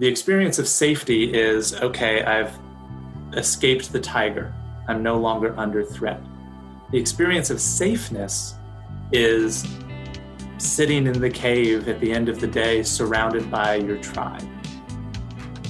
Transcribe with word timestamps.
The 0.00 0.08
experience 0.08 0.58
of 0.58 0.66
safety 0.66 1.30
is 1.30 1.74
okay, 1.74 2.24
I've 2.24 2.58
escaped 3.34 3.92
the 3.92 4.00
tiger, 4.00 4.50
I'm 4.88 5.02
no 5.02 5.18
longer 5.18 5.54
under 5.58 5.84
threat. 5.84 6.22
The 6.90 6.96
experience 6.96 7.50
of 7.50 7.60
safeness 7.60 8.54
is 9.12 9.66
sitting 10.56 11.06
in 11.06 11.20
the 11.20 11.28
cave 11.28 11.86
at 11.86 12.00
the 12.00 12.12
end 12.12 12.30
of 12.30 12.40
the 12.40 12.46
day 12.46 12.82
surrounded 12.82 13.50
by 13.50 13.74
your 13.74 13.98
tribe. 13.98 14.48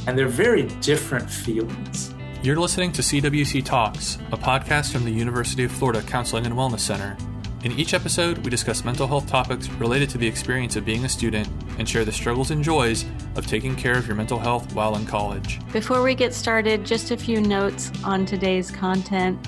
And 0.07 0.17
they're 0.17 0.29
very 0.29 0.69
different 0.81 1.29
feelings. 1.29 2.15
You're 2.41 2.55
listening 2.55 2.93
to 2.93 3.03
CWC 3.03 3.65
Talks, 3.65 4.15
a 4.31 4.37
podcast 4.37 4.93
from 4.93 5.05
the 5.05 5.11
University 5.11 5.65
of 5.65 5.73
Florida 5.73 6.03
Counseling 6.03 6.47
and 6.47 6.55
Wellness 6.55 6.79
Center. 6.79 7.17
In 7.63 7.73
each 7.73 7.93
episode, 7.93 8.39
we 8.39 8.49
discuss 8.49 8.87
mental 8.87 9.07
health 9.07 9.27
topics 9.27 9.69
related 9.73 10.09
to 10.11 10.19
the 10.19 10.27
experience 10.27 10.77
of 10.77 10.87
being 10.87 11.05
a 11.05 11.09
student 11.11 11.47
and 11.79 11.87
share 11.87 12.07
the 12.07 12.13
struggles 12.13 12.51
and 12.51 12.65
joys 12.65 13.05
of 13.37 13.47
taking 13.47 13.77
care 13.77 13.99
of 13.99 14.07
your 14.07 14.17
mental 14.17 14.39
health 14.39 14.75
while 14.75 14.97
in 14.97 15.05
college. 15.05 15.61
Before 15.71 16.03
we 16.03 16.15
get 16.15 16.33
started, 16.33 16.87
just 16.87 17.11
a 17.11 17.19
few 17.19 17.39
notes 17.43 17.93
on 18.03 18.25
today's 18.25 18.71
content. 18.71 19.47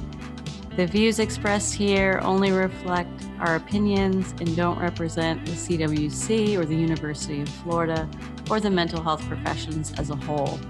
The 0.77 0.87
views 0.87 1.21
expressed 1.21 1.73
here 1.73 2.21
only 2.23 2.53
reflect 2.53 3.09
our 3.41 3.57
opinions 3.57 4.33
and 4.41 4.55
don't 4.55 4.79
represent 4.79 5.47
the 5.47 5.53
CWC 5.53 6.59
or 6.59 6.67
the 6.67 6.77
University 6.77 7.41
of 7.41 7.49
Florida 7.49 8.07
or 8.51 8.61
the 8.61 8.71
mental 8.71 9.03
health 9.03 9.27
professions 9.27 9.95
as 9.97 10.11
a 10.11 10.17
whole. 10.17 10.61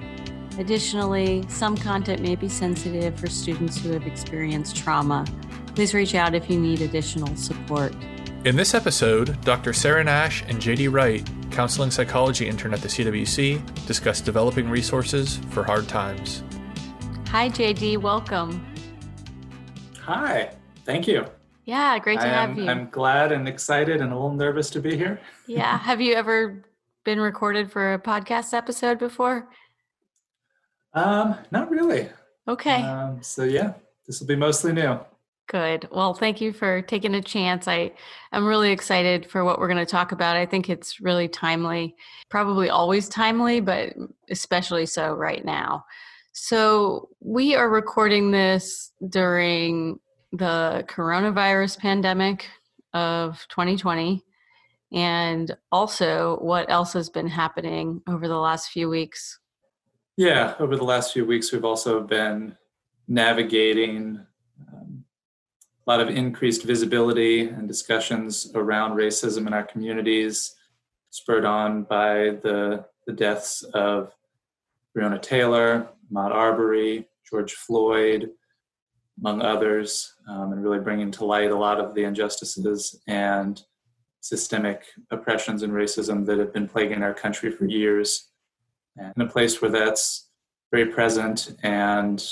Additionally, 0.58 1.44
some 1.48 1.76
content 1.76 2.22
may 2.22 2.36
be 2.36 2.48
sensitive 2.48 3.18
for 3.18 3.26
students 3.26 3.78
who 3.78 3.90
have 3.90 4.06
experienced 4.06 4.76
trauma. 4.76 5.24
Please 5.74 5.94
reach 5.94 6.14
out 6.14 6.34
if 6.34 6.50
you 6.50 6.58
need 6.58 6.82
additional 6.82 7.34
support. 7.36 7.94
In 8.44 8.56
this 8.56 8.74
episode, 8.74 9.40
Dr. 9.42 9.72
Sarah 9.72 10.04
Nash 10.04 10.42
and 10.48 10.58
JD 10.58 10.92
Wright, 10.92 11.26
counseling 11.50 11.90
psychology 11.90 12.48
intern 12.48 12.74
at 12.74 12.80
the 12.80 12.88
CWC, 12.88 13.86
discuss 13.86 14.20
developing 14.20 14.68
resources 14.68 15.36
for 15.50 15.62
hard 15.62 15.88
times. 15.88 16.42
Hi, 17.28 17.48
JD. 17.48 17.98
Welcome. 17.98 18.66
Hi. 20.00 20.50
Thank 20.84 21.06
you. 21.06 21.24
Yeah, 21.64 21.98
great 22.00 22.18
to 22.18 22.26
I 22.26 22.28
have 22.28 22.50
am, 22.50 22.58
you. 22.58 22.68
I'm 22.68 22.90
glad 22.90 23.30
and 23.32 23.48
excited 23.48 24.00
and 24.00 24.12
a 24.12 24.14
little 24.14 24.34
nervous 24.34 24.68
to 24.70 24.80
be 24.80 24.96
here. 24.96 25.20
yeah. 25.46 25.78
Have 25.78 26.00
you 26.00 26.14
ever 26.14 26.64
been 27.04 27.20
recorded 27.20 27.70
for 27.70 27.94
a 27.94 27.98
podcast 27.98 28.52
episode 28.52 28.98
before? 28.98 29.48
Um, 30.92 31.36
not 31.50 31.70
really. 31.70 32.08
Okay. 32.48 32.82
Um, 32.82 33.22
so 33.22 33.44
yeah, 33.44 33.74
this 34.06 34.20
will 34.20 34.26
be 34.26 34.36
mostly 34.36 34.72
new. 34.72 34.98
Good. 35.52 35.86
Well, 35.92 36.14
thank 36.14 36.40
you 36.40 36.50
for 36.50 36.80
taking 36.80 37.14
a 37.14 37.20
chance. 37.20 37.68
I 37.68 37.92
am 38.32 38.46
really 38.46 38.72
excited 38.72 39.30
for 39.30 39.44
what 39.44 39.58
we're 39.58 39.68
going 39.68 39.84
to 39.84 39.84
talk 39.84 40.10
about. 40.10 40.34
I 40.34 40.46
think 40.46 40.70
it's 40.70 40.98
really 40.98 41.28
timely, 41.28 41.94
probably 42.30 42.70
always 42.70 43.06
timely, 43.06 43.60
but 43.60 43.92
especially 44.30 44.86
so 44.86 45.12
right 45.12 45.44
now. 45.44 45.84
So, 46.32 47.10
we 47.20 47.54
are 47.54 47.68
recording 47.68 48.30
this 48.30 48.92
during 49.10 50.00
the 50.32 50.86
coronavirus 50.88 51.76
pandemic 51.76 52.48
of 52.94 53.46
2020 53.50 54.24
and 54.90 55.54
also 55.70 56.38
what 56.40 56.70
else 56.70 56.94
has 56.94 57.10
been 57.10 57.28
happening 57.28 58.00
over 58.08 58.26
the 58.26 58.38
last 58.38 58.70
few 58.70 58.88
weeks. 58.88 59.38
Yeah, 60.16 60.54
over 60.58 60.76
the 60.76 60.84
last 60.84 61.12
few 61.12 61.26
weeks, 61.26 61.52
we've 61.52 61.66
also 61.66 62.00
been 62.00 62.56
navigating 63.06 64.26
a 65.86 65.90
lot 65.90 66.00
of 66.00 66.08
increased 66.08 66.64
visibility 66.64 67.48
and 67.48 67.66
discussions 67.66 68.52
around 68.54 68.96
racism 68.96 69.46
in 69.46 69.52
our 69.52 69.64
communities, 69.64 70.54
spurred 71.10 71.44
on 71.44 71.82
by 71.82 72.36
the, 72.42 72.84
the 73.06 73.12
deaths 73.12 73.62
of 73.74 74.12
Breonna 74.96 75.20
Taylor, 75.20 75.88
Ahmaud 76.12 76.30
Arbery, 76.30 77.08
George 77.28 77.54
Floyd, 77.54 78.30
among 79.18 79.42
others, 79.42 80.14
um, 80.28 80.52
and 80.52 80.62
really 80.62 80.78
bringing 80.78 81.10
to 81.10 81.24
light 81.24 81.50
a 81.50 81.56
lot 81.56 81.80
of 81.80 81.94
the 81.94 82.04
injustices 82.04 83.00
and 83.08 83.62
systemic 84.20 84.84
oppressions 85.10 85.64
and 85.64 85.72
racism 85.72 86.24
that 86.26 86.38
have 86.38 86.52
been 86.52 86.68
plaguing 86.68 87.02
our 87.02 87.14
country 87.14 87.50
for 87.50 87.64
years. 87.64 88.28
And 88.96 89.12
in 89.16 89.22
a 89.22 89.28
place 89.28 89.60
where 89.60 89.70
that's 89.70 90.28
very 90.70 90.86
present, 90.86 91.56
and 91.62 92.24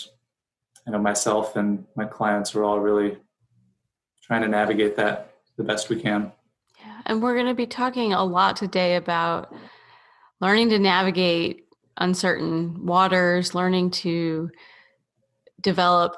I 0.87 0.93
know 0.93 0.99
myself 0.99 1.57
and 1.57 1.85
my 1.97 2.05
clients 2.05 2.55
are 2.55 2.65
all 2.65 2.79
really 2.79 3.19
trying 4.31 4.43
to 4.43 4.49
navigate 4.49 4.95
that 4.95 5.35
the 5.57 5.65
best 5.65 5.89
we 5.89 6.01
can. 6.01 6.31
Yeah, 6.79 7.01
and 7.07 7.21
we're 7.21 7.35
going 7.35 7.49
to 7.49 7.55
be 7.55 7.67
talking 7.67 8.13
a 8.13 8.25
lot 8.25 8.55
today 8.55 8.95
about 8.95 9.53
learning 10.41 10.69
to 10.69 10.79
navigate 10.79 11.67
uncertain 11.97 12.87
waters, 12.87 13.57
learning 13.57 13.91
to 13.91 14.49
develop 15.63 16.15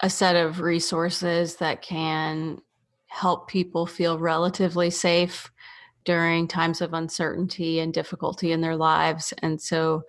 a 0.00 0.10
set 0.10 0.34
of 0.34 0.58
resources 0.58 1.54
that 1.58 1.82
can 1.82 2.60
help 3.06 3.46
people 3.46 3.86
feel 3.86 4.18
relatively 4.18 4.90
safe 4.90 5.48
during 6.04 6.48
times 6.48 6.80
of 6.80 6.94
uncertainty 6.94 7.78
and 7.78 7.94
difficulty 7.94 8.50
in 8.50 8.60
their 8.60 8.74
lives. 8.74 9.32
And 9.38 9.62
so 9.62 10.02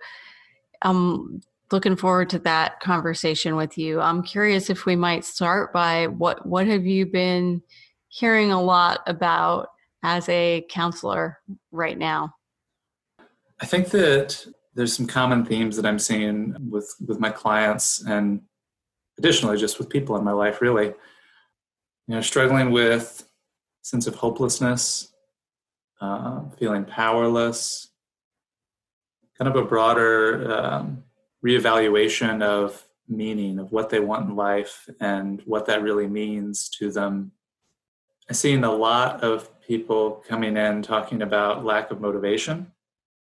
I'm 0.82 1.40
looking 1.70 1.96
forward 1.96 2.30
to 2.30 2.38
that 2.40 2.80
conversation 2.80 3.56
with 3.56 3.76
you. 3.76 4.00
I'm 4.00 4.22
curious 4.22 4.70
if 4.70 4.86
we 4.86 4.96
might 4.96 5.24
start 5.24 5.72
by 5.72 6.06
what 6.06 6.46
what 6.46 6.66
have 6.66 6.86
you 6.86 7.06
been 7.06 7.62
hearing 8.08 8.52
a 8.52 8.62
lot 8.62 9.00
about 9.06 9.68
as 10.02 10.28
a 10.28 10.64
counselor 10.70 11.38
right 11.70 11.98
now? 11.98 12.34
I 13.60 13.66
think 13.66 13.88
that 13.90 14.46
there's 14.74 14.96
some 14.96 15.06
common 15.06 15.44
themes 15.44 15.76
that 15.76 15.86
I'm 15.86 15.98
seeing 15.98 16.54
with 16.70 16.94
with 17.06 17.20
my 17.20 17.30
clients 17.30 18.04
and 18.04 18.42
additionally 19.18 19.58
just 19.58 19.78
with 19.78 19.90
people 19.90 20.16
in 20.16 20.24
my 20.24 20.32
life 20.32 20.60
really. 20.60 20.86
You 20.86 22.14
know, 22.14 22.20
struggling 22.22 22.70
with 22.70 23.28
sense 23.82 24.06
of 24.06 24.14
hopelessness, 24.14 25.12
uh, 26.00 26.48
feeling 26.58 26.86
powerless, 26.86 27.88
kind 29.36 29.48
of 29.48 29.62
a 29.62 29.66
broader 29.66 30.50
um, 30.50 31.04
reevaluation 31.44 32.42
of 32.42 32.88
meaning 33.08 33.58
of 33.58 33.72
what 33.72 33.90
they 33.90 34.00
want 34.00 34.28
in 34.28 34.36
life 34.36 34.88
and 35.00 35.42
what 35.46 35.66
that 35.66 35.82
really 35.82 36.06
means 36.06 36.68
to 36.68 36.90
them. 36.90 37.32
I've 38.28 38.36
seen 38.36 38.64
a 38.64 38.72
lot 38.72 39.22
of 39.22 39.48
people 39.62 40.22
coming 40.28 40.56
in 40.56 40.82
talking 40.82 41.22
about 41.22 41.64
lack 41.64 41.90
of 41.90 42.00
motivation. 42.00 42.72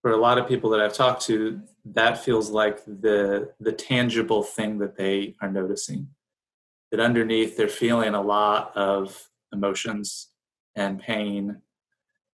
For 0.00 0.12
a 0.12 0.16
lot 0.16 0.38
of 0.38 0.48
people 0.48 0.70
that 0.70 0.80
I've 0.80 0.94
talked 0.94 1.22
to, 1.26 1.60
that 1.84 2.24
feels 2.24 2.50
like 2.50 2.84
the 2.84 3.52
the 3.60 3.72
tangible 3.72 4.42
thing 4.42 4.78
that 4.78 4.96
they 4.96 5.36
are 5.40 5.50
noticing. 5.50 6.08
That 6.90 7.00
underneath 7.00 7.56
they're 7.56 7.68
feeling 7.68 8.14
a 8.14 8.20
lot 8.20 8.76
of 8.76 9.28
emotions 9.52 10.28
and 10.74 11.00
pain 11.00 11.62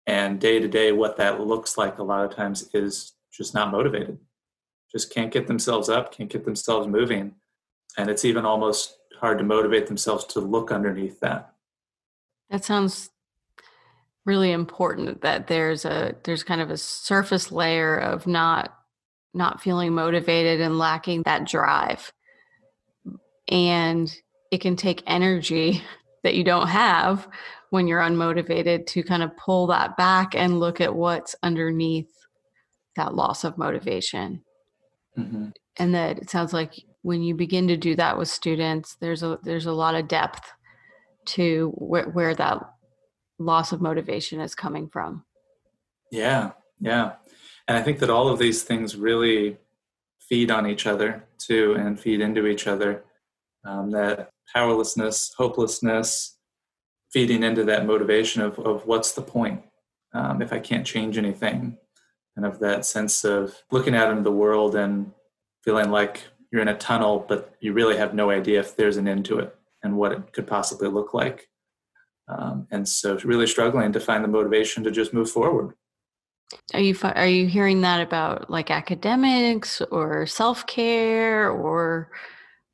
and 0.06 0.41
day 0.41 0.60
to 0.60 0.69
day 0.69 0.93
what 0.93 1.16
that 1.16 1.41
looks 1.41 1.76
like 1.76 1.98
a 1.98 2.03
lot 2.03 2.25
of 2.25 2.34
times 2.34 2.69
is 2.72 3.12
just 3.32 3.54
not 3.54 3.72
motivated 3.72 4.19
just 4.91 5.12
can't 5.12 5.32
get 5.32 5.47
themselves 5.47 5.88
up 5.88 6.12
can't 6.12 6.30
get 6.30 6.44
themselves 6.44 6.86
moving 6.86 7.34
and 7.98 8.10
it's 8.10 8.24
even 8.24 8.44
almost 8.44 8.98
hard 9.20 9.38
to 9.38 9.44
motivate 9.44 9.86
themselves 9.86 10.24
to 10.24 10.41
look 10.41 10.70
underneath 10.70 11.20
that 11.20 11.52
That 12.50 12.64
sounds 12.64 13.10
really 14.26 14.50
important 14.50 15.22
that 15.22 15.46
there's 15.46 15.84
a 15.84 16.14
there's 16.25 16.42
kind 16.42 16.60
of 16.60 16.70
a 16.70 16.76
surface 16.76 17.50
layer 17.50 17.96
of 17.96 18.26
not 18.26 18.76
not 19.36 19.62
feeling 19.62 19.92
motivated 19.94 20.60
and 20.60 20.78
lacking 20.78 21.22
that 21.22 21.46
drive. 21.46 22.12
And 23.48 24.12
it 24.50 24.60
can 24.60 24.76
take 24.76 25.02
energy 25.06 25.82
that 26.25 26.34
you 26.34 26.42
don't 26.42 26.69
have 26.69 27.28
when 27.70 27.86
you're 27.86 28.00
unmotivated 28.00 28.86
to 28.86 29.02
kind 29.02 29.22
of 29.22 29.36
pull 29.36 29.69
that 29.69 29.96
back 29.96 30.34
and 30.34 30.58
look 30.58 30.80
at 30.80 30.94
what's 30.94 31.36
underneath 31.42 32.10
that 32.96 33.14
loss 33.14 33.44
of 33.44 33.58
motivation. 33.58 34.43
Mm-hmm. 35.18 35.48
And 35.78 35.94
that 35.94 36.18
it 36.18 36.30
sounds 36.30 36.52
like 36.52 36.72
when 37.02 37.22
you 37.22 37.34
begin 37.34 37.68
to 37.68 37.76
do 37.76 37.94
that 37.96 38.16
with 38.18 38.28
students, 38.28 38.96
there's 39.00 39.22
a 39.22 39.38
there's 39.42 39.66
a 39.66 39.72
lot 39.72 39.94
of 39.94 40.08
depth 40.08 40.50
to 41.26 41.72
where, 41.76 42.08
where 42.08 42.34
that 42.34 42.58
loss 43.38 43.72
of 43.72 43.80
motivation 43.80 44.40
is 44.40 44.54
coming 44.54 44.88
from. 44.88 45.24
yeah 46.10 46.52
yeah 46.80 47.12
and 47.68 47.76
i 47.76 47.82
think 47.82 47.98
that 47.98 48.10
all 48.10 48.28
of 48.28 48.38
these 48.38 48.62
things 48.62 48.96
really 48.96 49.56
feed 50.20 50.50
on 50.50 50.66
each 50.66 50.86
other 50.86 51.24
too 51.38 51.74
and 51.78 51.98
feed 52.00 52.20
into 52.20 52.46
each 52.46 52.66
other 52.66 53.04
um, 53.64 53.90
that 53.90 54.30
powerlessness 54.54 55.32
hopelessness 55.36 56.38
feeding 57.12 57.42
into 57.42 57.64
that 57.64 57.86
motivation 57.86 58.42
of, 58.42 58.58
of 58.58 58.86
what's 58.86 59.12
the 59.12 59.22
point 59.22 59.62
um, 60.14 60.40
if 60.42 60.52
i 60.52 60.58
can't 60.58 60.86
change 60.86 61.18
anything 61.18 61.76
and 62.37 62.44
of 62.44 62.59
that 62.61 62.85
sense 62.85 63.25
of 63.25 63.55
looking 63.71 63.94
out 63.94 64.11
into 64.11 64.23
the 64.23 64.33
world 64.33 64.77
and 64.77 65.12
feeling 65.62 65.91
like 65.91 66.25
you're 66.50 66.62
in 66.62 66.69
a 66.69 66.77
tunnel 66.77 67.25
but 67.29 67.55
you 67.61 67.73
really 67.73 67.97
have 67.97 68.15
no 68.15 68.31
idea 68.31 68.61
if 68.61 68.77
there's 68.77 68.97
an 68.97 69.09
end 69.09 69.25
to 69.25 69.38
it 69.38 69.56
and 69.83 69.97
what 69.97 70.12
it 70.12 70.33
could 70.33 70.47
possibly 70.47 70.88
look 70.88 71.15
like 71.15 71.49
um, 72.29 72.67
and 72.71 72.88
so 72.88 73.17
really 73.25 73.47
struggling 73.47 73.93
to 73.93 74.00
find 74.00 74.23
the 74.23 74.29
motivation 74.29 74.85
to 74.85 74.91
just 74.91 75.15
move 75.15 75.31
forward 75.31 75.75
Are 76.75 76.81
you 76.81 76.97
are 77.03 77.27
you 77.27 77.47
hearing 77.49 77.81
that 77.81 78.00
about 78.00 78.50
like 78.50 78.71
academics 78.71 79.83
or 79.91 80.27
self 80.27 80.67
care 80.67 81.50
or 81.50 82.11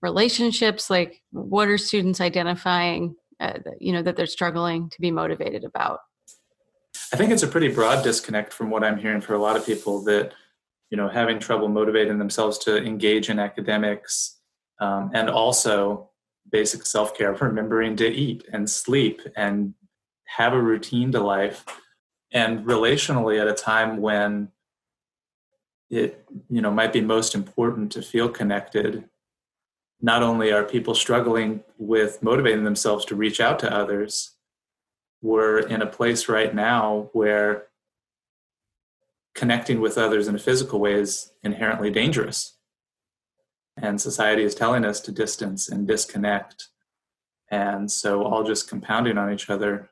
relationships? 0.03 0.91
Like, 0.91 1.23
what 1.31 1.69
are 1.69 1.79
students 1.79 2.21
identifying? 2.21 3.15
Uh, 3.41 3.59
you 3.81 3.93
know 3.93 4.03
that 4.03 4.17
they're 4.17 4.27
struggling 4.27 4.91
to 4.91 5.01
be 5.01 5.11
motivated 5.11 5.65
about. 5.65 6.01
I 7.13 7.17
think 7.17 7.31
it's 7.31 7.43
a 7.43 7.49
pretty 7.49 7.69
broad 7.69 8.03
disconnect 8.03 8.55
from 8.55 8.71
what 8.71 8.83
I'm 8.83 8.97
hearing 8.97 9.21
for 9.21 9.35
a 9.35 9.39
lot 9.39 9.57
of 9.57 9.67
people 9.67 10.03
that 10.05 10.33
you 10.91 10.97
know 10.97 11.09
having 11.09 11.39
trouble 11.39 11.69
motivating 11.69 12.19
themselves 12.19 12.57
to 12.59 12.83
engage 12.83 13.29
in 13.29 13.39
academics 13.39 14.39
um, 14.81 15.11
and 15.13 15.29
also 15.29 16.11
basic 16.51 16.87
self-care 16.87 17.33
remembering 17.41 17.97
to 17.97 18.09
eat 18.09 18.45
and 18.53 18.69
sleep 18.69 19.21
and 19.37 19.75
have 20.25 20.55
a 20.55 20.63
routine 20.63 21.13
to 21.13 21.21
life 21.21 21.65
and 22.33 22.65
relationally 22.65 23.39
at 23.39 23.47
a 23.47 23.53
time 23.53 23.99
when 23.99 24.49
it 25.91 26.25
you 26.49 26.63
know 26.63 26.71
might 26.71 26.95
be 26.95 27.03
most 27.03 27.35
important 27.35 27.93
to 27.93 28.01
feel 28.01 28.29
connected 28.29 29.05
not 30.01 30.23
only 30.23 30.51
are 30.51 30.65
people 30.65 30.95
struggling 30.95 31.63
with 31.77 32.23
motivating 32.23 32.65
themselves 32.65 33.05
to 33.05 33.15
reach 33.15 33.39
out 33.39 33.59
to 33.59 33.71
others 33.71 34.33
we're 35.23 35.61
in 35.61 35.81
a 35.81 35.87
place 35.87 36.29
right 36.29 36.55
now 36.55 37.09
where 37.13 37.69
connecting 39.35 39.81
with 39.81 39.97
others 39.97 40.29
in 40.29 40.35
a 40.35 40.39
physical 40.39 40.81
way 40.81 40.95
is 40.95 41.33
inherently 41.43 41.91
dangerous. 41.91 42.59
And 43.77 44.01
society 44.01 44.43
is 44.43 44.55
telling 44.55 44.85
us 44.85 45.01
to 45.01 45.13
distance 45.13 45.69
and 45.69 45.87
disconnect. 45.87 46.69
And 47.51 47.91
so, 47.91 48.25
all 48.25 48.45
just 48.45 48.69
compounding 48.69 49.17
on 49.17 49.33
each 49.33 49.49
other 49.49 49.91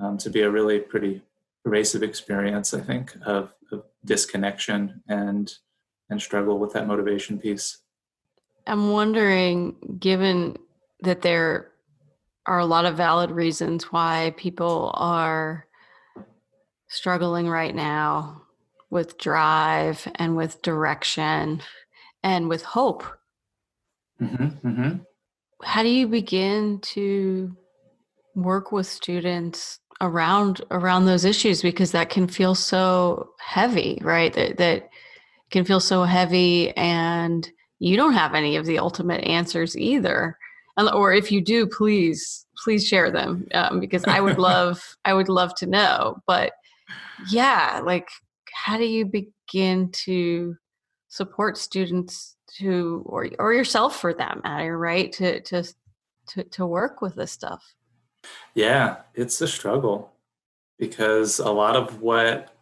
um, 0.00 0.16
to 0.18 0.30
be 0.30 0.42
a 0.42 0.50
really 0.50 0.78
pretty 0.78 1.22
pervasive 1.64 2.02
experience, 2.02 2.72
I 2.72 2.80
think, 2.80 3.14
of, 3.26 3.52
of 3.72 3.84
disconnection 4.04 5.02
and 5.08 5.52
and 6.08 6.22
struggle 6.22 6.58
with 6.58 6.72
that 6.72 6.86
motivation 6.86 7.38
piece. 7.38 7.78
I'm 8.66 8.92
wondering, 8.92 9.74
given 9.98 10.56
that 11.00 11.22
there 11.22 11.72
are 12.46 12.58
a 12.58 12.66
lot 12.66 12.84
of 12.84 12.96
valid 12.96 13.30
reasons 13.30 13.84
why 13.92 14.34
people 14.36 14.92
are 14.94 15.66
struggling 16.88 17.48
right 17.48 17.74
now 17.74 18.42
with 18.90 19.18
drive 19.18 20.06
and 20.14 20.36
with 20.36 20.62
direction 20.62 21.60
and 22.22 22.48
with 22.48 22.62
hope. 22.62 23.04
Mm-hmm, 24.20 24.68
mm-hmm. 24.68 24.96
How 25.62 25.82
do 25.82 25.88
you 25.88 26.06
begin 26.06 26.80
to 26.80 27.56
work 28.34 28.70
with 28.72 28.86
students 28.86 29.80
around 30.00 30.60
around 30.70 31.06
those 31.06 31.24
issues 31.24 31.62
because 31.62 31.92
that 31.92 32.10
can 32.10 32.28
feel 32.28 32.54
so 32.54 33.30
heavy, 33.40 33.98
right? 34.02 34.32
That 34.34 34.58
that 34.58 34.90
can 35.50 35.64
feel 35.64 35.80
so 35.80 36.04
heavy 36.04 36.70
and 36.76 37.50
you 37.78 37.96
don't 37.96 38.12
have 38.12 38.34
any 38.34 38.56
of 38.56 38.66
the 38.66 38.78
ultimate 38.78 39.24
answers 39.24 39.76
either. 39.76 40.38
Or 40.78 41.12
if 41.12 41.32
you 41.32 41.40
do, 41.40 41.66
please 41.66 42.46
please 42.62 42.86
share 42.86 43.10
them 43.10 43.46
um, 43.54 43.80
because 43.80 44.04
I 44.04 44.20
would 44.20 44.38
love 44.50 44.82
I 45.04 45.14
would 45.14 45.28
love 45.28 45.54
to 45.56 45.66
know. 45.66 46.18
But 46.26 46.52
yeah, 47.30 47.80
like 47.84 48.08
how 48.52 48.76
do 48.76 48.84
you 48.84 49.06
begin 49.06 49.90
to 50.04 50.56
support 51.08 51.56
students 51.56 52.36
to 52.58 53.02
or 53.06 53.28
or 53.38 53.52
yourself 53.54 54.00
for 54.00 54.12
that 54.14 54.42
matter 54.42 54.78
right? 54.78 55.12
To 55.12 55.40
to 55.40 55.64
to, 56.28 56.44
to 56.44 56.66
work 56.66 57.00
with 57.00 57.14
this 57.14 57.32
stuff. 57.32 57.62
Yeah 58.54 58.96
it's 59.14 59.40
a 59.40 59.48
struggle 59.48 60.12
because 60.78 61.38
a 61.38 61.50
lot 61.50 61.76
of 61.76 62.02
what 62.02 62.54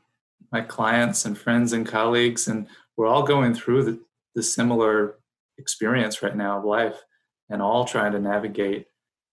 my 0.52 0.60
clients 0.60 1.24
and 1.24 1.36
friends 1.36 1.72
and 1.72 1.86
colleagues 1.86 2.46
and 2.48 2.68
we're 2.96 3.06
all 3.06 3.24
going 3.24 3.54
through 3.54 3.82
the, 3.84 3.98
the 4.34 4.42
similar 4.42 5.18
experience 5.58 6.22
right 6.22 6.36
now 6.36 6.58
of 6.58 6.64
life 6.64 7.02
and 7.50 7.62
all 7.62 7.84
trying 7.84 8.12
to 8.12 8.20
navigate 8.20 8.86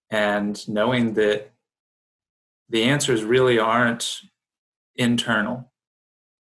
and 0.09 0.67
knowing 0.67 1.13
that 1.13 1.51
the 2.69 2.83
answers 2.83 3.23
really 3.23 3.59
aren't 3.59 4.21
internal 4.95 5.71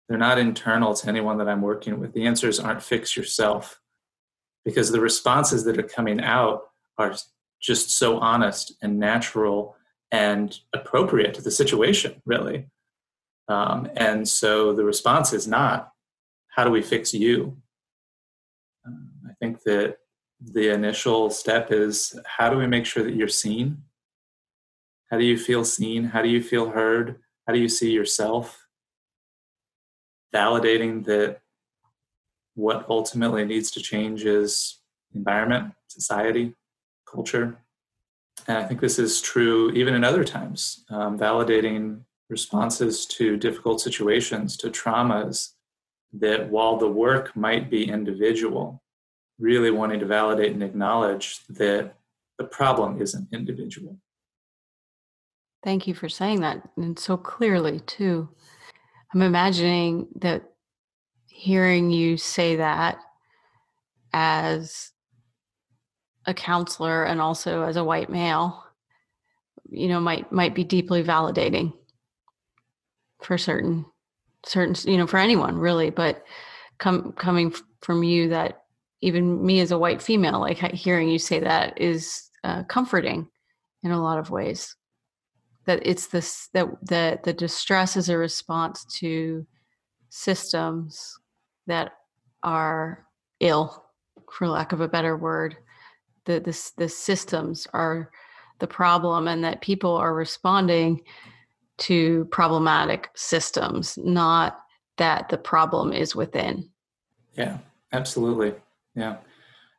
they're 0.10 0.18
not 0.18 0.40
internal 0.40 0.96
to 0.96 1.08
anyone 1.08 1.38
that 1.38 1.48
I'm 1.48 1.62
working 1.62 2.00
with. 2.00 2.14
The 2.14 2.26
answers 2.26 2.60
aren't 2.60 2.82
fix 2.82 3.16
yourself 3.16 3.80
because 4.66 4.92
the 4.92 5.00
responses 5.00 5.64
that 5.66 5.78
are 5.78 5.84
coming 5.84 6.20
out 6.20 6.64
are 6.98 7.16
just 7.62 7.92
so 7.92 8.18
honest 8.18 8.74
and 8.82 9.00
natural 9.00 9.76
and 10.12 10.58
appropriate 10.74 11.36
to 11.36 11.42
the 11.44 11.52
situation, 11.52 12.22
really. 12.26 12.68
Um, 13.48 13.88
and 13.96 14.28
so 14.28 14.74
the 14.74 14.84
response 14.84 15.32
is 15.32 15.48
not, 15.48 15.92
how 16.48 16.64
do 16.64 16.72
we 16.72 16.82
fix 16.82 17.14
you? 17.14 17.58
Um, 18.86 19.12
I 19.28 19.34
think 19.40 19.62
that 19.64 19.98
the 20.42 20.74
initial 20.74 21.30
step 21.30 21.72
is, 21.72 22.18
how 22.26 22.50
do 22.50 22.58
we 22.58 22.68
make 22.68 22.86
sure 22.86 23.04
that 23.04 23.16
you're 23.16 23.28
seen? 23.28 23.84
How 25.12 25.18
do 25.18 25.26
you 25.26 25.38
feel 25.38 25.66
seen? 25.66 26.06
How 26.06 26.22
do 26.22 26.30
you 26.30 26.42
feel 26.42 26.72
heard? 26.72 27.20
How 27.46 27.54
do 27.54 27.60
you 27.60 27.70
see 27.70 27.92
yourself? 27.92 28.70
validating 30.34 31.06
that 31.06 31.40
what 32.56 32.86
ultimately 32.90 33.46
needs 33.46 33.72
to 33.72 33.82
change 33.82 34.26
is 34.26 34.80
environment, 35.14 35.74
society, 35.88 36.54
culture. 37.10 37.58
And 38.48 38.58
I 38.58 38.64
think 38.66 38.80
this 38.82 39.00
is 39.00 39.22
true 39.22 39.72
even 39.72 39.94
in 39.94 40.04
other 40.04 40.24
times, 40.24 40.86
um, 40.90 41.18
validating 41.18 42.02
responses 42.30 43.06
to 43.08 43.38
difficult 43.38 43.82
situations, 43.82 44.56
to 44.58 44.70
traumas, 44.70 45.54
that 46.14 46.50
while 46.50 46.78
the 46.78 46.88
work 46.88 47.36
might 47.36 47.70
be 47.70 47.90
individual, 47.90 48.84
really 49.40 49.72
wanting 49.72 50.00
to 50.00 50.06
validate 50.06 50.52
and 50.52 50.64
acknowledge 50.64 51.46
that 51.48 51.94
the 52.38 52.44
problem 52.44 53.02
isn't 53.02 53.28
individual. 53.32 53.98
Thank 55.64 55.88
you 55.88 55.94
for 55.94 56.08
saying 56.08 56.42
that 56.42 56.62
and 56.78 56.98
so 56.98 57.18
clearly, 57.18 57.80
too. 57.82 58.30
I'm 59.14 59.22
imagining 59.22 60.08
that 60.16 60.44
hearing 61.28 61.90
you 61.90 62.18
say 62.18 62.58
that 62.58 63.00
as 64.14 64.92
a 66.26 66.34
counselor 66.34 67.06
and 67.06 67.20
also 67.20 67.64
as 67.64 67.76
a 67.76 67.84
white 67.84 68.10
male, 68.10 68.64
you 69.70 69.88
know, 69.88 70.00
might 70.00 70.32
might 70.32 70.56
be 70.56 70.64
deeply 70.64 71.04
validating 71.04 71.74
for 73.22 73.38
certain 73.38 73.86
certain 74.46 74.76
you 74.90 74.98
know 74.98 75.08
for 75.08 75.18
anyone 75.18 75.58
really 75.58 75.90
but 75.90 76.24
come 76.78 77.12
coming 77.14 77.54
from 77.82 78.04
you 78.04 78.30
that 78.30 78.64
even 79.02 79.46
me 79.46 79.60
as 79.60 79.72
a 79.72 79.80
white 79.80 80.02
female 80.02 80.40
like 80.40 80.58
hearing 80.74 81.10
you 81.10 81.20
say 81.20 81.40
that 81.40 81.80
is 81.80 82.30
uh, 82.44 82.64
comforting 82.64 83.28
in 83.84 83.92
a 83.92 84.02
lot 84.02 84.20
of 84.20 84.30
ways. 84.30 84.76
That 85.66 85.86
it's 85.86 86.08
this 86.08 86.50
that 86.54 86.68
that 86.84 87.24
the 87.24 87.34
distress 87.34 87.96
is 87.96 88.10
a 88.10 88.18
response 88.18 88.86
to 89.00 89.46
systems 90.10 91.18
that 91.68 91.94
are 92.44 93.06
ill 93.40 93.86
for 94.32 94.48
lack 94.48 94.72
of 94.72 94.82
a 94.82 94.88
better 94.88 95.16
word. 95.16 95.58
The 96.26 96.40
the, 96.40 96.72
the 96.78 96.90
systems 96.90 97.68
are 97.74 98.12
the 98.60 98.68
problem 98.68 99.28
and 99.28 99.44
that 99.44 99.62
people 99.62 99.96
are 99.96 100.14
responding 100.14 101.02
to 101.78 102.26
problematic 102.26 103.10
systems 103.16 103.98
not 103.98 104.60
that 104.98 105.30
the 105.30 105.38
problem 105.38 105.94
is 105.94 106.16
within. 106.16 106.70
Yeah 107.36 107.60
absolutely 107.92 108.54
yeah 108.96 109.18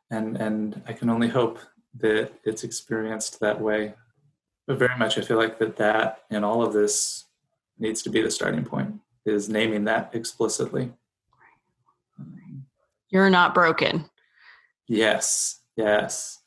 and 0.09 0.37
and 0.37 0.81
i 0.87 0.93
can 0.93 1.09
only 1.09 1.27
hope 1.27 1.59
that 1.97 2.31
it's 2.43 2.63
experienced 2.63 3.39
that 3.39 3.59
way 3.59 3.93
but 4.67 4.79
very 4.79 4.97
much, 4.97 5.17
I 5.17 5.21
feel 5.21 5.37
like 5.37 5.59
that 5.59 5.75
that 5.77 6.23
in 6.29 6.43
all 6.43 6.63
of 6.63 6.73
this 6.73 7.25
needs 7.77 8.01
to 8.03 8.09
be 8.09 8.21
the 8.21 8.31
starting 8.31 8.63
point 8.63 8.95
is 9.25 9.49
naming 9.49 9.83
that 9.85 10.11
explicitly. 10.13 10.93
You're 13.09 13.29
not 13.29 13.53
broken. 13.53 14.09
Yes, 14.87 15.59
yes. 15.75 16.39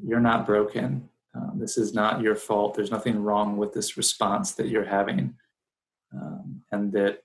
You're 0.00 0.20
not 0.20 0.46
broken. 0.46 1.08
Um, 1.34 1.58
this 1.58 1.76
is 1.76 1.92
not 1.92 2.20
your 2.20 2.36
fault. 2.36 2.74
There's 2.74 2.92
nothing 2.92 3.22
wrong 3.22 3.56
with 3.56 3.72
this 3.72 3.96
response 3.96 4.52
that 4.52 4.68
you're 4.68 4.84
having. 4.84 5.34
Um, 6.14 6.62
and 6.70 6.92
that 6.92 7.24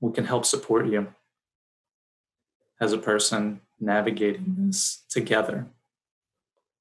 we 0.00 0.12
can 0.12 0.26
help 0.26 0.44
support 0.44 0.86
you 0.86 1.08
as 2.80 2.92
a 2.92 2.98
person 2.98 3.60
navigating 3.80 4.42
mm-hmm. 4.42 4.66
this 4.68 5.02
together 5.08 5.66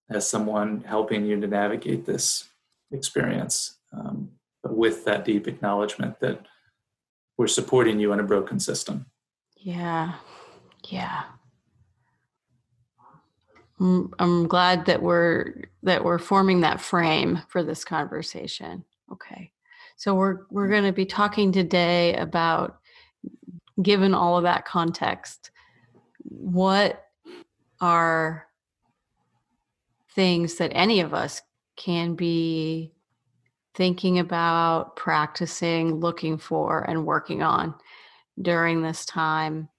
as 0.10 0.28
someone 0.28 0.84
helping 0.86 1.26
you 1.26 1.40
to 1.40 1.48
navigate 1.48 2.06
this 2.06 2.50
experience, 2.92 3.78
um, 3.94 4.30
but 4.62 4.76
with 4.76 5.06
that 5.06 5.26
deep 5.26 5.48
acknowledgement 5.48 6.20
that 6.20 6.46
we're 7.38 7.48
supporting 7.48 8.00
you 8.00 8.12
in 8.14 8.20
a 8.20 8.24
broken 8.24 8.60
system. 8.60 9.06
Yeah, 9.58 10.16
yeah. 10.90 11.24
Mm, 13.80 14.12
I'm 14.20 14.48
glad 14.48 14.86
that 14.86 15.02
we're 15.02 15.64
that 15.82 16.04
we're 16.04 16.20
forming 16.20 16.62
that 16.62 16.80
frame 16.80 17.42
for 17.48 17.64
this 17.64 17.84
conversation. 17.84 18.86
Okay. 19.12 19.52
So 19.98 20.14
we're 20.14 20.42
we're 20.52 20.68
mm. 20.68 20.72
going 20.72 20.84
to 20.84 20.92
be 20.92 21.06
talking 21.06 21.52
today 21.52 22.16
about 22.16 22.80
given 23.82 24.14
all 24.14 24.38
of 24.38 24.44
that 24.44 24.66
context, 24.66 25.50
what 26.24 27.06
are 27.80 28.48
things 30.14 30.56
that 30.56 30.72
any 30.74 31.00
of 31.00 31.14
us 31.14 31.42
can 31.76 32.16
be 32.16 32.92
thinking 33.74 34.20
about, 34.20 34.96
practicing, 34.96 35.96
looking 35.96 36.38
for, 36.38 36.82
and 36.90 37.06
working 37.06 37.42
on 37.42 37.74
during 38.42 38.82
this 38.82 39.06
time. 39.06 39.70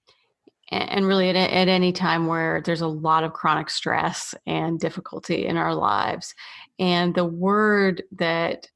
And 0.71 1.07
really, 1.07 1.29
at, 1.29 1.37
at 1.37 1.69
any 1.69 1.93
time 1.93 2.27
where 2.27 2.63
there's 2.63 2.81
a 2.81 2.87
lot 2.87 3.25
of 3.25 3.35
chronic 3.35 3.69
stress 3.69 4.35
and 4.47 4.81
difficulty 4.81 5.45
in 5.47 5.59
our 5.59 5.75
lives. 5.75 6.35
And 6.79 7.15
the 7.15 7.27
word 7.27 8.03
that 8.13 8.69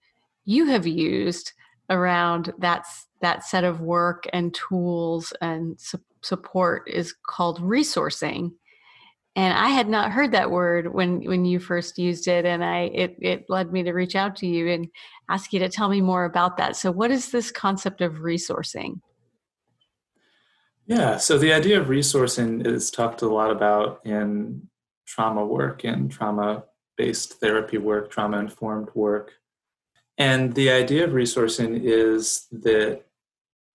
you 0.44 0.66
have 0.66 0.86
used 0.86 1.52
around 1.88 2.52
that's 2.58 3.06
that 3.22 3.44
set 3.44 3.64
of 3.64 3.80
work 3.80 4.24
and 4.32 4.54
tools 4.54 5.32
and 5.40 5.80
su- 5.80 5.98
support 6.26 6.88
is 6.88 7.14
called 7.26 7.60
resourcing. 7.60 8.52
And 9.36 9.52
i 9.52 9.68
had 9.68 9.88
not 9.88 10.12
heard 10.12 10.32
that 10.32 10.50
word 10.50 10.92
when 10.92 11.20
when 11.22 11.44
you 11.44 11.58
first 11.60 11.98
used 11.98 12.26
it 12.26 12.46
and 12.46 12.64
i 12.64 12.90
it, 13.02 13.16
it 13.20 13.44
led 13.48 13.70
me 13.70 13.82
to 13.82 13.92
reach 13.92 14.16
out 14.16 14.34
to 14.36 14.46
you 14.46 14.68
and 14.68 14.88
ask 15.28 15.52
you 15.52 15.58
to 15.60 15.68
tell 15.68 15.88
me 15.88 16.00
more 16.00 16.24
about 16.24 16.56
that. 16.56 16.76
So 16.76 16.90
what 16.90 17.10
is 17.10 17.30
this 17.30 17.50
concept 17.50 18.00
of 18.00 18.14
resourcing? 18.14 19.00
Yeah 20.86 21.18
so 21.18 21.38
the 21.38 21.52
idea 21.52 21.80
of 21.80 21.88
resourcing 21.88 22.66
is 22.66 22.90
talked 22.90 23.22
a 23.22 23.28
lot 23.28 23.50
about 23.50 24.00
in 24.04 24.68
trauma 25.06 25.44
work 25.44 25.84
and 25.84 26.10
trauma 26.10 26.64
based 26.96 27.34
therapy 27.34 27.78
work 27.78 28.10
trauma 28.10 28.38
informed 28.38 28.88
work. 28.94 29.32
And 30.18 30.54
the 30.54 30.70
idea 30.70 31.04
of 31.04 31.10
resourcing 31.10 31.80
is 31.82 32.46
that 32.50 33.02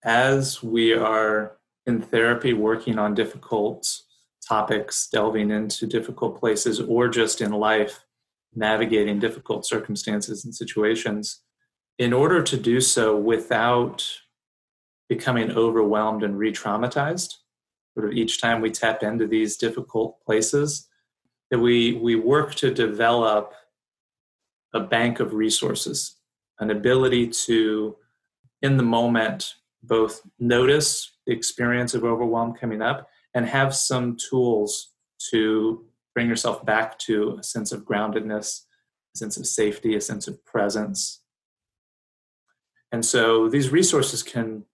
as 0.04 0.64
we 0.64 0.94
are 0.94 1.58
in 1.86 2.02
therapy 2.02 2.54
working 2.54 3.00
on 3.00 3.16
difficult 3.16 4.02
topics, 4.48 5.08
delving 5.12 5.52
into 5.52 5.88
difficult 5.88 6.40
places, 6.40 6.80
or 6.80 7.08
just 7.08 7.42
in 7.42 7.52
life, 7.52 8.06
navigating 8.54 9.20
difficult 9.20 9.66
circumstances 9.66 10.46
and 10.46 10.54
situations, 10.54 11.42
in 11.98 12.14
order 12.14 12.42
to 12.42 12.58
do 12.58 12.82
so 12.82 13.16
without 13.16 14.06
becoming 15.08 15.52
overwhelmed 15.52 16.24
and 16.24 16.38
re 16.38 16.52
traumatized, 16.52 17.36
sort 17.94 18.08
of 18.08 18.14
each 18.14 18.42
time 18.42 18.62
we 18.62 18.72
tap 18.72 19.04
into 19.04 19.28
these 19.28 19.58
difficult 19.58 20.18
places, 20.26 20.88
that 21.50 21.60
we, 21.60 21.94
we 21.94 22.16
work 22.16 22.56
to 22.56 22.74
develop 22.74 23.54
a 24.74 24.80
bank 24.80 25.20
of 25.20 25.34
resources, 25.34 26.16
an 26.60 26.72
ability 26.72 27.28
to, 27.28 27.96
in 28.62 28.78
the 28.78 28.84
moment, 28.84 29.56
both 29.84 30.22
notice 30.40 31.11
experience 31.28 31.94
of 31.94 32.04
overwhelm 32.04 32.54
coming 32.54 32.82
up 32.82 33.10
and 33.34 33.46
have 33.46 33.76
some 33.76 34.18
tools 34.18 34.94
to 35.32 35.86
bring 36.14 36.28
yourself 36.28 36.66
back 36.66 36.98
to 37.00 37.38
a 37.40 37.44
sense 37.44 37.72
of 37.72 37.86
groundedness, 37.86 38.62
a 39.16 39.18
sense 39.18 39.38
of 39.38 39.46
safety, 39.46 39.96
a 39.96 40.02
sense 40.02 40.28
of 40.28 40.44
presence. 40.46 41.22
And 42.92 43.06
so 43.06 43.48
these 43.48 43.70
resources 43.70 44.24
can 44.24 44.66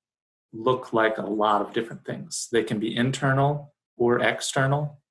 look 0.54 0.94
like 0.94 1.18
a 1.18 1.24
lot 1.26 1.62
of 1.62 1.74
different 1.74 2.06
things. 2.06 2.48
They 2.52 2.64
can 2.64 2.80
be 2.80 2.96
internal 2.96 3.74
or 3.98 4.20
external. 4.20 5.02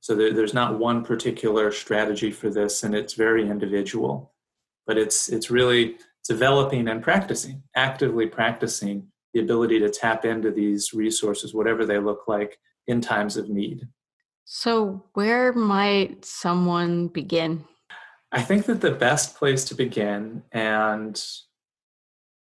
So 0.00 0.14
there's 0.14 0.54
not 0.54 0.78
one 0.78 1.04
particular 1.04 1.72
strategy 1.72 2.30
for 2.30 2.50
this, 2.50 2.84
and 2.84 2.94
it's 2.94 3.14
very 3.14 3.50
individual. 3.50 4.32
But 4.86 4.96
it's 4.96 5.28
it's 5.28 5.50
really 5.50 5.96
developing 6.26 6.88
and 6.88 7.02
practicing, 7.02 7.62
actively 7.74 8.26
practicing 8.26 9.08
the 9.38 9.44
ability 9.44 9.78
to 9.78 9.90
tap 9.90 10.24
into 10.24 10.50
these 10.50 10.92
resources, 10.92 11.54
whatever 11.54 11.86
they 11.86 11.98
look 11.98 12.26
like, 12.26 12.58
in 12.88 13.00
times 13.00 13.36
of 13.36 13.48
need. 13.48 13.86
So, 14.44 15.04
where 15.12 15.52
might 15.52 16.24
someone 16.24 17.08
begin? 17.08 17.64
I 18.32 18.42
think 18.42 18.66
that 18.66 18.80
the 18.80 18.90
best 18.90 19.36
place 19.36 19.64
to 19.66 19.74
begin, 19.74 20.42
and 20.52 21.22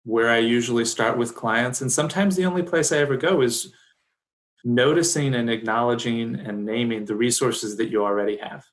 where 0.05 0.31
I 0.31 0.39
usually 0.39 0.85
start 0.85 1.17
with 1.17 1.37
clients, 1.37 1.83
and 1.83 1.93
sometimes 1.93 2.35
the 2.35 2.47
only 2.47 2.63
place 2.63 2.91
I 2.91 2.99
ever 2.99 3.17
go, 3.17 3.43
is 3.43 3.73
noticing 4.65 5.35
and 5.35 5.51
acknowledging 5.51 6.35
and 6.35 6.65
naming 6.65 7.05
the 7.05 7.17
resources 7.17 7.77
that 7.77 7.91
you 7.91 8.05
already 8.05 8.39
have. 8.39 8.65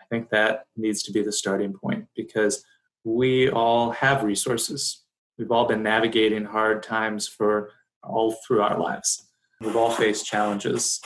I 0.00 0.04
think 0.10 0.30
that 0.30 0.66
needs 0.76 1.02
to 1.04 1.12
be 1.12 1.22
the 1.22 1.32
starting 1.32 1.72
point 1.72 2.06
because 2.14 2.64
we 3.04 3.50
all 3.50 3.90
have 3.92 4.22
resources. 4.22 5.01
We've 5.42 5.50
all 5.50 5.66
been 5.66 5.82
navigating 5.82 6.44
hard 6.44 6.84
times 6.84 7.26
for 7.26 7.70
all 8.04 8.36
through 8.46 8.62
our 8.62 8.78
lives. 8.78 9.26
We've 9.60 9.74
all 9.74 9.90
faced 9.90 10.24
challenges, 10.24 11.00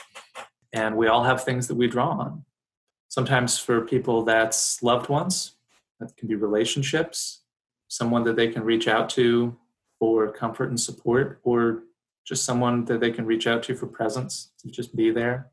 and 0.75 0.95
we 0.95 1.07
all 1.07 1.25
have 1.25 1.43
things 1.43 1.69
that 1.69 1.75
we 1.75 1.87
draw 1.87 2.11
on. 2.11 2.45
Sometimes 3.09 3.59
for 3.59 3.81
people, 3.81 4.25
that's 4.25 4.83
loved 4.83 5.09
ones, 5.09 5.53
that 6.01 6.15
can 6.19 6.29
be 6.29 6.35
relationships, 6.35 7.45
someone 7.89 8.25
that 8.25 8.37
they 8.37 8.49
can 8.49 8.63
reach 8.63 8.89
out 8.89 9.09
to 9.11 9.57
for 9.99 10.31
comfort 10.31 10.69
and 10.69 10.79
support, 10.79 11.41
or 11.43 11.85
just 12.27 12.45
someone 12.45 12.85
that 12.85 13.01
they 13.01 13.11
can 13.11 13.25
reach 13.25 13.47
out 13.47 13.63
to 13.63 13.75
for 13.75 13.87
presence, 13.87 14.53
to 14.59 14.69
just 14.69 14.95
be 14.95 15.11
there. 15.11 15.51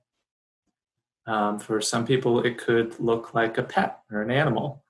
Um, 1.26 1.58
for 1.58 1.80
some 1.80 2.06
people, 2.06 2.46
it 2.46 2.58
could 2.58 3.00
look 3.00 3.34
like 3.34 3.58
a 3.58 3.64
pet 3.64 4.02
or 4.12 4.22
an 4.22 4.30
animal. 4.30 4.83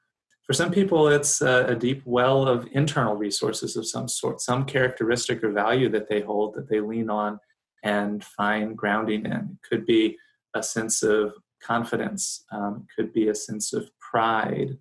For 0.45 0.53
some 0.53 0.71
people, 0.71 1.07
it's 1.07 1.41
a, 1.41 1.67
a, 1.67 1.75
deep 1.75 2.01
well 2.05 2.45
of 2.47 2.67
internal 2.73 3.15
resources 3.15 3.77
of 3.77 3.87
some 3.87 4.09
sort, 4.09 4.41
some 4.41 4.65
characteristic 4.65 5.41
or 5.41 5.51
value 5.51 5.87
that 5.89 6.09
they 6.09 6.19
hold 6.19 6.55
that 6.55 6.69
they 6.69 6.81
lean 6.81 7.09
on 7.09 7.39
and 7.83 8.23
find 8.23 8.77
grounding 8.77 9.25
in. 9.25 9.31
It 9.31 9.69
could 9.69 9.85
be 9.85 10.17
a 10.53 10.61
sense 10.61 11.01
of 11.01 11.33
confidence, 11.61 12.43
um, 12.51 12.87
could 12.93 13.13
be 13.13 13.29
a 13.29 13.35
sense 13.35 13.71
of 13.71 13.89
pride, 13.99 14.77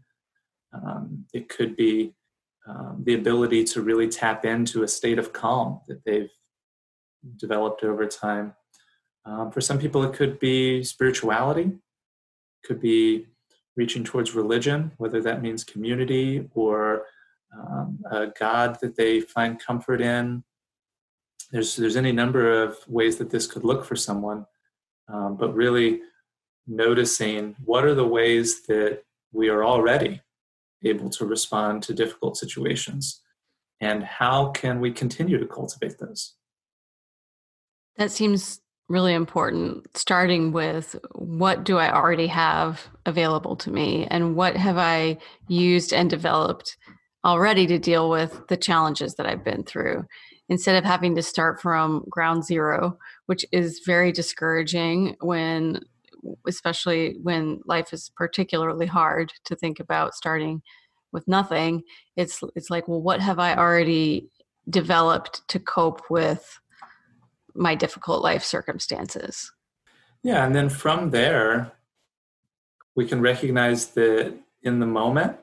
um, 0.72 1.26
it 1.32 1.48
could 1.48 1.76
be 1.76 2.14
um, 2.66 3.02
the 3.04 3.14
ability 3.14 3.64
to 3.64 3.82
really 3.82 4.08
tap 4.08 4.44
into 4.44 4.82
a 4.82 4.88
state 4.88 5.18
of 5.18 5.32
calm 5.32 5.80
that 5.88 6.04
they've 6.04 6.30
developed 7.36 7.82
over 7.84 8.06
time. 8.06 8.54
Um, 9.24 9.50
for 9.50 9.60
some 9.60 9.78
people, 9.78 10.02
it 10.04 10.14
could 10.14 10.38
be 10.38 10.82
spirituality, 10.82 11.72
could 12.64 12.80
be 12.80 13.26
reaching 13.76 14.04
towards 14.04 14.34
religion, 14.34 14.92
whether 14.98 15.20
that 15.22 15.42
means 15.42 15.64
community 15.64 16.48
or 16.54 17.06
um, 17.56 17.98
a 18.10 18.26
God 18.38 18.78
that 18.80 18.96
they 18.96 19.20
find 19.20 19.58
comfort 19.58 20.00
in, 20.00 20.42
there's 21.52 21.76
there's 21.76 21.96
any 21.96 22.12
number 22.12 22.62
of 22.62 22.78
ways 22.88 23.18
that 23.18 23.30
this 23.30 23.46
could 23.46 23.62
look 23.62 23.84
for 23.84 23.94
someone, 23.94 24.46
um, 25.08 25.36
but 25.36 25.54
really 25.54 26.00
noticing 26.66 27.54
what 27.64 27.84
are 27.84 27.94
the 27.94 28.06
ways 28.06 28.62
that 28.62 29.02
we 29.32 29.48
are 29.48 29.64
already 29.64 30.20
able 30.84 31.10
to 31.10 31.26
respond 31.26 31.82
to 31.82 31.94
difficult 31.94 32.36
situations, 32.38 33.20
and 33.80 34.02
how 34.02 34.48
can 34.50 34.80
we 34.80 34.90
continue 34.90 35.38
to 35.38 35.46
cultivate 35.46 35.98
those. 35.98 36.34
That 37.98 38.10
seems 38.10 38.61
really 38.88 39.14
important 39.14 39.86
starting 39.96 40.52
with 40.52 40.96
what 41.14 41.64
do 41.64 41.78
i 41.78 41.92
already 41.92 42.26
have 42.26 42.88
available 43.06 43.56
to 43.56 43.70
me 43.70 44.06
and 44.10 44.36
what 44.36 44.56
have 44.56 44.76
i 44.76 45.16
used 45.48 45.92
and 45.92 46.10
developed 46.10 46.76
already 47.24 47.66
to 47.66 47.78
deal 47.78 48.10
with 48.10 48.46
the 48.48 48.56
challenges 48.56 49.14
that 49.14 49.26
i've 49.26 49.44
been 49.44 49.62
through? 49.64 50.04
Instead 50.48 50.76
of 50.76 50.84
having 50.84 51.14
to 51.14 51.22
start 51.22 51.62
from 51.62 52.04
ground 52.10 52.44
zero, 52.44 52.98
which 53.26 53.46
is 53.52 53.80
very 53.86 54.12
discouraging 54.12 55.16
when 55.20 55.80
especially 56.46 57.16
when 57.22 57.60
life 57.64 57.92
is 57.92 58.10
particularly 58.16 58.86
hard 58.86 59.32
to 59.44 59.56
think 59.56 59.80
about 59.80 60.14
starting 60.14 60.62
with 61.12 61.26
nothing 61.26 61.82
it's 62.16 62.40
it's 62.54 62.70
like 62.70 62.86
well 62.88 63.02
what 63.02 63.20
have 63.20 63.38
i 63.38 63.54
already 63.54 64.28
developed 64.70 65.46
to 65.48 65.58
cope 65.58 66.02
with 66.08 66.60
my 67.54 67.74
difficult 67.74 68.22
life 68.22 68.44
circumstances 68.44 69.52
yeah 70.22 70.44
and 70.44 70.54
then 70.54 70.68
from 70.68 71.10
there 71.10 71.72
we 72.94 73.06
can 73.06 73.20
recognize 73.20 73.88
that 73.88 74.34
in 74.62 74.78
the 74.78 74.86
moment 74.86 75.36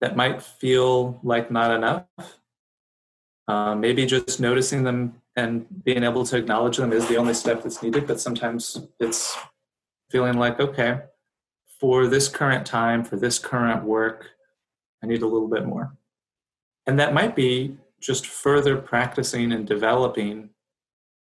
that 0.00 0.16
might 0.16 0.42
feel 0.42 1.18
like 1.22 1.50
not 1.50 1.70
enough 1.70 2.04
uh, 3.48 3.74
maybe 3.74 4.04
just 4.06 4.40
noticing 4.40 4.82
them 4.82 5.20
and 5.36 5.66
being 5.84 6.02
able 6.02 6.24
to 6.24 6.36
acknowledge 6.36 6.78
them 6.78 6.92
is 6.92 7.06
the 7.08 7.16
only 7.16 7.34
step 7.34 7.62
that's 7.62 7.82
needed, 7.82 8.06
but 8.06 8.20
sometimes 8.20 8.80
it's 8.98 9.36
feeling 10.10 10.38
like, 10.38 10.58
okay, 10.58 11.00
for 11.78 12.06
this 12.06 12.26
current 12.26 12.66
time, 12.66 13.04
for 13.04 13.16
this 13.16 13.38
current 13.38 13.84
work, 13.84 14.30
I 15.04 15.06
need 15.06 15.22
a 15.22 15.26
little 15.26 15.48
bit 15.48 15.66
more. 15.66 15.94
And 16.86 16.98
that 16.98 17.12
might 17.12 17.36
be 17.36 17.76
just 18.00 18.26
further 18.26 18.76
practicing 18.76 19.52
and 19.52 19.66
developing 19.66 20.50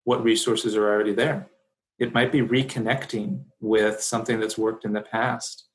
what 0.05 0.23
resources 0.23 0.77
are 0.77 0.89
already 0.89 1.13
there. 1.13 1.49
It 1.99 2.15
might 2.15 2.33
be 2.33 2.41
reconnecting 2.41 3.45
with 3.61 4.01
something 4.01 4.41
that's 4.41 4.59
worked 4.59 4.85
in 4.85 4.93
the 4.93 5.01
past. 5.01 5.67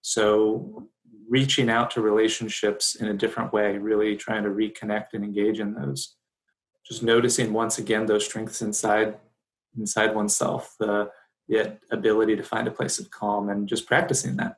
So 0.00 0.88
reaching 1.28 1.68
out 1.68 1.90
to 1.92 2.00
relationships 2.00 2.94
in 2.94 3.08
a 3.08 3.14
different 3.14 3.52
way, 3.52 3.76
really 3.76 4.16
trying 4.16 4.44
to 4.44 4.50
reconnect 4.50 5.08
and 5.12 5.24
engage 5.24 5.60
in 5.60 5.74
those. 5.74 6.16
Just 6.86 7.02
noticing 7.02 7.52
once 7.52 7.78
again 7.78 8.06
those 8.06 8.24
strengths 8.24 8.62
inside 8.62 9.18
inside 9.76 10.14
oneself, 10.14 10.74
the, 10.80 11.10
the 11.48 11.78
ability 11.90 12.34
to 12.36 12.42
find 12.42 12.66
a 12.66 12.70
place 12.70 12.98
of 12.98 13.10
calm, 13.10 13.50
and 13.50 13.68
just 13.68 13.86
practicing 13.86 14.36
that. 14.36 14.56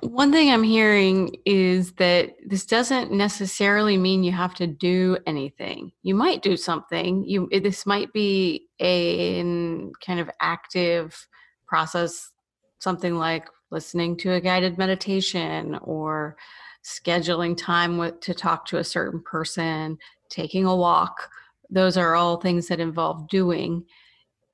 One 0.00 0.32
thing 0.32 0.50
I'm 0.50 0.62
hearing 0.62 1.36
is 1.44 1.92
that 1.92 2.34
this 2.44 2.64
doesn't 2.64 3.12
necessarily 3.12 3.96
mean 3.96 4.24
you 4.24 4.32
have 4.32 4.54
to 4.54 4.66
do 4.66 5.18
anything. 5.26 5.92
You 6.02 6.14
might 6.14 6.42
do 6.42 6.56
something. 6.56 7.24
You 7.24 7.48
this 7.50 7.86
might 7.86 8.12
be 8.12 8.68
a 8.80 9.42
kind 10.04 10.20
of 10.20 10.30
active 10.40 11.26
process, 11.66 12.32
something 12.78 13.16
like 13.16 13.48
listening 13.70 14.16
to 14.18 14.32
a 14.32 14.40
guided 14.40 14.78
meditation 14.78 15.76
or 15.82 16.36
scheduling 16.84 17.56
time 17.56 17.98
with, 17.98 18.20
to 18.20 18.32
talk 18.32 18.64
to 18.66 18.78
a 18.78 18.84
certain 18.84 19.20
person, 19.22 19.98
taking 20.30 20.64
a 20.64 20.76
walk. 20.76 21.28
Those 21.68 21.96
are 21.96 22.14
all 22.14 22.40
things 22.40 22.68
that 22.68 22.80
involve 22.80 23.28
doing. 23.28 23.84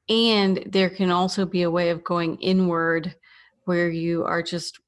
And 0.09 0.65
there 0.67 0.91
can 0.91 1.11
also 1.11 1.45
be 1.45 1.63
a 1.63 1.71
way 1.71 1.91
of 1.91 2.03
going 2.05 2.37
inward 2.39 3.15
where 3.67 3.91
you 3.91 4.25
are 4.25 4.43
just 4.43 4.81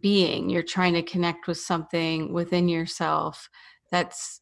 being 0.00 0.48
you're 0.48 0.62
trying 0.62 0.94
to 0.94 1.02
connect 1.02 1.46
with 1.46 1.58
something 1.58 2.32
within 2.32 2.68
yourself 2.68 3.48
that's 3.90 4.40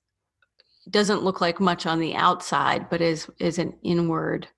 doesn't 0.91 1.23
look 1.23 1.41
like 1.41 1.61
much 1.61 1.87
on 1.87 2.01
the 2.01 2.15
outside 2.15 2.89
but 2.89 3.01
is 3.01 3.29
is 3.39 3.59
an 3.59 3.75
inward 3.83 4.49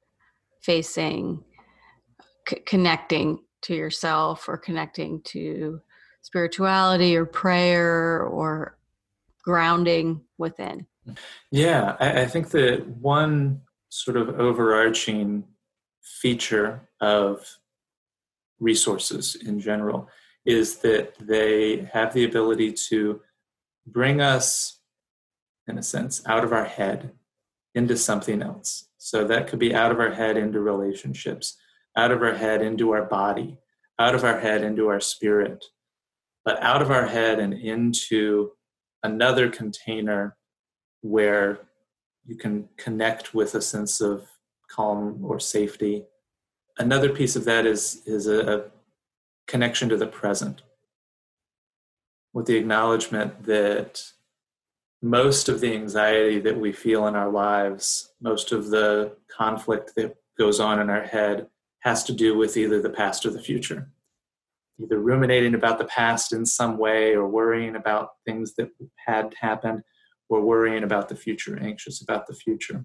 facing 0.63 1.43
c- 2.49 2.61
connecting 2.67 3.39
to 3.63 3.75
yourself 3.75 4.49
or 4.49 4.57
connecting 4.57 5.21
to 5.23 5.81
spirituality 6.23 7.17
or 7.17 7.27
prayer 7.27 8.23
or 8.23 8.79
grounding 9.43 10.23
within. 10.39 10.87
Yeah 11.51 11.97
I, 12.01 12.23
I 12.23 12.27
think 12.27 12.51
that 12.51 12.87
one 12.87 13.61
sort 13.91 14.17
of 14.17 14.41
overarching 14.41 15.45
feature 16.01 16.89
of 17.01 17.47
resources 18.61 19.37
in 19.37 19.61
general 19.61 20.09
is 20.45 20.77
that 20.79 21.15
they 21.19 21.89
have 21.93 22.13
the 22.13 22.25
ability 22.25 22.73
to 22.73 23.21
bring 23.87 24.21
us, 24.21 24.81
in 25.67 25.79
a 25.79 25.83
sense, 25.83 26.23
out 26.27 26.45
of 26.45 26.53
our 26.53 26.65
head 26.65 27.13
into 27.75 27.97
something 27.97 28.43
else. 28.43 28.89
So 28.99 29.25
that 29.27 29.49
could 29.49 29.59
be 29.59 29.75
out 29.75 29.91
of 29.91 30.01
our 30.01 30.13
head 30.13 30.37
into 30.37 30.61
relationships, 30.61 31.57
out 31.97 32.11
of 32.11 32.23
our 32.23 32.35
head 32.35 32.63
into 32.63 32.93
our 32.93 33.05
body, 33.05 33.59
out 33.99 34.15
of 34.15 34.25
our 34.25 34.39
head 34.39 34.63
into 34.63 34.89
our 34.89 35.01
spirit, 35.01 35.65
but 36.45 36.63
out 36.63 36.83
of 36.83 36.91
our 36.91 37.07
head 37.07 37.39
and 37.39 37.55
into 37.55 38.51
another 39.03 39.49
container 39.49 40.37
where 41.01 41.61
you 42.25 42.37
can 42.37 42.69
connect 42.77 43.35
with 43.35 43.55
a 43.55 43.61
sense 43.61 44.01
of 44.01 44.27
calm 44.71 45.25
or 45.25 45.39
safety. 45.39 46.05
Another 46.79 47.11
piece 47.11 47.37
of 47.37 47.45
that 47.45 47.67
is, 47.67 48.03
is 48.07 48.27
a, 48.27 48.71
connection 49.47 49.89
to 49.89 49.97
the 49.97 50.07
present 50.07 50.63
with 52.35 52.47
the 52.47 52.57
acknowledgement 52.57 53.45
that 53.45 54.03
most 55.01 55.49
of 55.49 55.61
the 55.61 55.73
anxiety 55.73 56.41
that 56.41 56.59
we 56.59 56.73
feel 56.73 57.07
in 57.07 57.15
our 57.15 57.31
lives, 57.31 58.11
most 58.21 58.53
of 58.53 58.71
the 58.71 59.17
conflict 59.35 59.93
that 59.97 60.17
goes 60.37 60.59
on 60.61 60.81
in 60.81 60.91
our 60.91 61.05
head, 61.05 61.47
has 61.81 62.03
to 62.03 62.13
do 62.13 62.37
with 62.37 62.57
either 62.57 62.83
the 62.83 62.91
past 62.91 63.25
or 63.25 63.31
the 63.31 63.41
future. 63.41 63.89
Either 64.83 64.99
ruminating 64.99 65.55
about 65.55 65.79
the 65.79 65.85
past 65.85 66.33
in 66.33 66.45
some 66.45 66.77
way, 66.77 67.15
or 67.15 67.29
worrying 67.29 67.77
about 67.77 68.11
things 68.27 68.55
that 68.55 68.71
had 69.07 69.33
happened, 69.39 69.83
or 70.29 70.41
worrying 70.41 70.83
about 70.83 71.09
the 71.09 71.15
future, 71.15 71.57
anxious 71.61 72.03
about 72.03 72.27
the 72.27 72.35
future. 72.35 72.85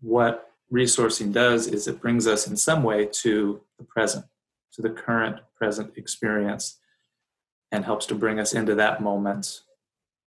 What 0.00 0.52
resourcing 0.72 1.32
does 1.32 1.66
is 1.66 1.88
it 1.88 2.00
brings 2.00 2.28
us 2.28 2.46
in 2.46 2.56
some 2.56 2.84
way 2.84 3.08
to 3.22 3.60
the 3.78 3.84
present 3.84 4.26
to 4.72 4.82
the 4.82 4.90
current 4.90 5.40
present 5.56 5.92
experience 5.96 6.78
and 7.72 7.84
helps 7.84 8.06
to 8.06 8.14
bring 8.14 8.38
us 8.38 8.52
into 8.52 8.74
that 8.74 9.02
moment 9.02 9.60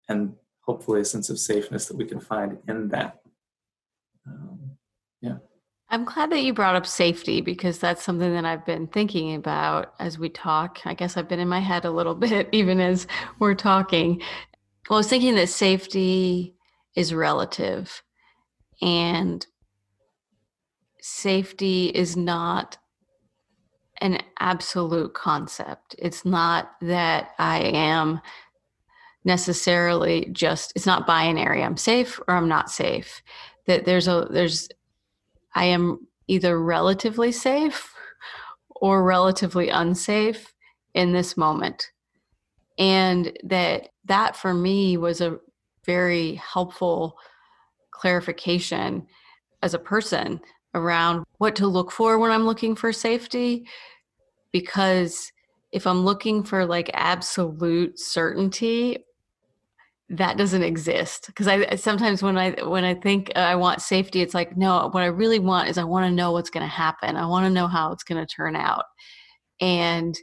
and 0.08 0.34
hopefully 0.62 1.00
a 1.00 1.04
sense 1.04 1.30
of 1.30 1.38
safeness 1.38 1.86
that 1.86 1.96
we 1.96 2.04
can 2.04 2.20
find 2.20 2.58
in 2.68 2.88
that. 2.88 3.20
Um, 4.26 4.76
yeah. 5.20 5.36
I'm 5.88 6.04
glad 6.04 6.30
that 6.30 6.42
you 6.42 6.52
brought 6.52 6.76
up 6.76 6.86
safety 6.86 7.40
because 7.40 7.78
that's 7.78 8.04
something 8.04 8.32
that 8.32 8.44
I've 8.44 8.64
been 8.64 8.86
thinking 8.86 9.34
about 9.34 9.94
as 9.98 10.18
we 10.18 10.28
talk. 10.28 10.80
I 10.84 10.94
guess 10.94 11.16
I've 11.16 11.28
been 11.28 11.40
in 11.40 11.48
my 11.48 11.60
head 11.60 11.84
a 11.84 11.90
little 11.90 12.14
bit 12.26 12.48
even 12.52 12.80
as 12.80 13.06
we're 13.38 13.54
talking. 13.54 14.20
Well, 14.88 14.96
I 14.96 15.00
was 15.00 15.08
thinking 15.08 15.34
that 15.36 15.48
safety 15.48 16.54
is 16.94 17.14
relative 17.14 18.02
and 18.82 19.46
safety 21.00 21.86
is 21.86 22.16
not 22.16 22.78
an 24.00 24.20
absolute 24.38 25.14
concept. 25.14 25.94
It's 25.98 26.24
not 26.24 26.72
that 26.80 27.30
I 27.38 27.60
am 27.60 28.20
necessarily 29.24 30.28
just 30.32 30.72
it's 30.74 30.86
not 30.86 31.06
binary. 31.06 31.62
I'm 31.62 31.76
safe 31.76 32.18
or 32.26 32.34
I'm 32.34 32.48
not 32.48 32.70
safe. 32.70 33.22
That 33.66 33.84
there's 33.84 34.08
a 34.08 34.26
there's 34.30 34.68
I 35.54 35.66
am 35.66 36.06
either 36.26 36.60
relatively 36.60 37.32
safe 37.32 37.92
or 38.76 39.04
relatively 39.04 39.68
unsafe 39.68 40.54
in 40.94 41.12
this 41.12 41.36
moment. 41.36 41.90
And 42.78 43.36
that 43.44 43.90
that 44.06 44.36
for 44.36 44.54
me 44.54 44.96
was 44.96 45.20
a 45.20 45.38
very 45.84 46.36
helpful 46.36 47.18
clarification 47.90 49.06
as 49.62 49.74
a 49.74 49.78
person 49.78 50.40
around 50.74 51.24
what 51.38 51.56
to 51.56 51.66
look 51.66 51.90
for 51.90 52.18
when 52.18 52.30
I'm 52.30 52.46
looking 52.46 52.74
for 52.74 52.92
safety 52.92 53.66
because 54.52 55.32
if 55.72 55.86
I'm 55.86 56.04
looking 56.04 56.42
for 56.42 56.66
like 56.66 56.90
absolute 56.94 57.98
certainty, 57.98 58.98
that 60.08 60.36
doesn't 60.36 60.64
exist. 60.64 61.26
Because 61.26 61.46
I 61.46 61.76
sometimes 61.76 62.22
when 62.22 62.36
I 62.36 62.50
when 62.64 62.84
I 62.84 62.94
think 62.94 63.30
uh, 63.36 63.40
I 63.40 63.54
want 63.54 63.80
safety, 63.80 64.20
it's 64.20 64.34
like 64.34 64.56
no. 64.56 64.88
What 64.90 65.02
I 65.02 65.06
really 65.06 65.38
want 65.38 65.68
is 65.68 65.78
I 65.78 65.84
want 65.84 66.06
to 66.06 66.14
know 66.14 66.32
what's 66.32 66.50
going 66.50 66.64
to 66.64 66.68
happen. 66.68 67.16
I 67.16 67.26
want 67.26 67.46
to 67.46 67.50
know 67.50 67.68
how 67.68 67.92
it's 67.92 68.02
going 68.02 68.24
to 68.24 68.34
turn 68.34 68.56
out, 68.56 68.84
and 69.60 70.16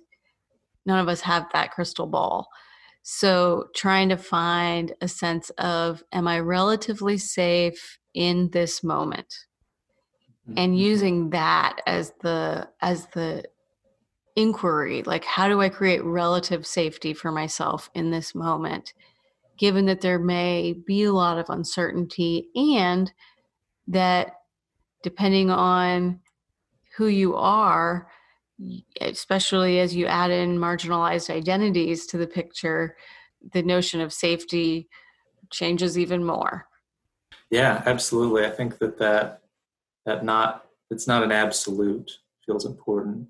none 0.85 0.99
of 0.99 1.07
us 1.07 1.21
have 1.21 1.47
that 1.53 1.71
crystal 1.71 2.07
ball. 2.07 2.47
So 3.03 3.67
trying 3.73 4.09
to 4.09 4.17
find 4.17 4.93
a 4.99 5.07
sense 5.07 5.49
of 5.51 6.03
am 6.11 6.27
I 6.27 6.41
relatively 6.41 7.17
safe 7.17 7.97
in 8.13 8.49
this 8.51 8.83
moment, 8.83 9.33
and 10.55 10.73
mm-hmm. 10.73 10.73
using 10.73 11.29
that 11.31 11.77
as 11.85 12.13
the 12.21 12.67
as 12.81 13.07
the 13.07 13.43
inquiry 14.35 15.03
like 15.03 15.25
how 15.25 15.47
do 15.47 15.61
i 15.61 15.67
create 15.67 16.03
relative 16.03 16.65
safety 16.65 17.13
for 17.13 17.31
myself 17.31 17.89
in 17.95 18.11
this 18.11 18.35
moment 18.35 18.93
given 19.57 19.87
that 19.87 20.01
there 20.01 20.19
may 20.19 20.73
be 20.85 21.03
a 21.03 21.11
lot 21.11 21.39
of 21.39 21.49
uncertainty 21.49 22.47
and 22.55 23.11
that 23.87 24.33
depending 25.01 25.49
on 25.49 26.19
who 26.95 27.07
you 27.07 27.35
are 27.35 28.07
especially 29.01 29.79
as 29.79 29.95
you 29.95 30.05
add 30.05 30.31
in 30.31 30.57
marginalized 30.57 31.29
identities 31.29 32.05
to 32.05 32.17
the 32.17 32.27
picture 32.27 32.95
the 33.53 33.61
notion 33.63 34.01
of 34.01 34.13
safety 34.13 34.87
changes 35.51 35.97
even 35.97 36.23
more 36.23 36.67
yeah 37.49 37.81
absolutely 37.87 38.45
i 38.45 38.49
think 38.49 38.77
that 38.77 38.99
that 38.99 39.41
that 40.07 40.25
not 40.25 40.65
it's 40.89 41.07
not 41.07 41.21
an 41.21 41.31
absolute 41.31 42.09
feels 42.45 42.65
important 42.65 43.27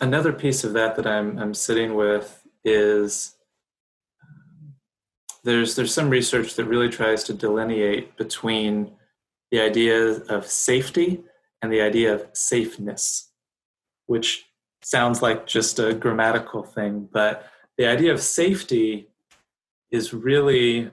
another 0.00 0.32
piece 0.32 0.64
of 0.64 0.72
that 0.74 0.96
that 0.96 1.06
I'm, 1.06 1.38
I'm 1.38 1.54
sitting 1.54 1.94
with 1.94 2.42
is 2.64 3.36
um, 4.22 4.74
there's 5.44 5.76
there's 5.76 5.94
some 5.94 6.10
research 6.10 6.54
that 6.54 6.64
really 6.64 6.88
tries 6.88 7.24
to 7.24 7.34
delineate 7.34 8.16
between 8.16 8.92
the 9.50 9.60
idea 9.60 10.16
of 10.28 10.46
safety 10.46 11.22
and 11.62 11.72
the 11.72 11.80
idea 11.80 12.14
of 12.14 12.26
safeness, 12.32 13.30
which 14.06 14.46
sounds 14.82 15.22
like 15.22 15.46
just 15.46 15.78
a 15.78 15.94
grammatical 15.94 16.62
thing, 16.62 17.08
but 17.12 17.48
the 17.78 17.86
idea 17.86 18.12
of 18.12 18.20
safety 18.20 19.08
is 19.90 20.12
really 20.12 20.90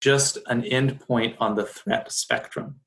just 0.00 0.38
an 0.46 0.62
endpoint 0.62 1.36
on 1.38 1.54
the 1.54 1.64
threat 1.64 2.10
spectrum. 2.12 2.80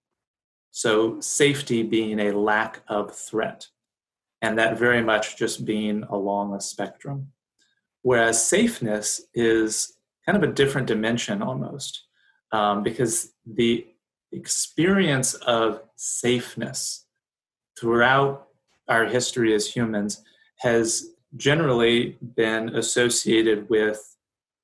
So, 0.76 1.20
safety 1.22 1.84
being 1.84 2.20
a 2.20 2.32
lack 2.32 2.82
of 2.88 3.16
threat 3.16 3.68
and 4.42 4.58
that 4.58 4.80
very 4.80 5.04
much 5.04 5.38
just 5.38 5.66
being 5.66 6.04
along 6.10 6.56
a 6.56 6.60
spectrum. 6.60 7.32
Whereas 8.02 8.46
safeness 8.46 9.22
is 9.36 9.98
kind 10.26 10.36
of 10.36 10.44
a 10.44 10.52
different 10.52 10.88
dimension 10.88 11.44
almost, 11.44 12.06
um, 12.52 12.82
because 12.82 13.34
the 13.46 13.86
experience 14.32 15.36
of 15.36 15.84
safeness 15.96 17.06
throughout 17.80 18.48
our 18.88 19.06
history 19.06 19.54
as 19.54 19.68
humans 19.68 20.24
has 20.58 21.10
generally 21.38 22.18
been 22.36 22.76
associated 22.76 23.70
with 23.70 24.18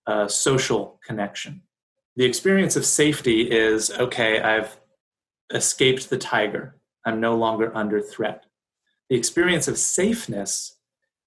uh, 0.08 0.28
social 0.28 1.00
connection. 1.06 1.62
The 2.16 2.26
experience 2.26 2.76
of 2.76 2.84
safety 2.84 3.44
is 3.44 3.92
okay, 3.92 4.42
I've 4.42 4.79
escaped 5.54 6.10
the 6.10 6.18
tiger, 6.18 6.76
I'm 7.06 7.20
no 7.20 7.36
longer 7.36 7.76
under 7.76 8.02
threat. 8.02 8.46
The 9.10 9.16
experience 9.16 9.68
of 9.68 9.78
safeness 9.78 10.78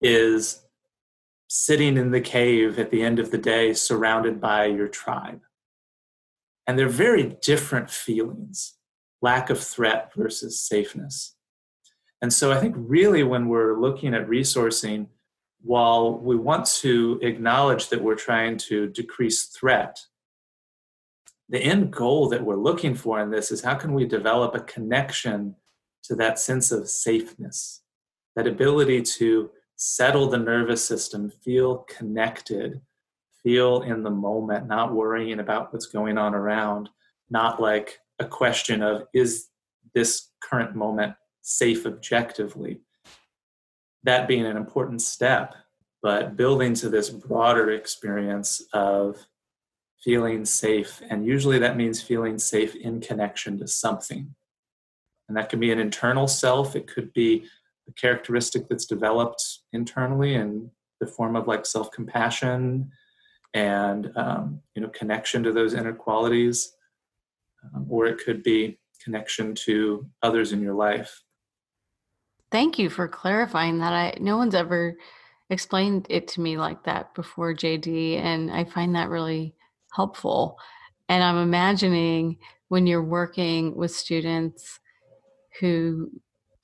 is 0.01 0.63
sitting 1.49 1.97
in 1.97 2.11
the 2.11 2.21
cave 2.21 2.79
at 2.79 2.91
the 2.91 3.03
end 3.03 3.19
of 3.19 3.31
the 3.31 3.39
day 3.39 3.75
surrounded 3.75 4.41
by 4.41 4.67
your 4.67 4.89
tribe. 4.89 5.43
And 6.67 6.79
they're 6.79 6.89
very 6.89 7.37
different 7.43 7.91
feelings 7.91 8.75
lack 9.21 9.51
of 9.51 9.63
threat 9.63 10.13
versus 10.15 10.61
safeness. 10.61 11.37
And 12.21 12.33
so 12.33 12.53
I 12.53 12.59
think 12.59 12.75
really 12.77 13.23
when 13.23 13.49
we're 13.49 13.79
looking 13.79 14.15
at 14.15 14.29
resourcing, 14.29 15.07
while 15.63 16.19
we 16.19 16.37
want 16.37 16.67
to 16.67 17.21
acknowledge 17.23 17.89
that 17.89 18.03
we're 18.03 18.17
trying 18.17 18.57
to 18.59 18.89
decrease 18.89 19.45
threat, 19.45 20.01
the 21.53 21.63
end 21.63 21.93
goal 21.93 22.31
that 22.31 22.43
we're 22.43 22.57
looking 22.57 22.95
for 22.95 23.21
in 23.21 23.31
this 23.31 23.53
is 23.53 23.63
how 23.63 23.75
can 23.75 23.93
we 23.93 24.07
develop 24.07 24.55
a 24.55 24.61
connection 24.61 25.55
to 26.03 26.17
that 26.17 26.39
sense 26.39 26.73
of 26.73 26.89
safeness, 26.89 27.83
that 28.35 28.47
ability 28.47 29.03
to 29.03 29.51
settle 29.77 30.31
the 30.31 30.39
nervous 30.39 30.83
system, 30.83 31.31
feel 31.45 31.87
connected, 31.95 32.81
feel 33.43 33.83
in 33.83 34.03
the 34.03 34.11
moment, 34.11 34.67
not 34.67 34.95
worrying 34.95 35.41
about 35.41 35.71
what's 35.73 35.87
going 35.87 36.17
on 36.17 36.35
around, 36.35 36.89
not 37.29 37.61
like 37.61 37.99
a 38.19 38.25
question 38.25 38.83
of 38.83 39.03
is 39.13 39.49
this 39.95 40.31
current 40.43 40.75
moment 40.75 41.15
safe 41.43 41.85
objectively? 41.85 42.81
That 44.05 44.27
being 44.27 44.47
an 44.47 44.57
important 44.57 45.03
step, 45.03 45.55
but 46.03 46.35
building 46.35 46.73
to 46.77 46.89
this 46.89 47.11
broader 47.11 47.73
experience 47.73 48.63
of 48.73 49.19
feeling 50.03 50.45
safe. 50.45 51.01
And 51.09 51.27
usually 51.27 51.59
that 51.59 51.77
means 51.77 52.03
feeling 52.03 52.39
safe 52.39 52.75
in 52.75 53.01
connection 53.01 53.59
to 53.59 53.69
something. 53.69 54.35
And 55.29 55.37
that 55.37 55.49
can 55.49 55.61
be 55.61 55.71
an 55.71 55.79
internal 55.79 56.27
self, 56.27 56.75
it 56.77 56.87
could 56.87 57.13
be 57.13 57.47
a 57.89 57.93
characteristic 57.93 58.69
that's 58.69 58.87
developed 58.87 59.61
internally 59.73 60.35
in 60.35 60.71
the 61.01 61.07
form 61.07 61.37
of 61.37 61.49
like 61.49 61.67
self 61.67 61.91
compassion 61.91 62.91
and 63.55 64.13
um, 64.17 64.61
you 64.75 64.83
know 64.83 64.89
connection 64.89 65.43
to 65.43 65.53
those 65.53 65.75
inner 65.75 65.93
qualities 65.93 66.75
um, 67.75 67.87
or 67.89 68.07
it 68.07 68.23
could 68.25 68.43
be 68.43 68.79
connection 69.03 69.55
to 69.55 70.07
others 70.23 70.53
in 70.53 70.63
your 70.63 70.75
life 70.75 71.23
thank 72.53 72.79
you 72.79 72.89
for 72.89 73.09
clarifying 73.09 73.79
that 73.79 73.93
i 73.93 74.15
no 74.21 74.37
one's 74.37 74.55
ever 74.55 74.97
explained 75.51 76.07
it 76.09 76.29
to 76.29 76.41
me 76.41 76.57
like 76.57 76.85
that 76.85 77.13
before 77.15 77.53
jd 77.53 78.17
and 78.19 78.51
i 78.51 78.65
find 78.65 78.95
that 78.95 79.11
really 79.11 79.55
helpful 79.95 80.59
and 81.09 81.23
i'm 81.23 81.39
imagining 81.39 82.37
when 82.69 82.87
you're 82.87 83.03
working 83.03 83.75
with 83.77 83.91
students 83.91 84.81
who 85.61 86.11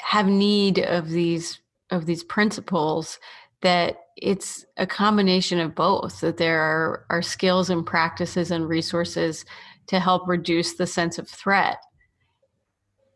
have 0.00 0.26
need 0.26 0.78
of 0.78 1.08
these 1.10 1.60
of 1.90 2.06
these 2.06 2.24
principles 2.24 3.18
that 3.60 3.98
it's 4.16 4.64
a 4.76 4.86
combination 4.86 5.58
of 5.58 5.74
both 5.74 6.20
that 6.20 6.36
there 6.36 6.60
are, 6.60 7.04
are 7.10 7.22
skills 7.22 7.70
and 7.70 7.84
practices 7.84 8.50
and 8.50 8.68
resources 8.68 9.44
to 9.86 9.98
help 9.98 10.28
reduce 10.28 10.74
the 10.74 10.86
sense 10.86 11.18
of 11.18 11.28
threat. 11.28 11.78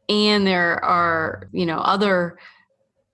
And 0.09 0.47
there 0.47 0.85
are 0.85 1.49
you 1.53 1.67
know 1.67 1.79
other 1.79 2.39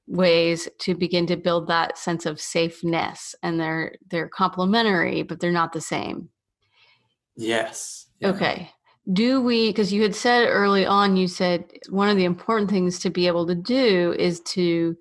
ways 0.07 0.69
to 0.79 0.95
begin 0.95 1.27
to 1.27 1.37
build 1.37 1.69
that 1.69 1.99
sense 1.99 2.25
of 2.25 2.41
safeness 2.41 3.35
and 3.43 3.61
they're 3.61 3.95
they're 4.11 4.29
complementary 4.29 5.23
but 5.23 5.39
they're 5.39 5.53
not 5.53 5.75
the 5.75 5.83
same 5.83 6.31
yes. 7.39 8.07
Yeah. 8.21 8.29
okay. 8.31 8.71
Do 9.11 9.41
we 9.41 9.71
because 9.71 9.93
you 9.93 10.03
had 10.03 10.15
said 10.15 10.49
early 10.49 10.85
on 10.85 11.17
you 11.17 11.29
said 11.29 11.65
one 11.89 12.11
of 12.11 12.17
the 12.17 12.25
important 12.25 12.69
things 12.69 12.99
to 13.01 13.11
be 13.11 13.27
able 13.27 13.47
to 13.47 13.55
do 13.55 14.15
is 14.19 14.41
to 14.41 14.97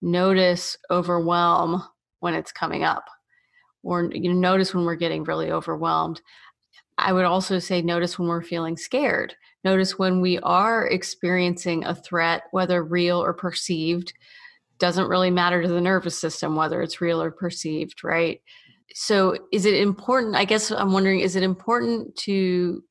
notice 0.00 0.76
overwhelm 0.90 1.84
when 2.18 2.34
it's 2.34 2.50
coming 2.50 2.82
up 2.82 3.04
or 3.84 4.10
you 4.12 4.32
know 4.32 4.40
notice 4.40 4.74
when 4.74 4.84
we're 4.84 4.96
getting 4.96 5.24
really 5.24 5.52
overwhelmed. 5.52 6.20
I 6.98 7.12
would 7.12 7.24
also 7.24 7.58
say 7.58 7.82
notice 7.82 8.18
when 8.18 8.28
we're 8.28 8.42
feeling 8.42 8.76
scared. 8.76 9.34
Notice 9.64 9.98
when 9.98 10.20
we 10.20 10.38
are 10.40 10.86
experiencing 10.88 11.84
a 11.84 11.94
threat 11.94 12.44
whether 12.50 12.82
real 12.82 13.22
or 13.22 13.32
perceived 13.32 14.12
doesn't 14.78 15.08
really 15.08 15.30
matter 15.30 15.62
to 15.62 15.68
the 15.68 15.80
nervous 15.80 16.18
system 16.18 16.56
whether 16.56 16.82
it's 16.82 17.00
real 17.00 17.22
or 17.22 17.30
perceived 17.30 18.02
right 18.02 18.40
so 18.94 19.36
is 19.52 19.66
it 19.66 19.74
important 19.74 20.34
i 20.34 20.44
guess 20.44 20.70
i'm 20.70 20.92
wondering 20.92 21.20
is 21.20 21.36
it 21.36 21.42
important 21.42 22.14
to 22.16 22.82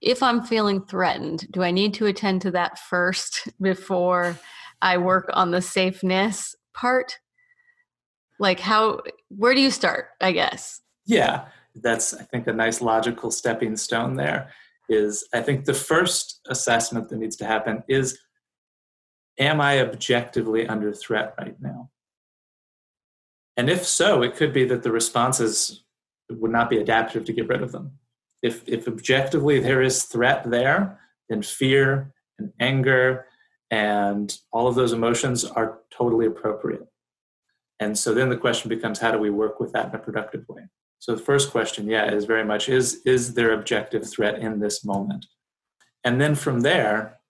if 0.00 0.22
I'm 0.22 0.42
feeling 0.42 0.82
threatened, 0.82 1.46
do 1.50 1.62
I 1.62 1.70
need 1.70 1.94
to 1.94 2.06
attend 2.06 2.42
to 2.42 2.50
that 2.52 2.78
first 2.78 3.48
before 3.60 4.38
I 4.82 4.98
work 4.98 5.28
on 5.32 5.50
the 5.50 5.62
safeness 5.62 6.54
part? 6.74 7.18
Like, 8.38 8.60
how, 8.60 9.02
where 9.28 9.54
do 9.54 9.60
you 9.60 9.70
start, 9.70 10.08
I 10.20 10.32
guess? 10.32 10.80
Yeah, 11.04 11.46
that's, 11.74 12.14
I 12.14 12.22
think, 12.22 12.46
a 12.46 12.52
nice 12.52 12.80
logical 12.80 13.30
stepping 13.30 13.76
stone 13.76 14.16
there. 14.16 14.50
Is 14.88 15.28
I 15.32 15.42
think 15.42 15.66
the 15.66 15.74
first 15.74 16.40
assessment 16.48 17.10
that 17.10 17.18
needs 17.18 17.36
to 17.36 17.44
happen 17.44 17.84
is 17.88 18.18
Am 19.38 19.58
I 19.58 19.80
objectively 19.80 20.68
under 20.68 20.92
threat 20.92 21.34
right 21.38 21.56
now? 21.60 21.88
And 23.60 23.68
if 23.68 23.84
so, 23.86 24.22
it 24.22 24.36
could 24.36 24.54
be 24.54 24.64
that 24.64 24.82
the 24.82 24.90
responses 24.90 25.84
would 26.30 26.50
not 26.50 26.70
be 26.70 26.78
adaptive 26.78 27.26
to 27.26 27.32
get 27.34 27.46
rid 27.46 27.62
of 27.62 27.72
them 27.72 27.98
if, 28.42 28.66
if 28.66 28.88
objectively 28.88 29.60
there 29.60 29.82
is 29.82 30.04
threat 30.04 30.50
there, 30.50 30.98
then 31.28 31.42
fear 31.42 32.14
and 32.38 32.54
anger 32.58 33.26
and 33.70 34.38
all 34.50 34.66
of 34.66 34.76
those 34.76 34.94
emotions 34.94 35.44
are 35.44 35.80
totally 35.90 36.24
appropriate. 36.24 36.86
And 37.78 37.98
so 37.98 38.14
then 38.14 38.30
the 38.30 38.36
question 38.38 38.70
becomes 38.70 38.98
how 38.98 39.12
do 39.12 39.18
we 39.18 39.28
work 39.28 39.60
with 39.60 39.72
that 39.72 39.90
in 39.90 39.94
a 39.94 39.98
productive 39.98 40.48
way? 40.48 40.62
So 40.98 41.14
the 41.14 41.22
first 41.22 41.50
question, 41.50 41.86
yeah, 41.86 42.10
is 42.10 42.24
very 42.24 42.44
much 42.44 42.70
is 42.70 43.02
is 43.04 43.34
there 43.34 43.52
objective 43.52 44.10
threat 44.10 44.38
in 44.38 44.60
this 44.60 44.84
moment? 44.86 45.26
And 46.02 46.18
then 46.18 46.34
from 46.34 46.60
there, 46.60 47.20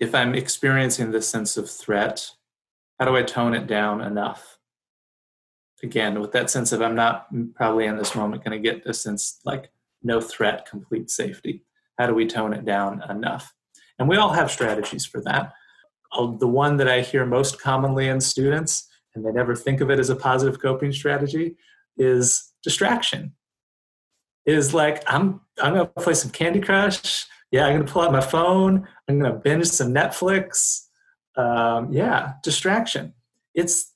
if 0.00 0.14
I'm 0.14 0.34
experiencing 0.34 1.10
this 1.10 1.28
sense 1.28 1.58
of 1.58 1.70
threat, 1.70 2.30
how 2.98 3.06
do 3.06 3.16
I 3.16 3.22
tone 3.22 3.54
it 3.54 3.66
down 3.66 4.00
enough? 4.00 4.58
Again, 5.84 6.18
with 6.18 6.32
that 6.32 6.48
sense 6.48 6.72
of 6.72 6.80
I'm 6.80 6.94
not 6.94 7.28
probably 7.54 7.84
in 7.84 7.98
this 7.98 8.14
moment 8.14 8.42
going 8.42 8.60
to 8.60 8.70
get 8.70 8.86
a 8.86 8.94
sense 8.94 9.38
like 9.44 9.70
no 10.02 10.18
threat, 10.20 10.66
complete 10.66 11.10
safety. 11.10 11.62
How 11.98 12.06
do 12.06 12.14
we 12.14 12.26
tone 12.26 12.54
it 12.54 12.64
down 12.64 13.02
enough? 13.10 13.52
And 13.98 14.08
we 14.08 14.16
all 14.16 14.32
have 14.32 14.50
strategies 14.50 15.04
for 15.04 15.20
that. 15.22 15.52
The 16.16 16.48
one 16.48 16.78
that 16.78 16.88
I 16.88 17.02
hear 17.02 17.26
most 17.26 17.60
commonly 17.60 18.08
in 18.08 18.20
students, 18.20 18.88
and 19.14 19.24
they 19.24 19.30
never 19.30 19.54
think 19.54 19.82
of 19.82 19.90
it 19.90 19.98
as 19.98 20.10
a 20.10 20.16
positive 20.16 20.60
coping 20.60 20.92
strategy, 20.92 21.56
is 21.98 22.52
distraction. 22.62 23.34
Is 24.46 24.72
like 24.72 25.02
I'm 25.06 25.40
I'm 25.62 25.74
gonna 25.74 25.86
play 25.86 26.14
some 26.14 26.30
Candy 26.30 26.60
Crush. 26.60 27.26
Yeah, 27.50 27.66
I'm 27.66 27.78
gonna 27.78 27.90
pull 27.90 28.02
out 28.02 28.12
my 28.12 28.20
phone. 28.20 28.88
I'm 29.06 29.18
gonna 29.20 29.34
binge 29.34 29.66
some 29.66 29.92
Netflix. 29.92 30.86
Um, 31.36 31.92
yeah, 31.92 32.32
distraction. 32.42 33.14
It's 33.54 33.93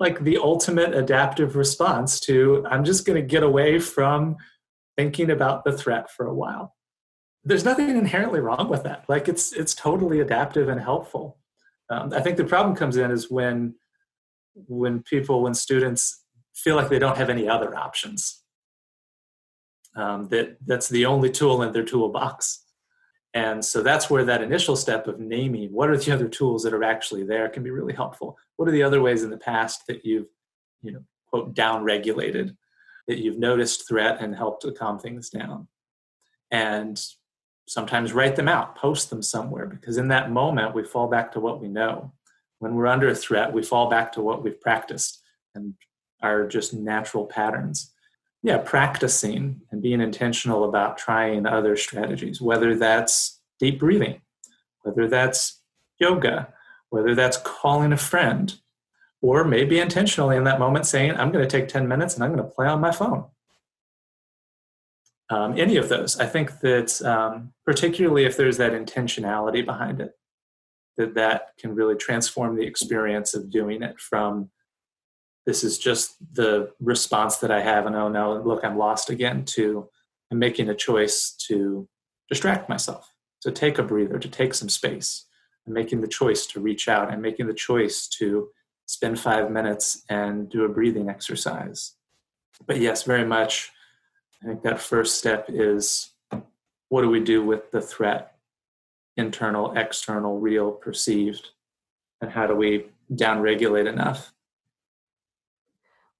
like 0.00 0.20
the 0.20 0.38
ultimate 0.38 0.94
adaptive 0.94 1.56
response 1.56 2.20
to 2.20 2.64
I'm 2.70 2.84
just 2.84 3.06
gonna 3.06 3.22
get 3.22 3.42
away 3.42 3.78
from 3.78 4.36
thinking 4.96 5.30
about 5.30 5.64
the 5.64 5.76
threat 5.76 6.10
for 6.10 6.26
a 6.26 6.34
while. 6.34 6.74
There's 7.44 7.64
nothing 7.64 7.90
inherently 7.90 8.40
wrong 8.40 8.68
with 8.68 8.82
that. 8.84 9.04
Like 9.08 9.28
it's 9.28 9.52
it's 9.52 9.74
totally 9.74 10.20
adaptive 10.20 10.68
and 10.68 10.80
helpful. 10.80 11.38
Um, 11.90 12.12
I 12.12 12.20
think 12.20 12.36
the 12.36 12.44
problem 12.44 12.76
comes 12.76 12.96
in 12.96 13.10
is 13.10 13.30
when 13.30 13.74
when 14.66 15.02
people 15.02 15.42
when 15.42 15.54
students 15.54 16.24
feel 16.54 16.76
like 16.76 16.88
they 16.88 16.98
don't 16.98 17.16
have 17.16 17.30
any 17.30 17.48
other 17.48 17.76
options. 17.76 18.42
Um, 19.96 20.28
that 20.28 20.58
that's 20.66 20.88
the 20.88 21.06
only 21.06 21.30
tool 21.30 21.62
in 21.62 21.72
their 21.72 21.84
toolbox. 21.84 22.64
And 23.38 23.64
so 23.64 23.84
that's 23.84 24.10
where 24.10 24.24
that 24.24 24.42
initial 24.42 24.74
step 24.74 25.06
of 25.06 25.20
naming 25.20 25.72
what 25.72 25.88
are 25.88 25.96
the 25.96 26.10
other 26.10 26.26
tools 26.26 26.64
that 26.64 26.74
are 26.74 26.82
actually 26.82 27.22
there 27.22 27.48
can 27.48 27.62
be 27.62 27.70
really 27.70 27.92
helpful. 27.92 28.36
What 28.56 28.68
are 28.68 28.72
the 28.72 28.82
other 28.82 29.00
ways 29.00 29.22
in 29.22 29.30
the 29.30 29.36
past 29.38 29.86
that 29.86 30.04
you've, 30.04 30.26
you 30.82 30.90
know, 30.90 31.04
quote, 31.30 31.54
down 31.54 31.84
regulated 31.84 32.56
that 33.06 33.18
you've 33.18 33.38
noticed 33.38 33.86
threat 33.86 34.20
and 34.20 34.34
helped 34.34 34.62
to 34.62 34.72
calm 34.72 34.98
things 34.98 35.30
down. 35.30 35.68
And 36.50 37.00
sometimes 37.68 38.12
write 38.12 38.34
them 38.34 38.48
out, 38.48 38.74
post 38.74 39.08
them 39.08 39.22
somewhere, 39.22 39.66
because 39.66 39.98
in 39.98 40.08
that 40.08 40.32
moment 40.32 40.74
we 40.74 40.82
fall 40.82 41.06
back 41.06 41.30
to 41.32 41.40
what 41.40 41.60
we 41.60 41.68
know. 41.68 42.12
When 42.58 42.74
we're 42.74 42.88
under 42.88 43.08
a 43.08 43.14
threat, 43.14 43.52
we 43.52 43.62
fall 43.62 43.88
back 43.88 44.10
to 44.12 44.20
what 44.20 44.42
we've 44.42 44.60
practiced 44.60 45.22
and 45.54 45.74
are 46.22 46.48
just 46.48 46.74
natural 46.74 47.24
patterns. 47.24 47.92
Yeah, 48.42 48.58
practicing 48.58 49.62
and 49.70 49.82
being 49.82 50.00
intentional 50.00 50.64
about 50.64 50.96
trying 50.96 51.44
other 51.46 51.76
strategies, 51.76 52.40
whether 52.40 52.76
that's 52.76 53.40
deep 53.58 53.80
breathing, 53.80 54.20
whether 54.82 55.08
that's 55.08 55.60
yoga, 55.98 56.52
whether 56.90 57.14
that's 57.14 57.36
calling 57.38 57.92
a 57.92 57.96
friend, 57.96 58.54
or 59.20 59.44
maybe 59.44 59.80
intentionally 59.80 60.36
in 60.36 60.44
that 60.44 60.60
moment 60.60 60.86
saying, 60.86 61.12
I'm 61.12 61.32
going 61.32 61.46
to 61.46 61.50
take 61.50 61.68
10 61.68 61.88
minutes 61.88 62.14
and 62.14 62.22
I'm 62.22 62.32
going 62.32 62.48
to 62.48 62.54
play 62.54 62.66
on 62.66 62.80
my 62.80 62.92
phone. 62.92 63.26
Um, 65.30 65.58
any 65.58 65.76
of 65.76 65.88
those. 65.88 66.18
I 66.18 66.26
think 66.26 66.60
that 66.60 67.02
um, 67.02 67.52
particularly 67.66 68.24
if 68.24 68.36
there's 68.36 68.56
that 68.56 68.72
intentionality 68.72 69.64
behind 69.64 70.00
it, 70.00 70.12
that 70.96 71.14
that 71.14 71.48
can 71.58 71.74
really 71.74 71.96
transform 71.96 72.56
the 72.56 72.66
experience 72.66 73.34
of 73.34 73.50
doing 73.50 73.82
it 73.82 74.00
from 74.00 74.50
this 75.48 75.64
is 75.64 75.78
just 75.78 76.14
the 76.34 76.70
response 76.78 77.38
that 77.38 77.50
I 77.50 77.62
have 77.62 77.86
and 77.86 77.96
oh 77.96 78.10
no, 78.10 78.34
look, 78.34 78.62
I'm 78.62 78.76
lost 78.76 79.08
again 79.08 79.46
to 79.56 79.88
I'm 80.30 80.38
making 80.38 80.68
a 80.68 80.74
choice 80.74 81.30
to 81.48 81.88
distract 82.28 82.68
myself, 82.68 83.14
to 83.40 83.50
take 83.50 83.78
a 83.78 83.82
breather, 83.82 84.18
to 84.18 84.28
take 84.28 84.52
some 84.52 84.68
space. 84.68 85.24
I'm 85.66 85.72
making 85.72 86.02
the 86.02 86.06
choice 86.06 86.44
to 86.48 86.60
reach 86.60 86.86
out. 86.86 87.10
I'm 87.10 87.22
making 87.22 87.46
the 87.46 87.54
choice 87.54 88.08
to 88.18 88.50
spend 88.84 89.18
five 89.18 89.50
minutes 89.50 90.04
and 90.10 90.50
do 90.50 90.66
a 90.66 90.68
breathing 90.68 91.08
exercise. 91.08 91.94
But 92.66 92.78
yes, 92.78 93.04
very 93.04 93.24
much, 93.24 93.70
I 94.42 94.48
think 94.48 94.62
that 94.64 94.78
first 94.78 95.16
step 95.16 95.46
is 95.48 96.10
what 96.90 97.00
do 97.00 97.08
we 97.08 97.20
do 97.20 97.42
with 97.42 97.70
the 97.70 97.80
threat? 97.80 98.34
Internal, 99.16 99.72
external, 99.78 100.40
real, 100.40 100.72
perceived. 100.72 101.48
And 102.20 102.30
how 102.30 102.46
do 102.46 102.54
we 102.54 102.90
downregulate 103.10 103.88
enough? 103.88 104.34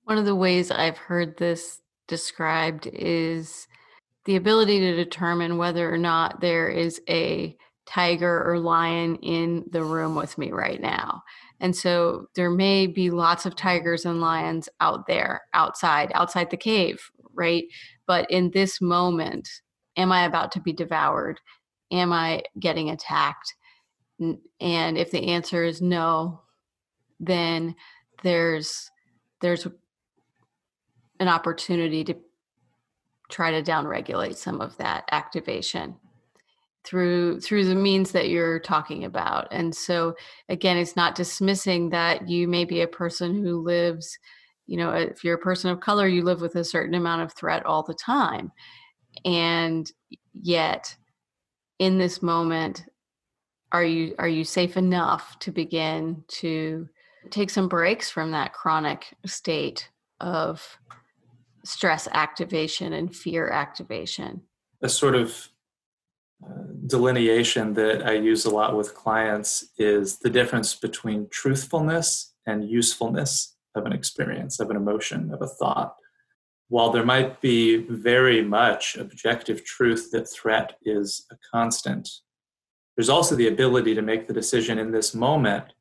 One 0.09 0.17
of 0.17 0.25
the 0.25 0.35
ways 0.35 0.71
I've 0.71 0.97
heard 0.97 1.37
this 1.37 1.83
described 2.07 2.87
is 2.87 3.69
the 4.25 4.37
ability 4.37 4.81
to 4.81 4.97
determine 4.97 5.59
whether 5.59 5.93
or 5.93 5.99
not 5.99 6.41
there 6.41 6.71
is 6.71 6.99
a 7.11 7.55
tiger 7.85 8.43
or 8.43 8.59
lion 8.59 9.17
in 9.17 9.67
the 9.71 9.85
room 9.85 10.15
with 10.15 10.39
me 10.39 10.51
right 10.51 10.81
now. 10.81 11.23
And 11.61 11.77
so 11.77 12.27
there 12.35 12.49
may 12.49 12.87
be 12.87 13.11
lots 13.11 13.45
of 13.45 13.55
tigers 13.55 14.07
and 14.07 14.19
lions 14.19 14.67
out 14.81 15.07
there, 15.07 15.43
outside, 15.53 16.11
outside 16.15 16.49
the 16.49 16.57
cave, 16.57 17.03
right? 17.35 17.65
But 18.07 18.31
in 18.31 18.51
this 18.53 18.81
moment, 18.81 19.47
am 19.99 20.11
I 20.11 20.25
about 20.25 20.53
to 20.53 20.61
be 20.61 20.73
devoured? 20.73 21.39
Am 21.93 22.15
I 22.15 22.45
getting 22.59 22.89
attacked? 22.89 23.55
And 24.19 24.97
if 24.97 25.11
the 25.11 25.27
answer 25.29 25.65
is 25.65 25.83
no, 25.83 26.41
then 27.21 27.77
there's 28.23 28.91
there's 29.43 29.67
an 31.21 31.29
opportunity 31.29 32.05
to 32.05 32.15
try 33.29 33.51
to 33.51 33.63
downregulate 33.63 34.37
some 34.37 34.61
of 34.61 34.77
that 34.79 35.05
activation 35.13 35.97
through 36.85 37.41
through 37.41 37.67
the 37.67 37.75
means 37.75 38.13
that 38.13 38.31
you're 38.31 38.61
talking 38.61 39.05
about. 39.05 39.49
And 39.51 39.75
so 39.75 40.15
again 40.49 40.77
it's 40.77 40.97
not 40.97 41.15
dismissing 41.15 41.91
that 41.91 42.29
you 42.29 42.49
may 42.49 42.65
be 42.65 42.81
a 42.81 42.89
person 42.89 43.35
who 43.35 43.63
lives 43.63 44.19
you 44.67 44.77
know 44.77 44.93
if 44.93 45.23
you're 45.23 45.35
a 45.35 45.39
person 45.39 45.71
of 45.71 45.81
color 45.81 46.07
you 46.07 46.23
live 46.23 46.41
with 46.41 46.55
a 46.57 46.65
certain 46.65 46.95
amount 46.95 47.23
of 47.23 47.33
threat 47.35 47.67
all 47.67 47.83
the 47.83 47.95
time. 47.95 48.51
And 49.25 49.91
yet 50.33 50.97
in 51.79 51.99
this 51.99 52.23
moment 52.23 52.85
are 53.73 53.85
you 53.85 54.15
are 54.19 54.29
you 54.29 54.45
safe 54.45 54.77
enough 54.77 55.39
to 55.41 55.51
begin 55.51 56.25
to 56.29 56.89
take 57.31 57.51
some 57.51 57.69
breaks 57.69 58.11
from 58.11 58.31
that 58.31 58.53
chronic 58.53 59.15
state 59.27 59.91
of 60.21 60.79
stress 61.69 62.09
activation 62.13 62.93
and 62.93 63.15
fear 63.15 63.49
activation 63.49 64.43
a 64.83 64.89
sort 64.89 65.15
of 65.15 65.49
uh, 66.45 66.51
delineation 66.87 67.75
that 67.75 68.07
I 68.07 68.13
use 68.13 68.45
a 68.45 68.51
lot 68.51 68.77
with 68.77 68.95
clients 68.95 69.73
is 69.77 70.19
the 70.19 70.31
difference 70.31 70.75
between 70.75 71.29
truthfulness 71.31 72.35
and 72.47 72.69
usefulness 72.69 73.57
of 73.75 73.87
an 73.87 73.93
experience, 73.93 74.61
of 74.61 74.71
an 74.71 74.77
emotion, 74.77 75.33
of 75.33 75.43
a 75.43 75.49
thought. 75.49 75.97
While 76.69 76.91
there 76.91 77.05
might 77.05 77.41
be 77.41 77.79
very 77.89 78.43
much 78.43 78.97
objective 78.97 79.65
truth 79.65 80.11
that 80.13 80.31
threat 80.31 80.77
is 80.85 81.27
a 81.33 81.37
constant, 81.51 82.09
there's 82.97 83.09
also 83.09 83.35
the 83.35 83.49
ability 83.49 83.95
to 83.95 84.03
make 84.03 84.27
the 84.27 84.35
decision 84.35 84.79
in 84.79 84.93
this 84.93 85.15
moment. 85.15 85.73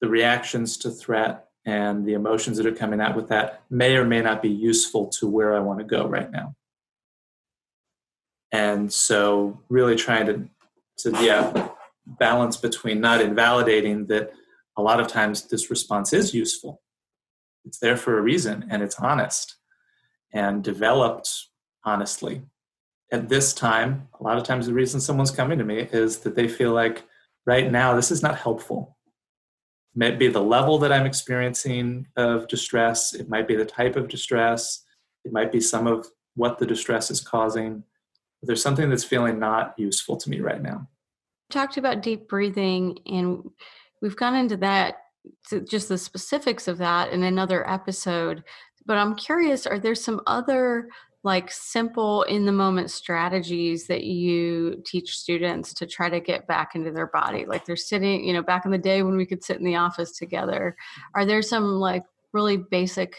The 0.00 0.08
reactions 0.08 0.76
to 0.78 0.90
threat 0.90 1.43
and 1.66 2.04
the 2.04 2.12
emotions 2.12 2.58
that 2.58 2.66
are 2.66 2.74
coming 2.74 3.00
out 3.00 3.16
with 3.16 3.28
that 3.28 3.62
may 3.70 3.96
or 3.96 4.04
may 4.04 4.20
not 4.20 4.42
be 4.42 4.50
useful 4.50 5.06
to 5.08 5.26
where 5.26 5.56
I 5.56 5.60
want 5.60 5.78
to 5.78 5.84
go 5.84 6.06
right 6.06 6.30
now. 6.30 6.54
And 8.52 8.92
so 8.92 9.60
really 9.68 9.96
trying 9.96 10.26
to 10.26 10.48
to 10.98 11.24
yeah 11.24 11.70
balance 12.06 12.56
between 12.56 13.00
not 13.00 13.20
invalidating 13.20 14.06
that 14.06 14.32
a 14.76 14.82
lot 14.82 15.00
of 15.00 15.08
times 15.08 15.44
this 15.48 15.70
response 15.70 16.12
is 16.12 16.34
useful. 16.34 16.82
It's 17.64 17.78
there 17.78 17.96
for 17.96 18.18
a 18.18 18.22
reason 18.22 18.66
and 18.70 18.82
it's 18.82 19.00
honest 19.00 19.56
and 20.32 20.62
developed 20.62 21.30
honestly. 21.84 22.42
At 23.10 23.28
this 23.28 23.54
time 23.54 24.08
a 24.20 24.22
lot 24.22 24.36
of 24.36 24.44
times 24.44 24.66
the 24.66 24.74
reason 24.74 25.00
someone's 25.00 25.30
coming 25.30 25.58
to 25.58 25.64
me 25.64 25.88
is 25.92 26.18
that 26.18 26.36
they 26.36 26.46
feel 26.46 26.72
like 26.72 27.04
right 27.46 27.72
now 27.72 27.94
this 27.94 28.10
is 28.10 28.22
not 28.22 28.38
helpful 28.38 28.93
might 29.94 30.18
be 30.18 30.28
the 30.28 30.42
level 30.42 30.78
that 30.78 30.92
i'm 30.92 31.06
experiencing 31.06 32.06
of 32.16 32.48
distress 32.48 33.14
it 33.14 33.28
might 33.28 33.48
be 33.48 33.56
the 33.56 33.64
type 33.64 33.96
of 33.96 34.08
distress 34.08 34.84
it 35.24 35.32
might 35.32 35.52
be 35.52 35.60
some 35.60 35.86
of 35.86 36.06
what 36.36 36.58
the 36.58 36.66
distress 36.66 37.10
is 37.10 37.20
causing 37.20 37.82
there's 38.46 38.62
something 38.62 38.90
that's 38.90 39.04
feeling 39.04 39.38
not 39.38 39.74
useful 39.78 40.16
to 40.16 40.30
me 40.30 40.40
right 40.40 40.62
now. 40.62 40.86
Talked 41.50 41.76
about 41.76 42.02
deep 42.02 42.28
breathing, 42.28 42.98
and 43.06 43.42
we've 44.02 44.16
gone 44.16 44.34
into 44.34 44.56
that, 44.58 44.96
just 45.68 45.88
the 45.88 45.98
specifics 45.98 46.68
of 46.68 46.78
that 46.78 47.10
in 47.10 47.22
another 47.22 47.68
episode. 47.68 48.44
But 48.86 48.98
I'm 48.98 49.14
curious 49.14 49.66
are 49.66 49.78
there 49.78 49.94
some 49.94 50.20
other 50.26 50.88
like 51.24 51.50
simple 51.50 52.22
in 52.24 52.44
the 52.44 52.52
moment 52.52 52.90
strategies 52.90 53.86
that 53.86 54.04
you 54.04 54.80
teach 54.84 55.16
students 55.16 55.74
to 55.74 55.86
try 55.86 56.08
to 56.08 56.20
get 56.20 56.46
back 56.46 56.74
into 56.74 56.92
their 56.92 57.06
body 57.08 57.44
like 57.46 57.64
they're 57.64 57.76
sitting 57.76 58.24
you 58.24 58.32
know 58.32 58.42
back 58.42 58.64
in 58.64 58.70
the 58.70 58.78
day 58.78 59.02
when 59.02 59.16
we 59.16 59.26
could 59.26 59.42
sit 59.42 59.56
in 59.56 59.64
the 59.64 59.76
office 59.76 60.12
together 60.12 60.76
are 61.14 61.24
there 61.24 61.42
some 61.42 61.80
like 61.80 62.04
really 62.32 62.56
basic 62.56 63.16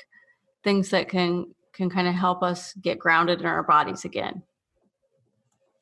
things 0.64 0.90
that 0.90 1.10
can 1.10 1.46
can 1.74 1.90
kind 1.90 2.08
of 2.08 2.14
help 2.14 2.42
us 2.44 2.74
get 2.76 3.00
grounded 3.00 3.40
in 3.40 3.46
our 3.46 3.64
bodies 3.64 4.06
again 4.06 4.42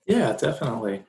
yeah, 0.05 0.33
definitely. 0.33 1.03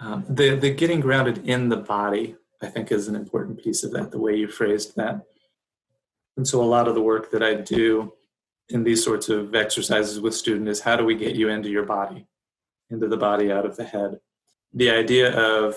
Um, 0.00 0.24
the 0.28 0.56
the 0.56 0.70
getting 0.70 1.00
grounded 1.00 1.46
in 1.48 1.68
the 1.68 1.76
body, 1.76 2.36
I 2.62 2.66
think, 2.66 2.90
is 2.90 3.08
an 3.08 3.14
important 3.14 3.62
piece 3.62 3.84
of 3.84 3.92
that. 3.92 4.10
The 4.10 4.18
way 4.18 4.34
you 4.34 4.48
phrased 4.48 4.96
that, 4.96 5.20
and 6.36 6.46
so 6.46 6.62
a 6.62 6.64
lot 6.64 6.88
of 6.88 6.94
the 6.94 7.02
work 7.02 7.30
that 7.30 7.42
I 7.42 7.54
do 7.54 8.12
in 8.70 8.84
these 8.84 9.04
sorts 9.04 9.28
of 9.28 9.54
exercises 9.54 10.20
with 10.20 10.34
students 10.34 10.78
is 10.78 10.84
how 10.84 10.96
do 10.96 11.04
we 11.04 11.14
get 11.14 11.36
you 11.36 11.48
into 11.48 11.68
your 11.68 11.84
body, 11.84 12.26
into 12.90 13.08
the 13.08 13.16
body, 13.16 13.52
out 13.52 13.66
of 13.66 13.76
the 13.76 13.84
head. 13.84 14.18
The 14.72 14.90
idea 14.90 15.36
of 15.38 15.76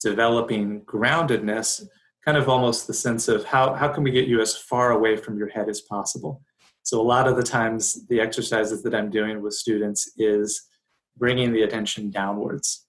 developing 0.00 0.82
groundedness, 0.82 1.86
kind 2.24 2.36
of 2.36 2.48
almost 2.48 2.86
the 2.86 2.94
sense 2.94 3.28
of 3.28 3.44
how 3.44 3.74
how 3.74 3.88
can 3.88 4.02
we 4.02 4.10
get 4.10 4.28
you 4.28 4.40
as 4.40 4.56
far 4.56 4.92
away 4.92 5.16
from 5.16 5.36
your 5.36 5.48
head 5.48 5.68
as 5.68 5.80
possible. 5.80 6.42
So 6.82 7.00
a 7.00 7.02
lot 7.02 7.28
of 7.28 7.36
the 7.36 7.42
times, 7.42 8.06
the 8.08 8.20
exercises 8.20 8.82
that 8.82 8.94
I'm 8.94 9.10
doing 9.10 9.42
with 9.42 9.54
students 9.54 10.12
is 10.16 10.62
bringing 11.18 11.52
the 11.52 11.62
attention 11.62 12.10
downwards 12.10 12.86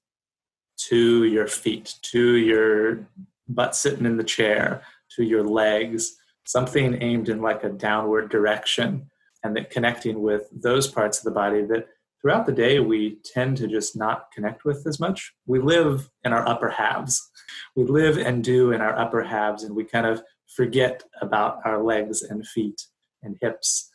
to 0.89 1.25
your 1.25 1.47
feet, 1.47 1.95
to 2.01 2.37
your 2.37 3.05
butt 3.47 3.75
sitting 3.75 4.05
in 4.05 4.17
the 4.17 4.23
chair, 4.23 4.81
to 5.15 5.23
your 5.23 5.43
legs, 5.43 6.15
something 6.45 7.01
aimed 7.01 7.29
in 7.29 7.41
like 7.41 7.63
a 7.63 7.69
downward 7.69 8.29
direction, 8.29 9.10
and 9.43 9.55
that 9.55 9.69
connecting 9.69 10.21
with 10.21 10.47
those 10.51 10.87
parts 10.87 11.17
of 11.17 11.23
the 11.23 11.31
body 11.31 11.63
that 11.63 11.87
throughout 12.21 12.45
the 12.45 12.51
day 12.51 12.79
we 12.79 13.17
tend 13.25 13.57
to 13.57 13.67
just 13.67 13.95
not 13.95 14.31
connect 14.33 14.63
with 14.63 14.85
as 14.85 14.99
much. 14.99 15.33
We 15.45 15.59
live 15.59 16.09
in 16.23 16.33
our 16.33 16.47
upper 16.47 16.69
halves. 16.69 17.29
We 17.75 17.83
live 17.83 18.17
and 18.17 18.43
do 18.43 18.71
in 18.71 18.81
our 18.81 18.97
upper 18.97 19.23
halves, 19.23 19.63
and 19.63 19.75
we 19.75 19.83
kind 19.83 20.05
of 20.05 20.21
forget 20.55 21.03
about 21.21 21.59
our 21.65 21.81
legs 21.81 22.21
and 22.21 22.45
feet 22.45 22.81
and 23.23 23.37
hips 23.41 23.89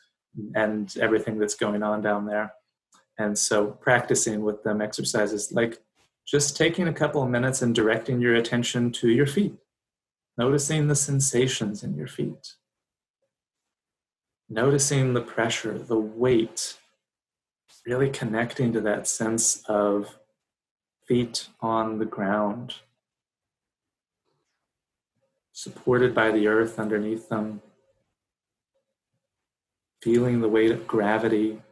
and 0.54 0.94
everything 0.98 1.38
that's 1.38 1.54
going 1.54 1.82
on 1.82 2.00
down 2.00 2.26
there. 2.26 2.52
And 3.18 3.38
so 3.38 3.66
practicing 3.66 4.42
with 4.42 4.62
them 4.62 4.80
exercises 4.80 5.52
like 5.52 5.78
just 6.26 6.56
taking 6.56 6.88
a 6.88 6.92
couple 6.92 7.22
of 7.22 7.30
minutes 7.30 7.62
and 7.62 7.74
directing 7.74 8.20
your 8.20 8.34
attention 8.34 8.92
to 8.92 9.08
your 9.08 9.26
feet, 9.26 9.54
noticing 10.36 10.88
the 10.88 10.96
sensations 10.96 11.82
in 11.82 11.94
your 11.96 12.08
feet, 12.08 12.54
noticing 14.48 15.14
the 15.14 15.20
pressure, 15.20 15.78
the 15.78 15.98
weight, 15.98 16.78
really 17.86 18.10
connecting 18.10 18.72
to 18.72 18.80
that 18.80 19.06
sense 19.06 19.62
of 19.68 20.18
feet 21.06 21.48
on 21.60 21.98
the 21.98 22.04
ground, 22.04 22.74
supported 25.52 26.14
by 26.14 26.30
the 26.30 26.46
earth 26.46 26.78
underneath 26.78 27.28
them, 27.28 27.62
feeling 30.02 30.40
the 30.40 30.48
weight 30.48 30.70
of 30.70 30.86
gravity 30.86 31.62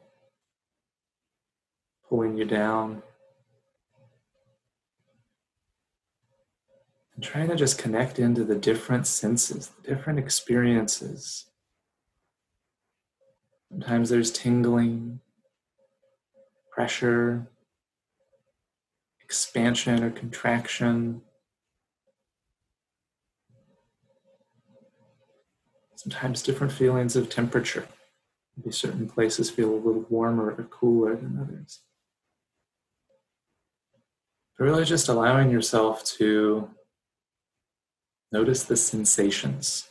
pulling 2.08 2.37
you 2.37 2.44
down. 2.44 3.02
and 7.14 7.24
trying 7.24 7.48
to 7.48 7.56
just 7.56 7.78
connect 7.78 8.18
into 8.18 8.44
the 8.44 8.56
different 8.56 9.06
senses, 9.06 9.68
the 9.68 9.94
different 9.94 10.18
experiences. 10.18 11.46
Sometimes 13.74 14.08
there's 14.08 14.30
tingling, 14.30 15.18
pressure, 16.70 17.48
expansion 19.20 20.04
or 20.04 20.12
contraction. 20.12 21.22
Sometimes 25.96 26.40
different 26.40 26.72
feelings 26.72 27.16
of 27.16 27.28
temperature. 27.28 27.88
Maybe 28.56 28.70
certain 28.70 29.08
places 29.08 29.50
feel 29.50 29.70
a 29.70 29.74
little 29.74 30.06
warmer 30.08 30.54
or 30.56 30.64
cooler 30.70 31.16
than 31.16 31.40
others. 31.42 31.80
But 34.56 34.66
really 34.66 34.84
just 34.84 35.08
allowing 35.08 35.50
yourself 35.50 36.04
to 36.18 36.70
notice 38.30 38.62
the 38.62 38.76
sensations. 38.76 39.88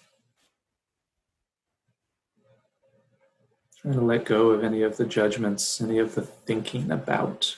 Trying 3.84 3.96
to 3.96 4.02
let 4.02 4.24
go 4.24 4.52
of 4.52 4.64
any 4.64 4.82
of 4.82 4.96
the 4.96 5.06
judgments, 5.06 5.82
any 5.82 6.00
of 6.00 6.16
the 6.16 6.22
thinking 6.22 6.90
about 6.90 7.58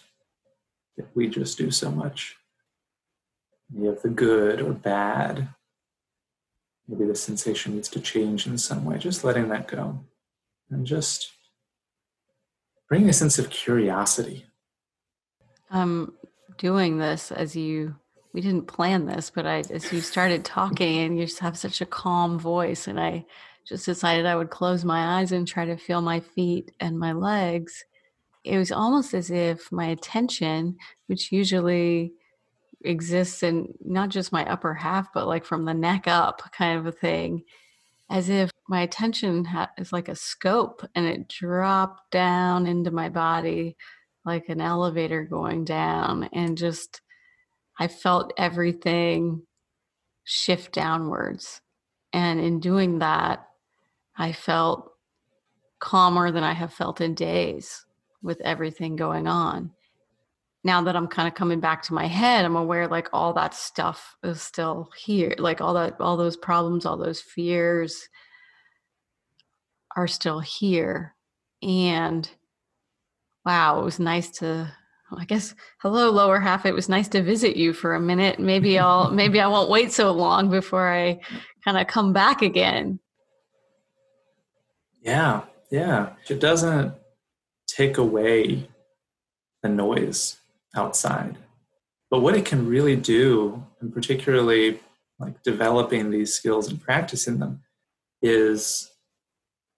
that 0.98 1.08
we 1.16 1.28
just 1.28 1.56
do 1.56 1.70
so 1.70 1.92
much. 1.92 2.36
Any 3.76 3.88
of 3.88 4.02
the 4.02 4.10
good 4.10 4.60
or 4.60 4.74
bad. 4.74 5.50
Maybe 6.88 7.06
the 7.06 7.16
sensation 7.16 7.76
needs 7.76 7.90
to 7.90 8.00
change 8.00 8.48
in 8.48 8.58
some 8.58 8.86
way. 8.86 8.98
Just 8.98 9.24
letting 9.24 9.50
that 9.50 9.68
go. 9.68 10.00
And 10.72 10.88
just 10.88 11.32
bringing 12.90 13.10
a 13.10 13.14
sense 13.14 13.38
of 13.38 13.52
curiosity. 13.52 14.46
I'm 15.70 16.14
doing 16.58 16.98
this 16.98 17.32
as 17.32 17.56
you 17.56 17.96
we 18.34 18.42
didn't 18.42 18.68
plan 18.68 19.06
this, 19.06 19.30
but 19.34 19.46
I 19.46 19.60
as 19.70 19.94
you 19.94 20.02
started 20.02 20.44
talking 20.44 20.98
and 20.98 21.18
you 21.18 21.26
just 21.26 21.40
have 21.40 21.58
such 21.58 21.82
a 21.82 21.86
calm 21.86 22.38
voice 22.38 22.88
and 22.88 23.00
I 23.00 23.26
just 23.68 23.86
decided 23.86 24.26
I 24.26 24.36
would 24.36 24.50
close 24.50 24.86
my 24.86 25.20
eyes 25.20 25.32
and 25.32 25.48
try 25.48 25.66
to 25.66 25.78
feel 25.78 26.02
my 26.02 26.20
feet 26.20 26.72
and 26.80 27.00
my 27.00 27.14
legs. 27.14 27.84
It 28.44 28.58
was 28.58 28.72
almost 28.72 29.14
as 29.14 29.32
if 29.32 29.72
my 29.72 29.86
attention, 29.88 30.78
which 31.08 31.32
usually 31.32 32.14
exists 32.84 33.42
in 33.42 33.74
not 33.84 34.10
just 34.10 34.32
my 34.32 34.46
upper 34.46 34.74
half, 34.74 35.12
but 35.14 35.28
like 35.28 35.46
from 35.46 35.66
the 35.66 35.74
neck 35.74 36.08
up 36.08 36.42
kind 36.52 36.78
of 36.78 36.86
a 36.86 36.92
thing, 36.92 37.44
as 38.10 38.30
if 38.30 38.52
my 38.68 38.82
attention 38.82 39.46
ha- 39.46 39.72
is 39.78 39.92
like 39.92 40.10
a 40.10 40.16
scope 40.16 40.86
and 40.94 41.06
it 41.08 41.28
dropped 41.28 42.12
down 42.12 42.68
into 42.68 42.92
my 42.92 43.10
body 43.10 43.76
like 44.26 44.50
an 44.50 44.62
elevator 44.62 45.24
going 45.24 45.66
down 45.66 46.30
and 46.34 46.58
just 46.58 47.02
I 47.80 47.88
felt 47.88 48.34
everything 48.38 49.44
shift 50.24 50.74
downwards. 50.74 51.62
And 52.14 52.40
in 52.40 52.60
doing 52.60 53.00
that, 53.00 53.46
I 54.18 54.32
felt 54.32 54.92
calmer 55.80 56.32
than 56.32 56.44
I 56.44 56.54
have 56.54 56.74
felt 56.74 57.02
in 57.02 57.14
days 57.14 57.86
with 58.22 58.42
everything 58.42 58.96
going 58.96 59.28
on. 59.28 59.72
Now 60.64 60.82
that 60.84 60.96
I'm 60.96 61.08
kind 61.08 61.28
of 61.28 61.36
coming 61.36 61.60
back 61.60 61.84
to 61.84 61.94
my 61.94 62.08
head, 62.08 62.44
I'm 62.44 62.56
aware 62.56 62.88
like 62.88 63.10
all 63.14 63.34
that 63.34 63.54
stuff 63.54 64.16
is 64.24 64.42
still 64.42 64.90
here. 64.98 65.36
Like 65.38 65.62
all 65.62 65.76
that, 65.76 65.98
all 66.00 66.18
those 66.18 66.38
problems, 66.38 66.86
all 66.86 66.98
those 66.98 67.22
fears 67.22 68.10
are 69.96 70.08
still 70.08 70.40
here. 70.40 71.14
And 71.62 72.28
wow, 73.46 73.80
it 73.80 73.84
was 73.84 74.00
nice 74.00 74.30
to 74.40 74.72
I 75.16 75.26
guess 75.26 75.54
hello 75.80 76.10
lower 76.10 76.40
half. 76.40 76.66
It 76.66 76.74
was 76.74 76.90
nice 76.90 77.08
to 77.10 77.22
visit 77.22 77.56
you 77.56 77.74
for 77.74 77.94
a 77.94 78.00
minute. 78.00 78.40
Maybe 78.40 78.80
I'll 78.80 79.12
maybe 79.12 79.40
I 79.40 79.48
won't 79.48 79.70
wait 79.70 79.92
so 79.92 80.12
long 80.12 80.50
before 80.50 80.92
I 80.92 81.20
kind 81.64 81.78
of 81.78 81.88
come 81.88 82.12
back 82.12 82.42
again. 82.42 83.00
Yeah, 85.06 85.44
yeah. 85.70 86.14
It 86.28 86.40
doesn't 86.40 86.96
take 87.68 87.98
away 87.98 88.68
the 89.62 89.70
noise 89.70 90.38
outside. 90.76 91.38
But 92.10 92.20
what 92.22 92.36
it 92.36 92.46
can 92.46 92.68
really 92.68 92.96
do, 92.96 93.64
and 93.80 93.94
particularly 93.94 94.80
like 95.20 95.44
developing 95.44 96.10
these 96.10 96.34
skills 96.34 96.70
and 96.70 96.82
practicing 96.82 97.38
them, 97.38 97.62
is 98.22 98.92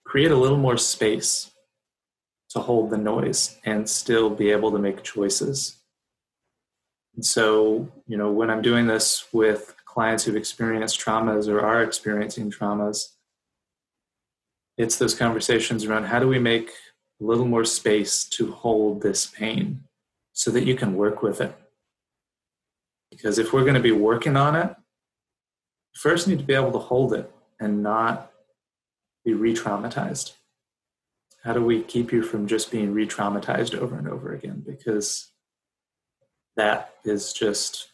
create 0.05 0.31
a 0.31 0.35
little 0.37 0.57
more 0.57 0.77
space 0.77 1.51
to 2.51 2.59
hold 2.59 2.89
the 2.89 2.97
noise 2.97 3.57
and 3.65 3.89
still 3.89 4.29
be 4.29 4.49
able 4.49 4.71
to 4.71 4.79
make 4.79 5.03
choices. 5.03 5.77
And 7.15 7.25
so, 7.25 7.91
you 8.07 8.15
know, 8.15 8.31
when 8.31 8.49
I'm 8.49 8.61
doing 8.61 8.87
this 8.87 9.25
with 9.33 9.75
clients 9.85 10.23
who've 10.23 10.37
experienced 10.37 11.01
traumas 11.01 11.49
or 11.49 11.59
are 11.59 11.83
experiencing 11.83 12.49
traumas, 12.49 13.09
it's 14.77 14.97
those 14.97 15.15
conversations 15.15 15.85
around 15.85 16.05
how 16.05 16.19
do 16.19 16.27
we 16.27 16.39
make 16.39 16.69
a 17.19 17.23
little 17.23 17.47
more 17.47 17.65
space 17.65 18.23
to 18.25 18.51
hold 18.51 19.01
this 19.01 19.25
pain 19.25 19.83
so 20.33 20.51
that 20.51 20.65
you 20.65 20.75
can 20.75 20.95
work 20.95 21.23
with 21.23 21.41
it. 21.41 21.55
Because 23.09 23.39
if 23.39 23.51
we're 23.51 23.63
going 23.63 23.73
to 23.73 23.79
be 23.79 23.91
working 23.91 24.37
on 24.37 24.55
it, 24.55 24.75
first 25.95 26.27
need 26.27 26.39
to 26.39 26.45
be 26.45 26.53
able 26.53 26.71
to 26.71 26.77
hold 26.77 27.13
it 27.13 27.31
and 27.59 27.81
not 27.81 28.31
be 29.25 29.33
re 29.33 29.53
traumatized. 29.55 30.33
How 31.43 31.53
do 31.53 31.63
we 31.63 31.81
keep 31.81 32.11
you 32.11 32.21
from 32.21 32.47
just 32.47 32.71
being 32.71 32.93
re 32.93 33.07
traumatized 33.07 33.75
over 33.75 33.97
and 33.97 34.07
over 34.07 34.33
again? 34.33 34.63
Because 34.65 35.31
that 36.55 36.93
is 37.03 37.33
just 37.33 37.89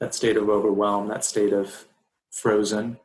that 0.00 0.14
state 0.14 0.36
of 0.36 0.48
overwhelm, 0.48 1.08
that 1.08 1.24
state 1.24 1.52
of 1.52 1.84
frozen, 2.30 2.98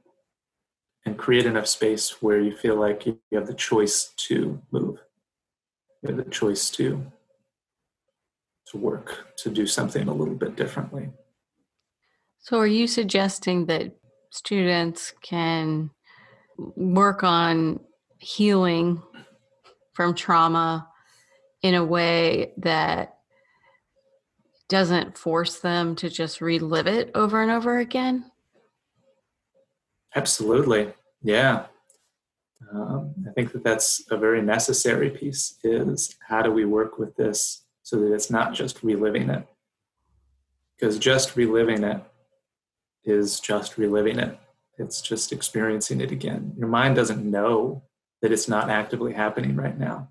and 1.08 1.18
create 1.18 1.46
enough 1.46 1.68
space 1.68 2.22
where 2.22 2.42
you 2.42 2.54
feel 2.54 2.76
like 2.76 3.06
you 3.06 3.18
have 3.32 3.48
the 3.48 3.54
choice 3.54 4.12
to 4.18 4.62
move. 4.72 5.00
You 6.02 6.10
have 6.10 6.18
the 6.18 6.30
choice 6.30 6.70
to 6.72 7.12
to 8.68 8.78
work, 8.78 9.34
to 9.38 9.50
do 9.50 9.66
something 9.66 10.10
a 10.10 10.14
little 10.14 10.36
bit 10.36 10.58
differently. 10.58 11.10
So 12.40 12.60
are 12.60 12.68
you 12.68 12.86
suggesting 12.86 13.68
that 13.68 13.96
students 14.32 15.14
can 15.22 15.92
work 16.58 17.24
on 17.24 17.80
healing 18.20 19.02
from 19.94 20.14
trauma 20.14 20.90
in 21.62 21.76
a 21.76 21.86
way 21.86 22.52
that 22.58 23.20
doesn't 24.68 25.18
force 25.18 25.60
them 25.60 25.96
to 25.96 26.10
just 26.10 26.42
relive 26.42 26.88
it 26.88 27.12
over 27.16 27.42
and 27.42 27.52
over 27.52 27.80
again? 27.80 28.30
Absolutely. 30.18 30.92
Yeah. 31.22 31.68
Um, 32.74 33.14
I 33.30 33.32
think 33.34 33.52
that 33.52 33.64
that's 33.64 34.04
a 34.10 34.18
very 34.18 34.42
necessary 34.42 35.12
piece 35.12 35.60
is 35.64 36.16
how 36.28 36.42
do 36.42 36.52
we 36.52 36.66
work 36.66 36.98
with 36.98 37.16
this 37.16 37.66
so 37.84 37.98
that 38.00 38.14
it's 38.14 38.32
not 38.32 38.56
just 38.56 38.82
reliving 38.82 39.30
it? 39.30 39.48
Because 40.76 40.98
just 40.98 41.36
reliving 41.36 41.84
it 41.84 42.02
is 43.04 43.40
just 43.40 43.78
reliving 43.78 44.18
it. 44.18 44.40
It's 44.80 45.02
just 45.02 45.32
experiencing 45.32 46.02
it 46.02 46.12
again. 46.12 46.54
Your 46.58 46.68
mind 46.68 46.96
doesn't 46.96 47.24
know 47.24 47.84
that 48.24 48.32
it's 48.32 48.48
not 48.48 48.72
actively 48.72 49.14
happening 49.14 49.56
right 49.56 49.78
now. 49.78 50.10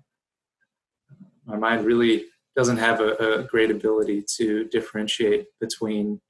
My 1.45 1.57
mind 1.57 1.85
really 1.85 2.25
doesn't 2.55 2.77
have 2.77 3.01
a, 3.01 3.39
a 3.39 3.43
great 3.43 3.71
ability 3.71 4.23
to 4.37 4.63
differentiate 4.65 5.47
between 5.59 6.21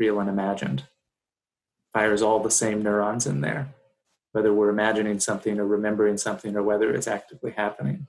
real 0.00 0.18
and 0.18 0.28
imagined. 0.28 0.82
Fires 1.92 2.22
all 2.22 2.40
the 2.40 2.50
same 2.50 2.82
neurons 2.82 3.26
in 3.26 3.40
there, 3.40 3.68
whether 4.32 4.52
we're 4.52 4.68
imagining 4.68 5.20
something 5.20 5.58
or 5.58 5.66
remembering 5.66 6.18
something 6.18 6.56
or 6.56 6.62
whether 6.62 6.94
it's 6.94 7.08
actively 7.08 7.52
happening. 7.52 8.06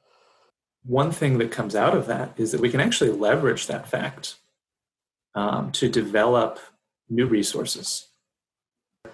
One 0.84 1.12
thing 1.12 1.38
that 1.38 1.52
comes 1.52 1.76
out 1.76 1.96
of 1.96 2.08
that 2.08 2.34
is 2.38 2.52
that 2.52 2.62
we 2.62 2.70
can 2.70 2.80
actually 2.80 3.12
leverage 3.12 3.68
that 3.68 3.88
fact 3.88 4.36
um, 5.36 5.72
to 5.74 5.90
develop 5.90 6.60
new 7.10 7.26
resources. 7.26 8.08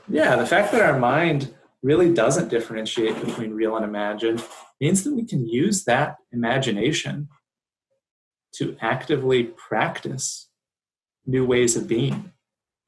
Yeah, 0.07 0.35
the 0.35 0.45
fact 0.45 0.71
that 0.71 0.81
our 0.81 0.97
mind 0.99 1.53
really 1.81 2.13
doesn't 2.13 2.49
differentiate 2.49 3.23
between 3.23 3.53
real 3.53 3.75
and 3.75 3.85
imagined 3.85 4.43
means 4.81 5.03
that 5.03 5.13
we 5.13 5.25
can 5.25 5.47
use 5.47 5.85
that 5.85 6.17
imagination 6.31 7.29
to 8.55 8.75
actively 8.81 9.43
practice 9.43 10.49
new 11.25 11.45
ways 11.45 11.75
of 11.75 11.87
being, 11.87 12.31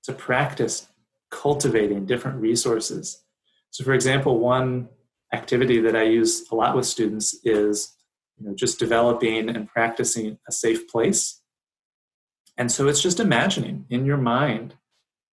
to 0.03 0.13
practice 0.13 0.87
cultivating 1.31 2.05
different 2.05 2.41
resources. 2.41 3.23
So, 3.71 3.83
for 3.83 3.93
example, 3.93 4.39
one 4.39 4.89
activity 5.33 5.79
that 5.81 5.95
I 5.95 6.03
use 6.03 6.45
a 6.51 6.55
lot 6.55 6.75
with 6.75 6.85
students 6.85 7.39
is 7.43 7.95
you 8.37 8.47
know, 8.47 8.55
just 8.55 8.79
developing 8.79 9.49
and 9.49 9.67
practicing 9.67 10.37
a 10.47 10.51
safe 10.51 10.87
place. 10.87 11.41
And 12.57 12.71
so 12.71 12.87
it's 12.87 13.01
just 13.01 13.19
imagining 13.19 13.85
in 13.89 14.05
your 14.05 14.17
mind. 14.17 14.75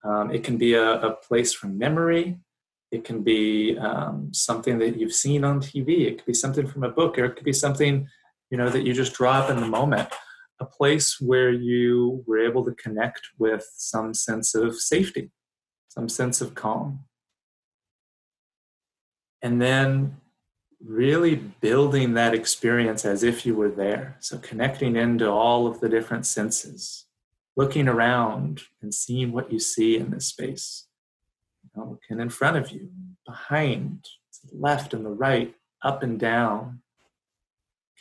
Um, 0.05 0.31
it 0.31 0.45
can 0.45 0.57
be 0.57 0.75
a, 0.75 1.01
a 1.01 1.13
place 1.13 1.53
from 1.53 1.77
memory, 1.77 2.39
it 2.91 3.05
can 3.05 3.23
be 3.23 3.79
um, 3.79 4.31
something 4.33 4.79
that 4.79 4.99
you've 4.99 5.15
seen 5.15 5.45
on 5.45 5.61
TV. 5.61 6.07
It 6.07 6.19
could 6.19 6.27
be 6.27 6.35
something 6.35 6.67
from 6.67 6.83
a 6.83 6.89
book, 6.89 7.19
or 7.19 7.27
it 7.27 7.37
could 7.37 7.45
be 7.45 7.53
something 7.53 8.09
you 8.51 8.59
know 8.59 8.69
that 8.69 8.85
you 8.85 8.93
just 8.93 9.15
draw 9.15 9.35
up 9.35 9.51
in 9.51 9.61
the 9.61 9.67
moment. 9.67 10.09
a 10.61 10.65
place 10.67 11.19
where 11.21 11.51
you 11.51 12.23
were 12.27 12.39
able 12.39 12.63
to 12.63 12.75
connect 12.75 13.23
with 13.39 13.67
some 13.77 14.13
sense 14.13 14.55
of 14.55 14.75
safety, 14.79 15.31
some 15.91 16.09
sense 16.09 16.41
of 16.41 16.55
calm. 16.55 17.01
And 19.43 19.61
then 19.61 20.19
really 20.83 21.35
building 21.35 22.15
that 22.15 22.33
experience 22.33 23.05
as 23.05 23.23
if 23.25 23.45
you 23.45 23.55
were 23.55 23.71
there. 23.71 24.17
So 24.21 24.39
connecting 24.39 24.95
into 24.97 25.29
all 25.29 25.67
of 25.67 25.81
the 25.81 25.89
different 25.89 26.27
senses, 26.27 27.07
looking 27.57 27.89
around 27.89 28.63
and 28.81 28.95
seeing 28.95 29.33
what 29.33 29.53
you 29.53 29.59
see 29.59 29.97
in 29.97 30.11
this 30.11 30.27
space. 30.27 30.87
You 31.65 31.71
know, 31.75 31.91
looking 31.91 32.21
in 32.23 32.31
front 32.31 32.57
of 32.57 32.71
you, 32.71 32.89
behind, 33.27 34.05
to 34.05 34.47
the 34.47 34.59
left 34.59 34.95
and 34.95 35.05
the 35.05 35.11
right, 35.11 35.55
up 35.83 36.05
and 36.05 36.21
down, 36.21 36.83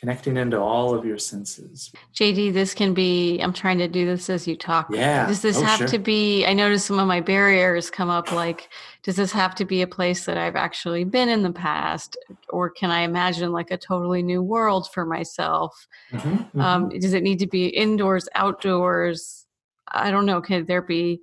connecting 0.00 0.38
into 0.38 0.58
all 0.58 0.94
of 0.94 1.04
your 1.04 1.18
senses. 1.18 1.92
JD, 2.14 2.54
this 2.54 2.72
can 2.72 2.94
be, 2.94 3.38
I'm 3.40 3.52
trying 3.52 3.76
to 3.78 3.86
do 3.86 4.06
this 4.06 4.30
as 4.30 4.48
you 4.48 4.56
talk. 4.56 4.88
Yeah. 4.90 5.26
Does 5.26 5.42
this 5.42 5.58
Oh, 5.58 5.62
have 5.62 5.78
sure. 5.78 5.88
to 5.88 5.98
be, 5.98 6.46
I 6.46 6.54
noticed 6.54 6.86
some 6.86 6.98
of 6.98 7.06
my 7.06 7.20
barriers 7.20 7.90
come 7.90 8.08
up 8.08 8.32
like, 8.32 8.70
does 9.02 9.16
this 9.16 9.30
have 9.32 9.54
to 9.56 9.66
be 9.66 9.82
a 9.82 9.86
place 9.86 10.24
that 10.24 10.38
I've 10.38 10.56
actually 10.56 11.04
been 11.04 11.28
in 11.28 11.42
the 11.42 11.52
past? 11.52 12.16
Or 12.48 12.70
can 12.70 12.90
I 12.90 13.00
imagine 13.00 13.52
like 13.52 13.70
a 13.70 13.76
totally 13.76 14.22
new 14.22 14.42
world 14.42 14.88
for 14.90 15.04
myself? 15.04 15.86
Mhm, 16.12 16.50
mhm. 16.52 16.62
Um, 16.62 16.88
does 16.88 17.12
it 17.12 17.22
need 17.22 17.38
to 17.40 17.46
be 17.46 17.66
indoors, 17.66 18.26
outdoors? 18.34 19.44
I 19.88 20.10
don't 20.10 20.24
know. 20.24 20.40
Can 20.40 20.64
there 20.64 20.82
be, 20.82 21.20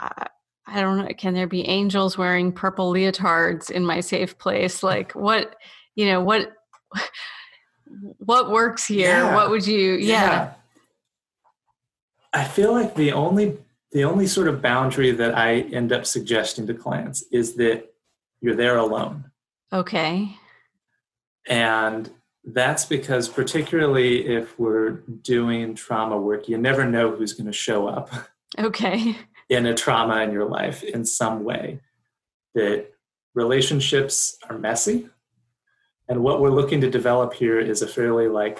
uh, 0.00 0.24
I 0.66 0.80
don't 0.80 0.96
know, 0.96 1.08
can 1.18 1.34
there 1.34 1.46
be 1.46 1.68
angels 1.68 2.16
wearing 2.16 2.52
purple 2.52 2.90
leotards 2.90 3.70
in 3.70 3.84
my 3.84 4.00
safe 4.00 4.38
place? 4.38 4.82
Like 4.82 5.12
what, 5.12 5.56
you 5.94 6.06
know, 6.06 6.22
what, 6.22 6.52
what 8.18 8.50
works 8.50 8.86
here? 8.86 9.08
Yeah. 9.08 9.34
What 9.34 9.50
would 9.50 9.66
you, 9.66 9.94
yeah. 9.94 10.52
I 12.32 12.44
feel 12.44 12.72
like 12.72 12.94
the 12.94 13.12
only 13.12 13.56
the 13.92 14.04
only 14.04 14.26
sort 14.26 14.48
of 14.48 14.60
boundary 14.60 15.10
that 15.12 15.34
I 15.34 15.60
end 15.60 15.92
up 15.92 16.04
suggesting 16.04 16.66
to 16.66 16.74
clients 16.74 17.24
is 17.32 17.54
that 17.54 17.94
you're 18.42 18.56
there 18.56 18.76
alone. 18.76 19.30
Okay. 19.72 20.36
And 21.48 22.10
that's 22.44 22.84
because 22.84 23.28
particularly 23.28 24.26
if 24.26 24.58
we're 24.58 24.90
doing 25.22 25.74
trauma 25.74 26.18
work, 26.18 26.48
you 26.48 26.58
never 26.58 26.84
know 26.84 27.10
who's 27.10 27.32
going 27.32 27.46
to 27.46 27.52
show 27.52 27.86
up 27.86 28.10
Okay. 28.58 29.16
in 29.48 29.66
a 29.66 29.74
trauma 29.74 30.22
in 30.22 30.32
your 30.32 30.44
life 30.44 30.82
in 30.82 31.04
some 31.04 31.44
way. 31.44 31.80
That 32.54 32.92
relationships 33.34 34.36
are 34.48 34.58
messy. 34.58 35.08
And 36.08 36.22
what 36.22 36.40
we're 36.40 36.50
looking 36.50 36.80
to 36.82 36.90
develop 36.90 37.34
here 37.34 37.58
is 37.58 37.82
a 37.82 37.86
fairly 37.86 38.28
like 38.28 38.58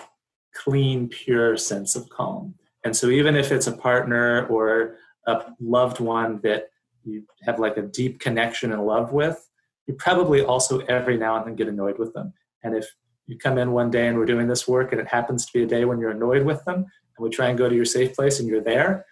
clean, 0.54 1.08
pure 1.08 1.56
sense 1.56 1.94
of 1.94 2.08
calm. 2.08 2.54
And 2.84 2.96
so 2.96 3.08
even 3.08 3.36
if 3.36 3.52
it's 3.52 3.66
a 3.66 3.76
partner 3.76 4.46
or 4.46 4.96
a 5.26 5.44
loved 5.60 6.00
one 6.00 6.40
that 6.42 6.70
you 7.04 7.24
have 7.42 7.58
like 7.58 7.76
a 7.76 7.82
deep 7.82 8.20
connection 8.20 8.72
and 8.72 8.84
love 8.84 9.12
with, 9.12 9.48
you 9.86 9.94
probably 9.94 10.42
also 10.42 10.80
every 10.80 11.16
now 11.16 11.36
and 11.36 11.46
then 11.46 11.54
get 11.54 11.68
annoyed 11.68 11.98
with 11.98 12.12
them. 12.14 12.32
And 12.62 12.76
if 12.76 12.86
you 13.26 13.38
come 13.38 13.58
in 13.58 13.72
one 13.72 13.90
day 13.90 14.08
and 14.08 14.16
we're 14.18 14.24
doing 14.24 14.48
this 14.48 14.66
work 14.66 14.92
and 14.92 15.00
it 15.00 15.08
happens 15.08 15.46
to 15.46 15.52
be 15.52 15.62
a 15.62 15.66
day 15.66 15.84
when 15.84 15.98
you're 15.98 16.10
annoyed 16.10 16.44
with 16.44 16.64
them 16.64 16.76
and 16.76 16.84
we 17.18 17.30
try 17.30 17.48
and 17.48 17.58
go 17.58 17.68
to 17.68 17.74
your 17.74 17.84
safe 17.84 18.14
place 18.14 18.40
and 18.40 18.48
you're 18.48 18.62
there, 18.62 19.04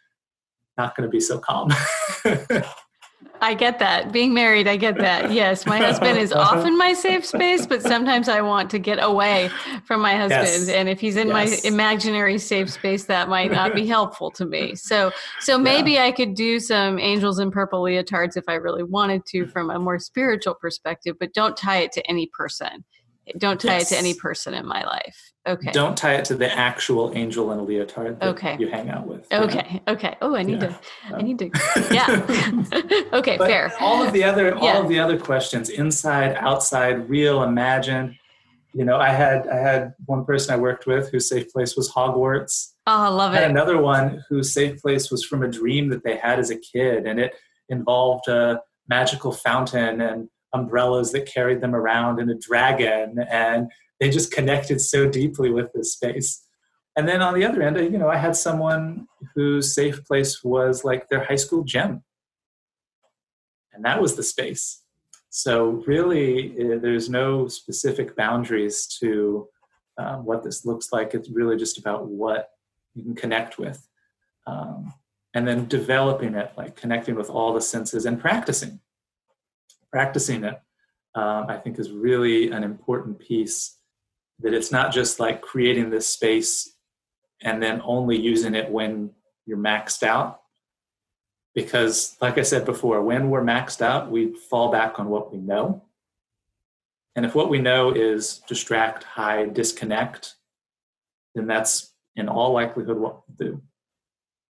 not 0.76 0.96
going 0.96 1.08
to 1.08 1.10
be 1.10 1.20
so 1.20 1.38
calm. 1.38 1.72
I 3.40 3.54
get 3.54 3.78
that. 3.80 4.12
Being 4.12 4.32
married, 4.32 4.66
I 4.66 4.76
get 4.76 4.96
that. 4.98 5.32
Yes, 5.32 5.66
my 5.66 5.78
husband 5.78 6.18
is 6.18 6.32
uh-huh. 6.32 6.58
often 6.58 6.78
my 6.78 6.92
safe 6.92 7.26
space, 7.26 7.66
but 7.66 7.82
sometimes 7.82 8.28
I 8.28 8.40
want 8.40 8.70
to 8.70 8.78
get 8.78 9.02
away 9.02 9.50
from 9.84 10.00
my 10.00 10.16
husband. 10.16 10.46
Yes. 10.46 10.68
And 10.68 10.88
if 10.88 11.00
he's 11.00 11.16
in 11.16 11.28
Yes. 11.28 11.62
my 11.64 11.68
imaginary 11.68 12.38
safe 12.38 12.70
space, 12.70 13.04
that 13.04 13.28
might 13.28 13.50
not 13.50 13.74
be 13.74 13.86
helpful 13.96 14.30
to 14.32 14.44
me. 14.44 14.74
So, 14.74 15.12
so 15.40 15.58
maybe 15.58 15.98
I 15.98 16.12
could 16.12 16.34
do 16.34 16.58
some 16.60 16.98
angels 16.98 17.38
in 17.38 17.50
purple 17.50 17.82
leotards 17.82 18.36
if 18.36 18.44
I 18.48 18.54
really 18.54 18.84
wanted 18.84 19.26
to 19.26 19.46
from 19.48 19.70
a 19.70 19.78
more 19.78 19.98
spiritual 19.98 20.54
perspective, 20.54 21.16
but 21.18 21.34
don't 21.34 21.56
tie 21.56 21.78
it 21.78 21.92
to 21.92 22.06
any 22.08 22.26
person. 22.26 22.84
Don't 23.38 23.60
tie 23.60 23.78
it 23.78 23.86
to 23.88 23.96
any 23.98 24.14
person 24.14 24.54
in 24.54 24.66
my 24.66 24.84
life. 24.84 25.32
Okay. 25.46 25.70
Don't 25.72 25.96
tie 25.96 26.14
it 26.14 26.24
to 26.26 26.34
the 26.34 26.50
actual 26.56 27.12
angel 27.14 27.52
in 27.52 27.58
a 27.58 27.62
leotard 27.62 28.18
that 28.20 28.28
Okay. 28.30 28.56
you 28.58 28.68
hang 28.68 28.88
out 28.90 29.06
with. 29.06 29.26
you 29.30 29.38
know? 29.38 29.44
Okay. 29.44 29.82
Okay. 29.88 30.16
Oh, 30.22 30.34
I 30.34 30.42
need 30.42 30.60
Yeah. 30.62 30.68
to. 31.08 31.16
I 31.16 31.22
need 31.22 31.38
to. 31.38 31.50
Yeah. 31.90 33.08
okay. 33.12 33.36
But 33.36 33.48
fair. 33.48 33.72
all 33.80 34.02
of 34.02 34.12
the 34.12 34.24
other 34.24 34.54
all 34.54 34.64
Yeah. 34.64 34.78
of 34.80 34.88
the 34.88 34.98
other 34.98 35.18
questions, 35.18 35.68
inside, 35.70 36.36
outside, 36.38 37.08
real, 37.08 37.42
imagined. 37.42 38.14
You 38.72 38.84
know, 38.84 38.96
I 38.96 39.10
had 39.10 39.46
I 39.48 39.56
had 39.56 39.94
one 40.06 40.24
person 40.24 40.52
I 40.54 40.56
worked 40.56 40.86
with 40.86 41.10
whose 41.10 41.28
safe 41.28 41.50
place 41.52 41.76
was 41.76 41.90
Hogwarts. 41.92 42.72
Oh, 42.86 43.02
I 43.04 43.08
love 43.08 43.32
I 43.32 43.36
had 43.36 43.44
it. 43.44 43.50
another 43.50 43.78
one 43.78 44.22
whose 44.28 44.52
safe 44.52 44.80
place 44.80 45.10
was 45.10 45.24
from 45.24 45.42
a 45.42 45.48
dream 45.48 45.88
that 45.90 46.04
they 46.04 46.16
had 46.16 46.38
as 46.38 46.50
a 46.50 46.56
kid, 46.58 47.06
and 47.06 47.18
it 47.20 47.34
involved 47.68 48.28
a 48.28 48.60
magical 48.88 49.32
fountain 49.32 50.00
and 50.00 50.28
umbrellas 50.54 51.12
that 51.12 51.26
carried 51.26 51.60
them 51.60 51.74
around 51.74 52.20
and 52.20 52.30
a 52.30 52.34
dragon, 52.34 53.18
and 53.28 53.70
they 54.00 54.08
just 54.08 54.32
connected 54.32 54.80
so 54.80 55.08
deeply 55.08 55.50
with 55.50 55.72
this 55.72 55.92
space. 55.92 56.42
And 56.96 57.08
then 57.08 57.20
on 57.20 57.34
the 57.34 57.44
other 57.44 57.62
end, 57.62 57.76
you 57.76 57.98
know, 57.98 58.08
I 58.08 58.16
had 58.16 58.36
someone 58.36 59.06
whose 59.34 59.74
safe 59.74 60.04
place 60.04 60.42
was 60.44 60.84
like 60.84 61.08
their 61.08 61.24
high 61.24 61.36
school 61.36 61.64
gym, 61.64 62.02
and 63.72 63.84
that 63.84 64.00
was 64.00 64.14
the 64.14 64.22
space. 64.22 64.82
So 65.30 65.82
really, 65.86 66.54
eh, 66.58 66.78
there's 66.80 67.10
no 67.10 67.48
specific 67.48 68.14
boundaries 68.16 68.86
to 69.00 69.48
um, 69.98 70.24
what 70.24 70.44
this 70.44 70.64
looks 70.64 70.92
like. 70.92 71.12
It's 71.12 71.28
really 71.28 71.56
just 71.56 71.78
about 71.78 72.06
what 72.06 72.50
you 72.94 73.02
can 73.02 73.16
connect 73.16 73.58
with. 73.58 73.86
Um, 74.46 74.94
and 75.34 75.48
then 75.48 75.66
developing 75.66 76.34
it, 76.34 76.52
like 76.56 76.76
connecting 76.76 77.16
with 77.16 77.28
all 77.28 77.52
the 77.52 77.60
senses 77.60 78.06
and 78.06 78.20
practicing. 78.20 78.78
Practicing 79.94 80.42
it, 80.42 80.60
um, 81.14 81.46
I 81.48 81.56
think, 81.56 81.78
is 81.78 81.92
really 81.92 82.50
an 82.50 82.64
important 82.64 83.20
piece. 83.20 83.78
That 84.40 84.52
it's 84.52 84.72
not 84.72 84.92
just 84.92 85.20
like 85.20 85.40
creating 85.40 85.90
this 85.90 86.08
space 86.08 86.74
and 87.40 87.62
then 87.62 87.80
only 87.84 88.18
using 88.18 88.56
it 88.56 88.68
when 88.68 89.10
you're 89.46 89.56
maxed 89.56 90.02
out. 90.02 90.40
Because, 91.54 92.16
like 92.20 92.38
I 92.38 92.42
said 92.42 92.64
before, 92.64 93.02
when 93.02 93.30
we're 93.30 93.44
maxed 93.44 93.82
out, 93.82 94.10
we 94.10 94.34
fall 94.34 94.72
back 94.72 94.98
on 94.98 95.08
what 95.08 95.32
we 95.32 95.38
know. 95.38 95.84
And 97.14 97.24
if 97.24 97.36
what 97.36 97.48
we 97.48 97.60
know 97.60 97.92
is 97.92 98.42
distract, 98.48 99.04
hide, 99.04 99.54
disconnect, 99.54 100.34
then 101.36 101.46
that's 101.46 101.92
in 102.16 102.28
all 102.28 102.52
likelihood 102.52 102.96
what 102.96 103.22
we'll 103.28 103.48
do. 103.50 103.62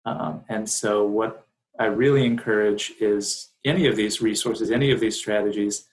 Um, 0.03 0.45
and 0.49 0.67
so, 0.67 1.05
what 1.05 1.46
I 1.80 1.86
really 1.86 2.25
encourage 2.25 2.93
is 2.99 3.49
any 3.65 3.88
of 3.88 3.95
these 3.95 4.21
resources, 4.21 4.71
any 4.71 4.91
of 4.91 4.99
these 4.99 5.15
strategies, 5.15 5.88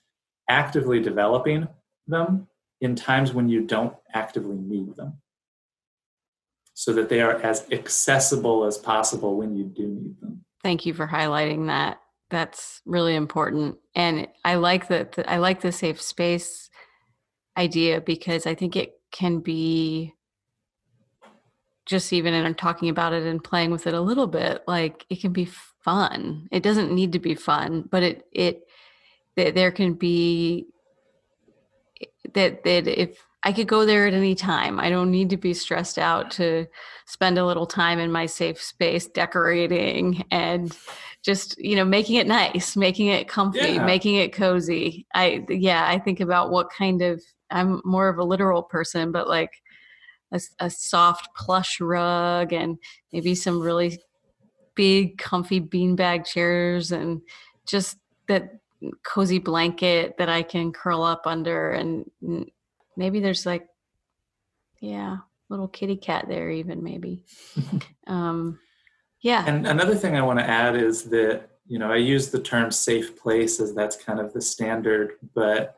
actively 0.49 1.01
developing 1.01 1.69
them 2.07 2.49
in 2.81 2.95
times 2.95 3.33
when 3.33 3.49
you 3.49 3.63
don't 3.63 3.95
actively 4.15 4.57
need 4.57 4.97
them 4.97 5.19
so 6.75 6.93
that 6.93 7.09
they 7.09 7.21
are 7.21 7.37
as 7.37 7.67
accessible 7.71 8.65
as 8.65 8.77
possible 8.77 9.37
when 9.37 9.57
you 9.57 9.65
do 9.65 9.87
need 9.87 10.21
them. 10.21 10.45
Thank 10.63 10.85
you 10.85 10.93
for 10.93 11.07
highlighting 11.07 11.69
that. 11.69 12.01
That's 12.31 12.81
really 12.85 13.15
important. 13.15 13.77
And 13.95 14.27
I 14.45 14.57
like 14.57 14.89
that 14.89 15.15
I 15.29 15.37
like 15.37 15.61
the 15.61 15.71
safe 15.71 16.03
space 16.03 16.69
idea 17.57 18.01
because 18.01 18.47
I 18.47 18.55
think 18.55 18.75
it 18.75 18.95
can 19.13 19.39
be 19.39 20.15
just 21.87 22.13
even 22.13 22.35
in 22.35 22.55
talking 22.55 22.89
about 22.89 23.13
it 23.13 23.25
and 23.25 23.45
playing 23.45 23.71
with 23.71 23.87
it 23.87 23.95
a 23.95 24.01
little 24.01 24.27
bit, 24.27 24.65
like 24.67 25.07
it 25.11 25.21
can 25.21 25.33
be 25.33 25.49
fun. 25.85 26.49
It 26.51 26.63
doesn't 26.63 26.93
need 26.93 27.13
to 27.13 27.19
be 27.19 27.35
fun, 27.35 27.89
but 27.91 28.03
it 28.03 28.27
it 28.33 28.63
that 29.37 29.55
there 29.55 29.71
can 29.73 29.95
be 29.95 30.67
that 32.35 32.65
that 32.65 32.87
if 32.87 33.19
I 33.47 33.53
could 33.53 33.69
go 33.69 33.85
there 33.85 34.07
at 34.07 34.15
any 34.15 34.35
time. 34.35 34.81
I 34.81 34.89
don't 34.89 35.11
need 35.11 35.29
to 35.31 35.37
be 35.37 35.53
stressed 35.53 35.99
out 35.99 36.31
to 36.33 36.67
spend 37.05 37.37
a 37.37 37.45
little 37.45 37.67
time 37.67 37.99
in 37.99 38.11
my 38.11 38.25
safe 38.25 38.61
space 38.61 39.07
decorating 39.07 40.25
and 40.31 40.77
just, 41.23 41.59
you 41.59 41.77
know, 41.77 41.85
making 41.85 42.17
it 42.17 42.27
nice, 42.27 42.75
making 42.75 43.09
it 43.09 43.29
comfy, 43.29 43.59
Yeah. 43.59 43.85
making 43.85 44.15
it 44.17 44.33
cozy. 44.33 45.07
I 45.15 45.45
yeah, 45.51 45.87
I 45.87 45.99
think 45.99 46.21
about 46.21 46.51
what 46.51 46.71
kind 46.71 47.03
of 47.03 47.23
I'm 47.51 47.83
more 47.85 48.09
of 48.09 48.19
a 48.19 48.25
literal 48.25 48.63
person, 48.63 49.13
but 49.13 49.29
like 49.29 49.53
a 50.59 50.69
soft 50.69 51.29
plush 51.37 51.81
rug 51.81 52.53
and 52.53 52.77
maybe 53.13 53.37
some 53.37 53.61
really 53.61 54.01
big 54.75 55.19
comfy 55.19 55.61
beanbag 55.61 56.25
chairs 56.25 56.93
and 56.93 57.23
just 57.67 57.99
that 58.29 58.59
cozy 59.05 59.39
blanket 59.39 60.17
that 60.19 60.29
I 60.29 60.43
can 60.43 60.73
curl 60.73 61.03
up 61.03 61.27
under 61.27 61.71
and 61.71 62.11
maybe 62.97 63.21
there's 63.21 63.47
like 63.47 63.67
yeah 64.81 65.19
little 65.49 65.69
kitty 65.69 65.97
cat 65.97 66.27
there 66.29 66.51
even 66.51 66.83
maybe 66.83 67.25
um 68.07 68.59
yeah 69.25 69.45
And 69.47 69.67
another 69.67 69.95
thing 69.95 70.17
I 70.17 70.23
want 70.23 70.39
to 70.39 70.49
add 70.49 70.77
is 70.77 71.05
that, 71.05 71.49
you 71.67 71.79
know, 71.79 71.91
I 71.91 71.97
use 71.97 72.31
the 72.31 72.41
term 72.41 72.71
safe 72.71 73.19
place 73.19 73.59
as 73.59 73.75
that's 73.75 73.97
kind 73.97 74.21
of 74.21 74.33
the 74.35 74.41
standard, 74.43 75.15
but 75.35 75.77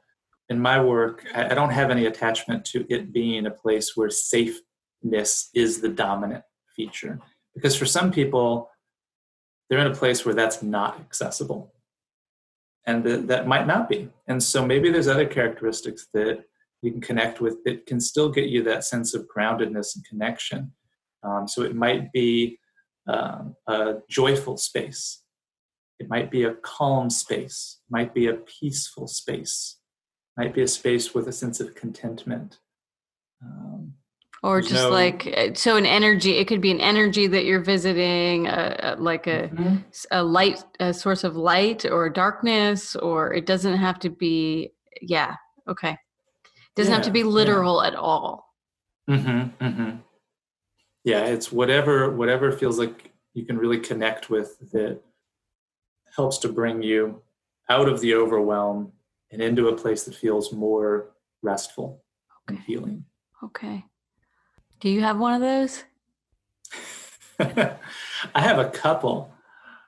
in 0.49 0.59
my 0.61 0.83
work, 0.83 1.25
I 1.33 1.55
don't 1.55 1.71
have 1.71 1.91
any 1.91 2.07
attachment 2.07 2.65
to 2.67 2.85
it 2.89 3.13
being 3.13 3.47
a 3.47 3.51
place 3.51 3.97
where 3.97 4.11
safeness 4.11 5.51
is 5.55 5.81
the 5.81 5.89
dominant 5.89 6.45
feature. 6.75 7.21
Because 7.55 7.77
for 7.77 7.87
some 7.87 8.11
people, 8.11 8.69
they're 9.69 9.81
in 9.81 9.91
a 9.91 9.95
place 9.95 10.25
where 10.25 10.35
that's 10.35 10.63
not 10.63 11.01
accessible. 11.01 11.73
And 12.87 13.03
that, 13.05 13.27
that 13.29 13.49
might 13.49 13.67
not 13.67 13.89
be. 13.89 14.11
And 14.29 14.41
so 14.43 14.65
maybe 14.65 14.91
there's 14.91 15.09
other 15.09 15.27
characteristics 15.27 16.07
that 16.15 16.45
you 16.83 16.93
can 16.93 17.01
connect 17.01 17.41
with 17.41 17.65
that 17.65 17.87
can 17.87 18.01
still 18.01 18.31
get 18.31 18.49
you 18.49 18.63
that 18.63 18.85
sense 18.85 19.15
of 19.15 19.27
groundedness 19.27 19.97
and 19.97 20.05
connection. 20.07 20.73
Um, 21.25 21.49
so 21.49 21.63
it 21.63 21.75
might 21.75 22.13
be 22.13 22.61
um, 23.09 23.57
a 23.67 23.97
joyful 24.09 24.57
space. 24.57 25.23
It 25.99 26.09
might 26.09 26.31
be 26.31 26.45
a 26.45 26.55
calm 26.55 27.11
space. 27.11 27.79
It 27.81 27.93
might 27.93 28.15
be 28.15 28.29
a 28.29 28.35
peaceful 28.35 29.09
space. 29.09 29.79
Might 30.37 30.55
be 30.55 30.63
a 30.63 30.69
space 30.69 31.15
with 31.15 31.27
a 31.27 31.33
sense 31.33 31.59
of 31.61 31.75
contentment. 31.75 32.59
Um, 33.43 33.95
or 34.47 34.61
just 34.61 34.75
no, 34.75 34.91
like 34.91 35.27
uh, 35.37 35.53
so 35.55 35.77
an 35.77 35.85
energy 35.85 36.39
it 36.39 36.47
could 36.47 36.61
be 36.61 36.71
an 36.71 36.81
energy 36.81 37.27
that 37.27 37.45
you're 37.45 37.65
visiting 37.65 38.47
uh, 38.47 38.77
uh 38.81 38.97
like 38.99 39.27
a, 39.27 39.49
mm-hmm. 39.49 39.77
a 40.13 40.23
light 40.23 40.63
a 40.79 40.95
source 40.95 41.25
of 41.25 41.37
light 41.37 41.85
or 41.85 42.09
darkness 42.09 42.95
or 42.97 43.35
it 43.35 43.45
doesn't 43.45 43.77
have 43.77 43.99
to 43.99 44.09
be 44.09 44.73
yeah 45.03 45.35
okay 45.69 45.91
it 45.91 46.77
doesn't 46.77 46.93
yeah, 46.93 46.97
have 46.97 47.05
to 47.05 47.11
be 47.11 47.25
literal 47.25 47.81
yeah. 47.83 47.89
at 47.89 47.95
all 47.97 48.55
mm-hmm, 49.11 49.65
mm-hmm. 49.65 49.97
yeah 51.05 51.25
it's 51.25 51.51
whatever 51.51 52.11
whatever 52.13 52.53
feels 52.53 52.79
like 52.79 53.11
you 53.35 53.45
can 53.45 53.59
really 53.59 53.81
connect 53.81 54.31
with 54.31 54.57
that 54.73 55.01
helps 56.15 56.39
to 56.39 56.49
bring 56.49 56.83
you 56.83 57.21
out 57.69 57.89
of 57.89 58.01
the 58.01 58.15
overwhelm 58.15 58.93
and 59.33 59.43
into 59.43 59.69
a 59.69 59.77
place 59.77 60.05
that 60.05 60.15
feels 60.15 60.53
more 60.53 61.11
restful 61.43 62.05
okay. 62.49 62.57
and 62.57 62.65
healing 62.65 63.05
okay 63.43 63.85
do 64.81 64.89
you 64.89 65.01
have 65.03 65.19
one 65.19 65.35
of 65.35 65.41
those? 65.41 65.85
I 67.39 68.41
have 68.41 68.59
a 68.59 68.71
couple. 68.71 69.33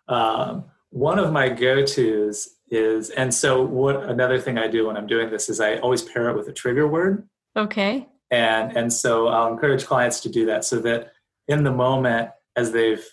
Um, 0.09 0.65
one 0.91 1.19
of 1.19 1.33
my 1.33 1.49
go-tos 1.49 2.49
is, 2.71 3.11
and 3.11 3.33
so 3.33 3.63
what 3.63 4.05
another 4.05 4.39
thing 4.39 4.59
I 4.59 4.69
do 4.69 4.87
when 4.87 4.97
I'm 4.97 5.07
doing 5.07 5.31
this 5.31 5.49
is 5.49 5.61
I 5.61 5.77
always 5.77 6.03
pair 6.03 6.29
it 6.31 6.37
with 6.37 6.49
a 6.49 6.53
trigger 6.53 6.87
word. 6.87 7.29
Okay. 7.57 8.09
And 8.31 8.77
and 8.77 8.93
so 8.93 9.29
I'll 9.29 9.53
encourage 9.53 9.87
clients 9.87 10.21
to 10.21 10.29
do 10.29 10.47
that 10.47 10.65
so 10.65 10.79
that 10.81 11.13
in 11.47 11.65
the 11.65 11.73
moment, 11.73 12.31
as 12.57 12.73
they've 12.73 13.05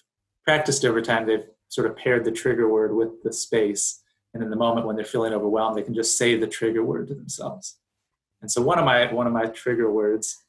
practiced 0.44 0.84
over 0.84 1.02
time, 1.02 1.26
they've 1.26 1.46
sort 1.70 1.90
of 1.90 1.96
paired 1.96 2.26
the 2.26 2.32
trigger 2.32 2.70
word 2.70 2.94
with 2.96 3.24
the 3.24 3.32
space. 3.32 4.02
And 4.34 4.44
in 4.44 4.50
the 4.50 4.58
moment 4.58 4.86
when 4.86 4.98
they're 4.98 5.06
feeling 5.06 5.34
overwhelmed, 5.34 5.78
they 5.78 5.84
can 5.84 5.94
just 5.94 6.18
say 6.18 6.38
the 6.38 6.48
trigger 6.48 6.84
word 6.84 7.08
to 7.08 7.16
themselves. 7.16 7.78
And 8.42 8.52
so 8.52 8.62
one 8.62 8.78
of 8.78 8.86
my 8.86 9.12
one 9.14 9.28
of 9.28 9.34
my 9.34 9.46
trigger 9.48 9.90
words 9.90 10.45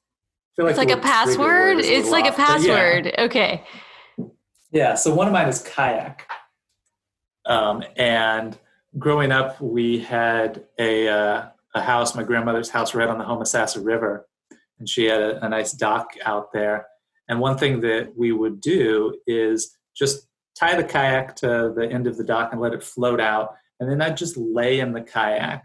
like 0.64 0.70
it's 0.70 0.78
like 0.78 0.90
a 0.90 0.96
password. 0.96 1.78
It's 1.80 2.10
like 2.10 2.26
a 2.26 2.32
password. 2.32 3.06
Yeah. 3.06 3.24
Okay. 3.24 3.64
Yeah. 4.72 4.94
So 4.94 5.14
one 5.14 5.26
of 5.26 5.32
mine 5.32 5.48
is 5.48 5.62
kayak. 5.62 6.26
Um, 7.44 7.84
and 7.96 8.58
growing 8.98 9.32
up, 9.32 9.60
we 9.60 9.98
had 9.98 10.64
a 10.78 11.08
uh, 11.08 11.46
a 11.74 11.80
house, 11.82 12.14
my 12.14 12.22
grandmother's 12.22 12.70
house, 12.70 12.94
right 12.94 13.08
on 13.08 13.18
the 13.18 13.24
Homosassa 13.24 13.84
River, 13.84 14.26
and 14.78 14.88
she 14.88 15.04
had 15.04 15.20
a, 15.20 15.44
a 15.44 15.48
nice 15.48 15.72
dock 15.72 16.08
out 16.24 16.52
there. 16.52 16.86
And 17.28 17.40
one 17.40 17.58
thing 17.58 17.80
that 17.80 18.16
we 18.16 18.32
would 18.32 18.60
do 18.60 19.18
is 19.26 19.76
just 19.96 20.26
tie 20.58 20.76
the 20.76 20.84
kayak 20.84 21.36
to 21.36 21.72
the 21.76 21.88
end 21.90 22.06
of 22.06 22.16
the 22.16 22.24
dock 22.24 22.52
and 22.52 22.60
let 22.60 22.72
it 22.72 22.82
float 22.82 23.20
out, 23.20 23.54
and 23.78 23.90
then 23.90 24.00
I'd 24.00 24.16
just 24.16 24.36
lay 24.36 24.80
in 24.80 24.92
the 24.92 25.02
kayak 25.02 25.64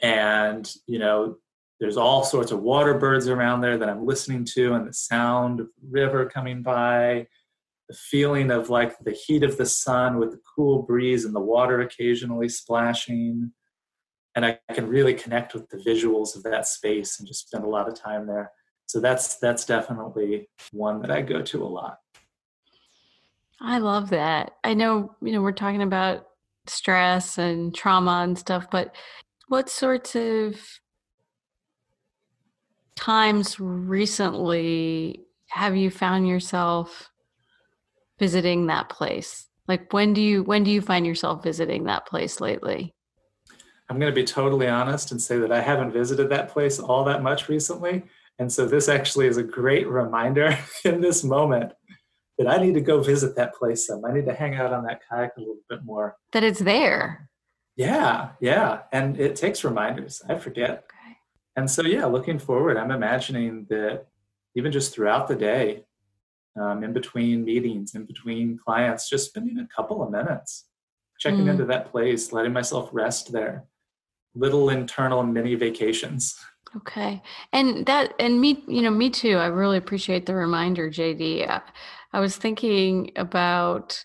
and 0.00 0.72
you 0.86 0.98
know 0.98 1.36
there's 1.80 1.96
all 1.96 2.24
sorts 2.24 2.52
of 2.52 2.62
water 2.62 2.94
birds 2.94 3.28
around 3.28 3.60
there 3.60 3.76
that 3.78 3.88
I'm 3.88 4.06
listening 4.06 4.44
to, 4.54 4.74
and 4.74 4.86
the 4.86 4.92
sound 4.92 5.60
of 5.60 5.68
river 5.90 6.26
coming 6.26 6.62
by, 6.62 7.26
the 7.88 7.94
feeling 7.94 8.50
of 8.50 8.70
like 8.70 8.98
the 9.00 9.12
heat 9.12 9.42
of 9.42 9.56
the 9.56 9.66
sun 9.66 10.18
with 10.18 10.30
the 10.30 10.40
cool 10.54 10.82
breeze 10.82 11.24
and 11.24 11.34
the 11.34 11.40
water 11.40 11.80
occasionally 11.80 12.48
splashing. 12.48 13.52
And 14.36 14.44
I 14.46 14.58
can 14.72 14.88
really 14.88 15.14
connect 15.14 15.54
with 15.54 15.68
the 15.68 15.76
visuals 15.76 16.34
of 16.34 16.42
that 16.44 16.66
space 16.66 17.18
and 17.18 17.28
just 17.28 17.46
spend 17.46 17.64
a 17.64 17.68
lot 17.68 17.88
of 17.88 17.94
time 17.94 18.26
there. 18.26 18.50
So 18.86 19.00
that's 19.00 19.36
that's 19.36 19.64
definitely 19.64 20.48
one 20.72 21.00
that 21.02 21.10
I 21.10 21.22
go 21.22 21.42
to 21.42 21.62
a 21.62 21.66
lot. 21.66 21.98
I 23.60 23.78
love 23.78 24.10
that. 24.10 24.52
I 24.62 24.74
know, 24.74 25.14
you 25.22 25.32
know, 25.32 25.40
we're 25.40 25.52
talking 25.52 25.82
about 25.82 26.26
stress 26.66 27.38
and 27.38 27.74
trauma 27.74 28.22
and 28.22 28.38
stuff, 28.38 28.66
but 28.70 28.94
what 29.48 29.68
sorts 29.68 30.16
of 30.16 30.56
times 33.04 33.60
recently 33.60 35.20
have 35.48 35.76
you 35.76 35.90
found 35.90 36.26
yourself 36.26 37.10
visiting 38.18 38.66
that 38.68 38.88
place? 38.88 39.46
Like 39.68 39.92
when 39.92 40.14
do 40.14 40.22
you 40.22 40.42
when 40.42 40.64
do 40.64 40.70
you 40.70 40.80
find 40.80 41.06
yourself 41.06 41.42
visiting 41.42 41.84
that 41.84 42.06
place 42.06 42.40
lately? 42.40 42.94
I'm 43.90 43.98
going 43.98 44.10
to 44.10 44.14
be 44.14 44.24
totally 44.24 44.68
honest 44.68 45.12
and 45.12 45.20
say 45.20 45.36
that 45.38 45.52
I 45.52 45.60
haven't 45.60 45.92
visited 45.92 46.30
that 46.30 46.48
place 46.48 46.78
all 46.78 47.04
that 47.04 47.22
much 47.22 47.50
recently. 47.50 48.04
And 48.38 48.50
so 48.50 48.66
this 48.66 48.88
actually 48.88 49.26
is 49.26 49.36
a 49.36 49.42
great 49.42 49.86
reminder 49.86 50.58
in 50.86 51.02
this 51.02 51.22
moment 51.22 51.72
that 52.38 52.48
I 52.48 52.56
need 52.56 52.72
to 52.72 52.80
go 52.80 53.02
visit 53.02 53.36
that 53.36 53.54
place 53.54 53.86
some. 53.86 54.02
I 54.06 54.14
need 54.14 54.24
to 54.24 54.34
hang 54.34 54.54
out 54.54 54.72
on 54.72 54.82
that 54.84 55.02
kayak 55.10 55.32
a 55.36 55.40
little 55.40 55.58
bit 55.68 55.84
more. 55.84 56.16
That 56.32 56.42
it's 56.42 56.60
there. 56.60 57.28
Yeah, 57.76 58.30
yeah. 58.40 58.82
And 58.92 59.20
it 59.20 59.36
takes 59.36 59.62
reminders. 59.62 60.22
I 60.26 60.36
forget 60.36 60.84
and 61.56 61.70
so 61.70 61.82
yeah 61.82 62.04
looking 62.04 62.38
forward 62.38 62.76
i'm 62.76 62.90
imagining 62.90 63.66
that 63.68 64.06
even 64.56 64.70
just 64.70 64.94
throughout 64.94 65.28
the 65.28 65.36
day 65.36 65.84
um, 66.60 66.84
in 66.84 66.92
between 66.92 67.44
meetings 67.44 67.94
in 67.94 68.04
between 68.04 68.58
clients 68.58 69.08
just 69.08 69.26
spending 69.26 69.58
a 69.58 69.68
couple 69.74 70.02
of 70.02 70.10
minutes 70.10 70.66
checking 71.18 71.46
mm. 71.46 71.50
into 71.50 71.64
that 71.66 71.90
place 71.90 72.32
letting 72.32 72.52
myself 72.52 72.90
rest 72.92 73.32
there. 73.32 73.64
Little 74.34 74.68
internal 74.68 75.22
mini 75.22 75.54
vacations. 75.54 76.36
Okay. 76.76 77.22
And 77.52 77.86
that 77.86 78.14
and 78.18 78.40
me 78.40 78.62
you 78.66 78.82
know 78.82 78.90
me 78.90 79.08
too 79.08 79.36
i 79.36 79.46
really 79.46 79.76
appreciate 79.76 80.26
the 80.26 80.34
reminder 80.34 80.90
jd 80.90 81.48
I, 81.48 81.62
I 82.12 82.18
was 82.18 82.36
thinking 82.36 83.12
about 83.14 84.04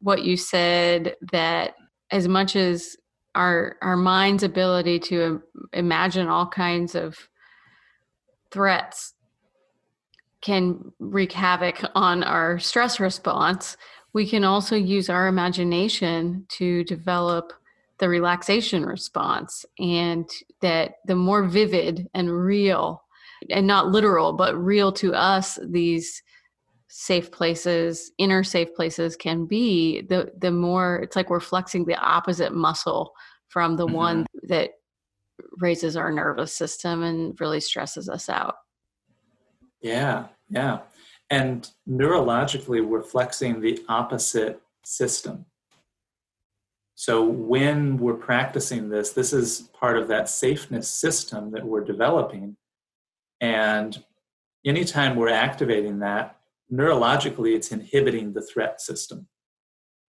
what 0.00 0.22
you 0.22 0.36
said 0.36 1.16
that 1.32 1.74
as 2.10 2.28
much 2.28 2.54
as 2.54 2.96
our 3.34 3.76
our 3.82 3.96
mind's 3.96 4.42
ability 4.42 4.98
to 4.98 5.42
imagine 5.72 6.26
all 6.26 6.46
kinds 6.46 6.94
of 6.94 7.28
threats 8.50 9.14
can 10.40 10.92
wreak 10.98 11.32
havoc 11.32 11.80
on 11.94 12.22
our 12.24 12.58
stress 12.58 12.98
response 12.98 13.76
we 14.12 14.26
can 14.26 14.42
also 14.42 14.74
use 14.74 15.08
our 15.08 15.28
imagination 15.28 16.44
to 16.48 16.82
develop 16.84 17.52
the 17.98 18.08
relaxation 18.08 18.84
response 18.84 19.64
and 19.78 20.28
that 20.60 20.94
the 21.06 21.14
more 21.14 21.44
vivid 21.44 22.08
and 22.14 22.32
real 22.32 23.02
and 23.50 23.66
not 23.66 23.88
literal 23.88 24.32
but 24.32 24.56
real 24.56 24.90
to 24.90 25.14
us 25.14 25.58
these 25.68 26.22
safe 26.92 27.30
places 27.30 28.10
inner 28.18 28.42
safe 28.42 28.74
places 28.74 29.14
can 29.14 29.46
be 29.46 30.02
the 30.02 30.28
the 30.38 30.50
more 30.50 30.96
it's 30.96 31.14
like 31.14 31.30
we're 31.30 31.38
flexing 31.38 31.84
the 31.84 31.94
opposite 31.94 32.52
muscle 32.52 33.12
from 33.46 33.76
the 33.76 33.86
mm-hmm. 33.86 33.94
one 33.94 34.26
that 34.42 34.72
raises 35.58 35.96
our 35.96 36.10
nervous 36.10 36.52
system 36.52 37.04
and 37.04 37.40
really 37.40 37.60
stresses 37.60 38.08
us 38.08 38.28
out. 38.28 38.56
Yeah 39.80 40.26
yeah. 40.48 40.80
And 41.30 41.70
neurologically 41.88 42.84
we're 42.84 43.04
flexing 43.04 43.60
the 43.60 43.80
opposite 43.88 44.60
system. 44.84 45.46
So 46.96 47.24
when 47.24 47.98
we're 47.98 48.14
practicing 48.14 48.88
this 48.88 49.12
this 49.12 49.32
is 49.32 49.70
part 49.78 49.96
of 49.96 50.08
that 50.08 50.28
safeness 50.28 50.90
system 50.90 51.52
that 51.52 51.64
we're 51.64 51.84
developing. 51.84 52.56
And 53.40 54.02
anytime 54.66 55.14
we're 55.14 55.28
activating 55.28 56.00
that 56.00 56.39
neurologically 56.72 57.54
it's 57.54 57.72
inhibiting 57.72 58.32
the 58.32 58.42
threat 58.42 58.80
system. 58.80 59.28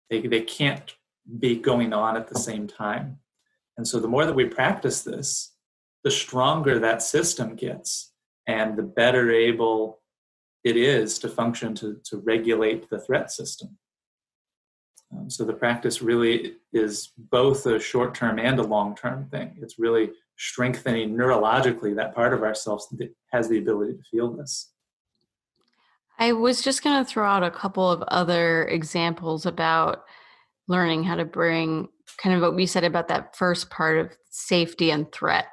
They, 0.08 0.20
they 0.20 0.42
can't 0.42 0.94
be 1.38 1.56
going 1.56 1.92
on 1.92 2.16
at 2.16 2.28
the 2.28 2.38
same 2.38 2.66
time. 2.66 3.18
And 3.76 3.86
so 3.86 4.00
the 4.00 4.08
more 4.08 4.26
that 4.26 4.34
we 4.34 4.46
practice 4.46 5.02
this, 5.02 5.54
the 6.02 6.10
stronger 6.10 6.78
that 6.78 7.02
system 7.02 7.54
gets 7.54 8.12
and 8.46 8.76
the 8.76 8.82
better 8.82 9.30
able 9.30 10.00
it 10.64 10.76
is 10.76 11.18
to 11.20 11.28
function 11.28 11.74
to, 11.76 11.98
to 12.04 12.18
regulate 12.18 12.90
the 12.90 13.00
threat 13.00 13.30
system. 13.30 13.78
Um, 15.12 15.30
so 15.30 15.44
the 15.44 15.52
practice 15.52 16.02
really 16.02 16.56
is 16.72 17.12
both 17.16 17.66
a 17.66 17.80
short 17.80 18.14
term 18.14 18.38
and 18.38 18.58
a 18.58 18.62
long 18.64 18.94
term 18.94 19.26
thing. 19.30 19.56
It's 19.60 19.78
really 19.78 20.10
strengthening 20.36 21.14
neurologically 21.14 21.94
that 21.96 22.14
part 22.14 22.32
of 22.32 22.42
ourselves 22.42 22.88
that 22.90 23.14
has 23.32 23.48
the 23.48 23.58
ability 23.58 23.94
to 23.94 24.02
feel 24.10 24.32
this. 24.32 24.72
I 26.20 26.32
was 26.32 26.62
just 26.62 26.84
going 26.84 27.02
to 27.02 27.10
throw 27.10 27.26
out 27.26 27.42
a 27.42 27.50
couple 27.50 27.90
of 27.90 28.02
other 28.02 28.64
examples 28.68 29.46
about 29.46 30.04
learning 30.68 31.04
how 31.04 31.16
to 31.16 31.24
bring 31.24 31.88
kind 32.18 32.36
of 32.36 32.42
what 32.42 32.54
we 32.54 32.66
said 32.66 32.84
about 32.84 33.08
that 33.08 33.36
first 33.36 33.70
part 33.70 33.98
of 33.98 34.16
safety 34.30 34.90
and 34.90 35.10
threat 35.12 35.46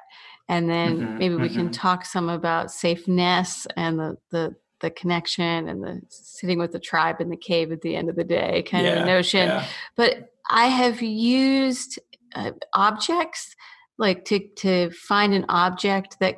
and 0.48 0.68
then 0.70 0.98
Mhm, 1.00 1.18
maybe 1.18 1.36
we 1.36 1.48
can 1.48 1.68
mhm. 1.68 1.72
talk 1.72 2.04
some 2.04 2.28
about 2.28 2.70
safeness 2.70 3.66
and 3.76 3.98
the 3.98 4.16
the 4.30 4.54
the 4.80 4.90
connection 4.90 5.68
and 5.68 5.82
the 5.82 6.00
sitting 6.08 6.58
with 6.58 6.70
the 6.72 6.78
tribe 6.78 7.20
in 7.20 7.30
the 7.30 7.36
cave 7.36 7.72
at 7.72 7.80
the 7.80 7.96
end 7.96 8.08
of 8.08 8.16
the 8.16 8.24
day 8.24 8.62
kind 8.62 8.86
of 8.86 8.94
Yeah, 8.94 9.02
a 9.02 9.06
notion 9.06 9.48
yeah. 9.48 9.64
but 9.96 10.30
i 10.50 10.66
have 10.66 11.02
used 11.02 11.98
uh, 12.34 12.52
objects 12.74 13.54
like 13.98 14.24
to 14.26 14.38
to 14.56 14.90
find 14.90 15.34
an 15.34 15.46
object 15.48 16.18
that 16.20 16.36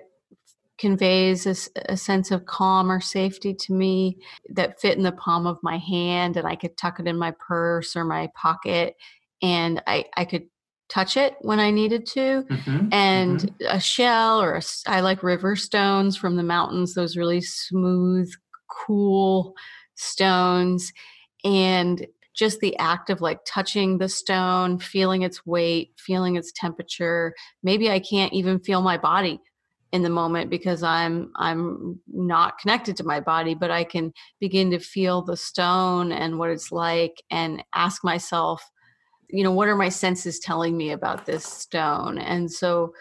conveys 0.81 1.47
a 1.87 1.97
sense 1.97 2.31
of 2.31 2.47
calm 2.47 2.91
or 2.91 3.01
safety 3.01 3.53
to 3.53 3.73
me 3.75 4.17
that 4.49 4.81
fit 4.81 4.97
in 4.97 5.03
the 5.05 5.13
palm 5.13 5.47
of 5.47 5.59
my 5.63 5.77
hand 5.77 6.37
and 6.37 6.47
i 6.47 6.57
could 6.57 6.77
tuck 6.77 6.99
it 6.99 7.07
in 7.07 7.19
my 7.19 7.33
purse 7.33 7.95
or 7.95 8.05
my 8.05 8.29
pocket 8.35 8.97
and 9.43 9.83
i 9.87 10.05
i 10.17 10.25
could 10.25 10.47
touch 10.89 11.17
it 11.17 11.37
when 11.43 11.61
i 11.61 11.71
needed 11.71 12.07
to 12.07 12.45
Mhm, 12.49 12.89
and 12.93 13.41
mhm. 13.41 13.55
a 13.69 13.79
shell 13.79 14.41
or 14.41 14.57
a 14.57 14.63
I 14.87 15.01
like 15.01 15.23
river 15.23 15.55
stones 15.55 16.17
from 16.17 16.37
the 16.37 16.43
mountains, 16.43 16.95
those 16.95 17.17
really 17.17 17.41
smooth, 17.41 18.31
cool 18.69 19.55
stones. 19.95 20.93
And 21.45 22.07
just 22.35 22.61
the 22.61 22.77
act 22.79 23.11
of 23.11 23.21
like 23.21 23.41
touching 23.47 23.99
the 23.99 24.09
stone, 24.09 24.79
feeling 24.79 25.23
its 25.23 25.45
weight, 25.47 25.93
feeling 25.99 26.37
its 26.37 26.53
temperature. 26.53 27.35
Maybe 27.63 27.91
I 27.91 28.01
can't 28.01 28.33
even 28.33 28.61
feel 28.61 28.83
my 28.83 28.97
body 28.97 29.41
in 29.93 30.03
the 30.03 30.11
moment 30.11 30.51
because 30.51 30.83
I'm 30.83 31.33
I'm 31.37 32.01
not 32.07 32.59
connected 32.59 32.97
to 32.99 33.05
my 33.05 33.21
body, 33.21 33.55
but 33.55 33.71
I 33.71 33.85
can 33.85 34.13
begin 34.39 34.71
to 34.71 34.79
feel 34.79 35.23
the 35.23 35.37
stone 35.37 36.13
and 36.13 36.39
what 36.39 36.51
it's 36.51 36.71
like 36.71 37.23
and 37.31 37.65
ask 37.75 38.05
myself, 38.05 38.63
you 39.29 39.43
know 39.43 39.53
what 39.53 39.69
are 39.69 39.77
my 39.77 39.89
senses 39.89 40.39
telling 40.39 40.77
me 40.77 40.91
about 40.91 41.27
this 41.27 41.45
stone? 41.45 42.19
And 42.19 42.51
so 42.51 42.93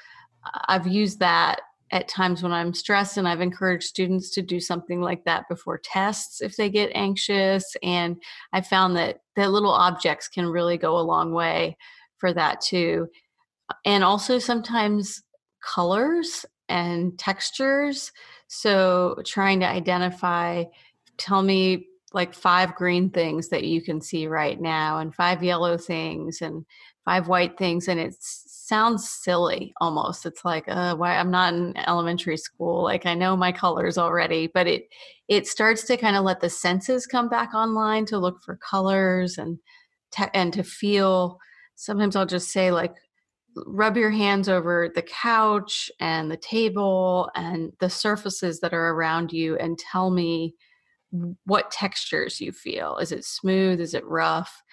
i've 0.68 0.88
used 0.88 1.20
that 1.20 1.60
at 1.92 2.08
times 2.08 2.42
when 2.42 2.54
i'm 2.54 2.74
stressed 2.74 3.18
and 3.18 3.28
i've 3.28 3.42
encouraged 3.42 3.84
students 3.84 4.30
to 4.32 4.42
do 4.42 4.58
something 4.58 5.02
like 5.02 5.24
that 5.26 5.44
before 5.50 5.78
tests 5.78 6.42
if 6.42 6.56
they 6.56 6.70
get 6.70 6.92
anxious. 6.96 7.76
And 7.84 8.22
i 8.54 8.62
found 8.62 8.96
that 8.96 9.20
that 9.36 9.52
little 9.52 9.72
objects 9.74 10.28
can 10.28 10.48
really 10.48 10.78
go 10.78 10.98
a 10.98 11.02
long 11.02 11.34
way 11.34 11.78
for 12.20 12.34
that 12.34 12.62
too. 12.62 13.08
And 13.86 14.04
also 14.04 14.40
sometimes 14.40 15.22
colors 15.64 16.46
and 16.70 17.18
textures 17.18 18.12
so 18.48 19.18
trying 19.26 19.60
to 19.60 19.68
identify 19.68 20.64
tell 21.18 21.42
me 21.42 21.86
like 22.14 22.34
five 22.34 22.76
green 22.76 23.10
things 23.10 23.50
that 23.50 23.64
you 23.64 23.82
can 23.82 24.02
see 24.02 24.28
right 24.28 24.60
now 24.60 25.00
and 25.00 25.14
five 25.14 25.44
yellow 25.44 25.78
things 25.78 26.42
and 26.42 26.66
five 27.06 27.28
white 27.28 27.58
things 27.58 27.88
and 27.88 28.00
it 28.00 28.16
sounds 28.20 29.10
silly 29.10 29.74
almost 29.82 30.26
it's 30.26 30.46
like 30.46 30.64
uh 30.68 30.96
why 30.96 31.16
i'm 31.18 31.32
not 31.32 31.54
in 31.54 31.76
elementary 31.88 32.38
school 32.38 32.84
like 32.84 33.06
i 33.06 33.14
know 33.14 33.36
my 33.36 33.52
colors 33.52 33.98
already 33.98 34.48
but 34.48 34.68
it 34.68 34.90
it 35.28 35.48
starts 35.48 35.84
to 35.84 35.98
kind 35.98 36.16
of 36.16 36.24
let 36.24 36.40
the 36.40 36.50
senses 36.50 37.06
come 37.06 37.30
back 37.30 37.54
online 37.54 38.06
to 38.06 38.18
look 38.18 38.42
for 38.44 38.58
colors 38.58 39.38
and 39.38 39.58
te- 40.12 40.26
and 40.34 40.54
to 40.54 40.64
feel 40.64 41.40
sometimes 41.76 42.16
i'll 42.16 42.26
just 42.26 42.52
say 42.52 42.72
like 42.72 42.94
rub 43.66 43.98
your 43.98 44.12
hands 44.12 44.48
over 44.48 44.90
the 44.94 45.02
couch 45.02 45.92
and 46.00 46.30
the 46.30 46.38
table 46.38 47.30
and 47.36 47.74
the 47.80 47.90
surfaces 47.90 48.60
that 48.60 48.74
are 48.74 48.90
around 48.90 49.32
you 49.32 49.58
and 49.58 49.78
tell 49.78 50.10
me 50.10 50.56
what 51.46 51.72
textures 51.72 52.40
you 52.40 52.52
feel. 52.52 52.98
Is 52.98 53.12
it 53.12 53.26
smooth? 53.26 53.82
Is 53.82 53.94
it 53.94 54.06
rough? 54.06 54.64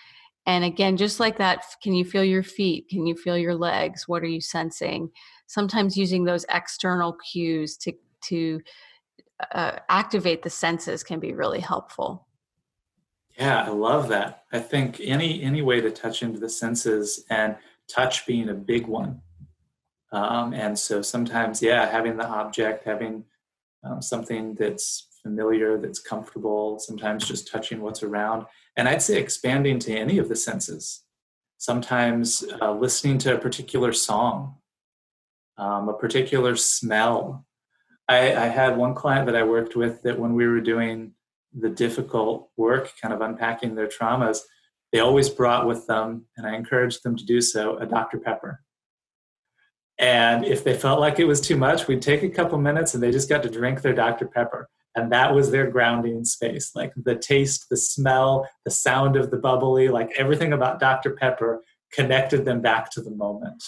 And 0.45 0.65
again, 0.65 0.97
just 0.97 1.19
like 1.19 1.39
that, 1.39 1.65
can 1.83 1.93
you 1.93 2.05
feel 2.05 2.23
your 2.23 2.43
feet? 2.43 2.89
Can 2.89 3.07
you 3.07 3.17
feel 3.17 3.37
your 3.37 3.55
legs? 3.55 4.07
What 4.07 4.23
are 4.23 4.29
you 4.29 4.41
sensing? 4.41 5.11
Sometimes 5.47 5.97
using 5.97 6.25
those 6.25 6.47
external 6.51 7.17
cues 7.33 7.77
to 7.79 7.93
to 8.29 8.61
uh, 9.55 9.79
activate 9.89 10.43
the 10.43 10.51
senses 10.51 11.03
can 11.03 11.21
be 11.21 11.35
really 11.35 11.61
helpful. 11.61 12.27
Yeah, 13.39 13.65
I 13.65 13.69
love 13.69 14.09
that. 14.09 14.45
I 14.53 14.61
think 14.61 15.01
any 15.01 15.43
any 15.43 15.63
way 15.63 15.81
to 15.81 15.91
touch 15.91 16.23
into 16.23 16.39
the 16.39 16.49
senses 16.49 17.25
and 17.29 17.57
touch 17.89 18.27
being 18.27 18.49
a 18.49 18.55
big 18.55 18.87
one. 18.87 19.21
Um, 20.13 20.55
and 20.55 20.79
so 20.79 21.03
sometimes, 21.03 21.61
yeah, 21.63 21.91
having 21.91 22.17
the 22.17 22.27
object, 22.27 22.85
having 22.85 23.25
um, 23.85 24.01
something 24.01 24.55
that's 24.55 25.09
familiar, 25.23 25.79
that's 25.79 25.99
comfortable, 25.99 26.79
sometimes 26.79 27.27
just 27.27 27.51
touching 27.51 27.81
what's 27.81 28.03
around. 28.03 28.47
And 28.77 28.89
I'd 28.89 29.03
say 29.03 29.19
expanding 29.19 29.79
to 29.81 29.97
any 29.97 30.19
of 30.19 30.29
the 30.29 30.37
senses. 30.37 31.03
Sometimes 31.59 32.45
uh, 32.61 32.73
listening 32.73 33.19
to 33.19 33.35
a 33.35 33.39
particular 33.39 33.93
song, 33.93 34.57
um, 35.59 35.89
a 35.89 35.95
particular 35.95 36.55
smell. 36.55 37.47
I, 38.09 38.37
I 38.37 38.47
had 38.47 38.77
one 38.77 38.95
client 38.95 39.27
that 39.27 39.37
I 39.37 39.43
worked 39.43 39.75
with 39.75 40.03
that 40.03 40.19
when 40.19 40.35
we 40.35 40.47
were 40.47 40.61
doing 40.61 41.13
the 41.59 41.71
difficult 41.71 42.51
work, 42.57 42.93
kind 43.01 43.15
of 43.15 43.21
unpacking 43.21 43.75
their 43.75 43.89
traumas, 43.89 44.41
they 44.97 45.01
always 45.01 45.29
brought 45.29 45.67
with 45.67 45.87
them, 45.87 46.25
and 46.39 46.47
I 46.47 46.57
encouraged 46.57 47.03
them 47.03 47.17
to 47.17 47.25
do 47.27 47.43
so, 47.43 47.77
a 47.77 47.85
Dr. 47.85 48.19
Pepper. 48.19 48.63
And 49.99 50.43
if 50.43 50.65
they 50.65 50.73
felt 50.73 51.01
like 51.01 51.19
it 51.19 51.27
was 51.27 51.39
too 51.39 51.59
much, 51.59 51.87
we'd 51.87 52.01
take 52.01 52.23
a 52.23 52.31
couple 52.31 52.57
minutes 52.57 52.95
and 52.95 53.03
they 53.03 53.11
just 53.11 53.29
got 53.29 53.43
to 53.43 53.51
drink 53.51 53.83
their 53.83 53.93
Dr. 53.93 54.27
Pepper. 54.27 54.71
And 54.95 55.13
that 55.13 55.35
was 55.35 55.51
their 55.51 55.71
grounding 55.71 56.25
space. 56.25 56.73
Like 56.75 56.95
the 56.97 57.15
taste, 57.15 57.67
the 57.69 57.77
smell, 57.77 58.49
the 58.65 58.71
sound 58.71 59.17
of 59.17 59.31
the 59.31 59.37
bubbly, 59.37 59.91
like 59.91 60.13
everything 60.17 60.55
about 60.55 60.81
Dr. 60.81 61.11
Pepper 61.11 61.63
connected 61.93 62.47
them 62.47 62.63
back 62.63 62.91
to 62.93 63.03
the 63.03 63.11
moment. 63.11 63.63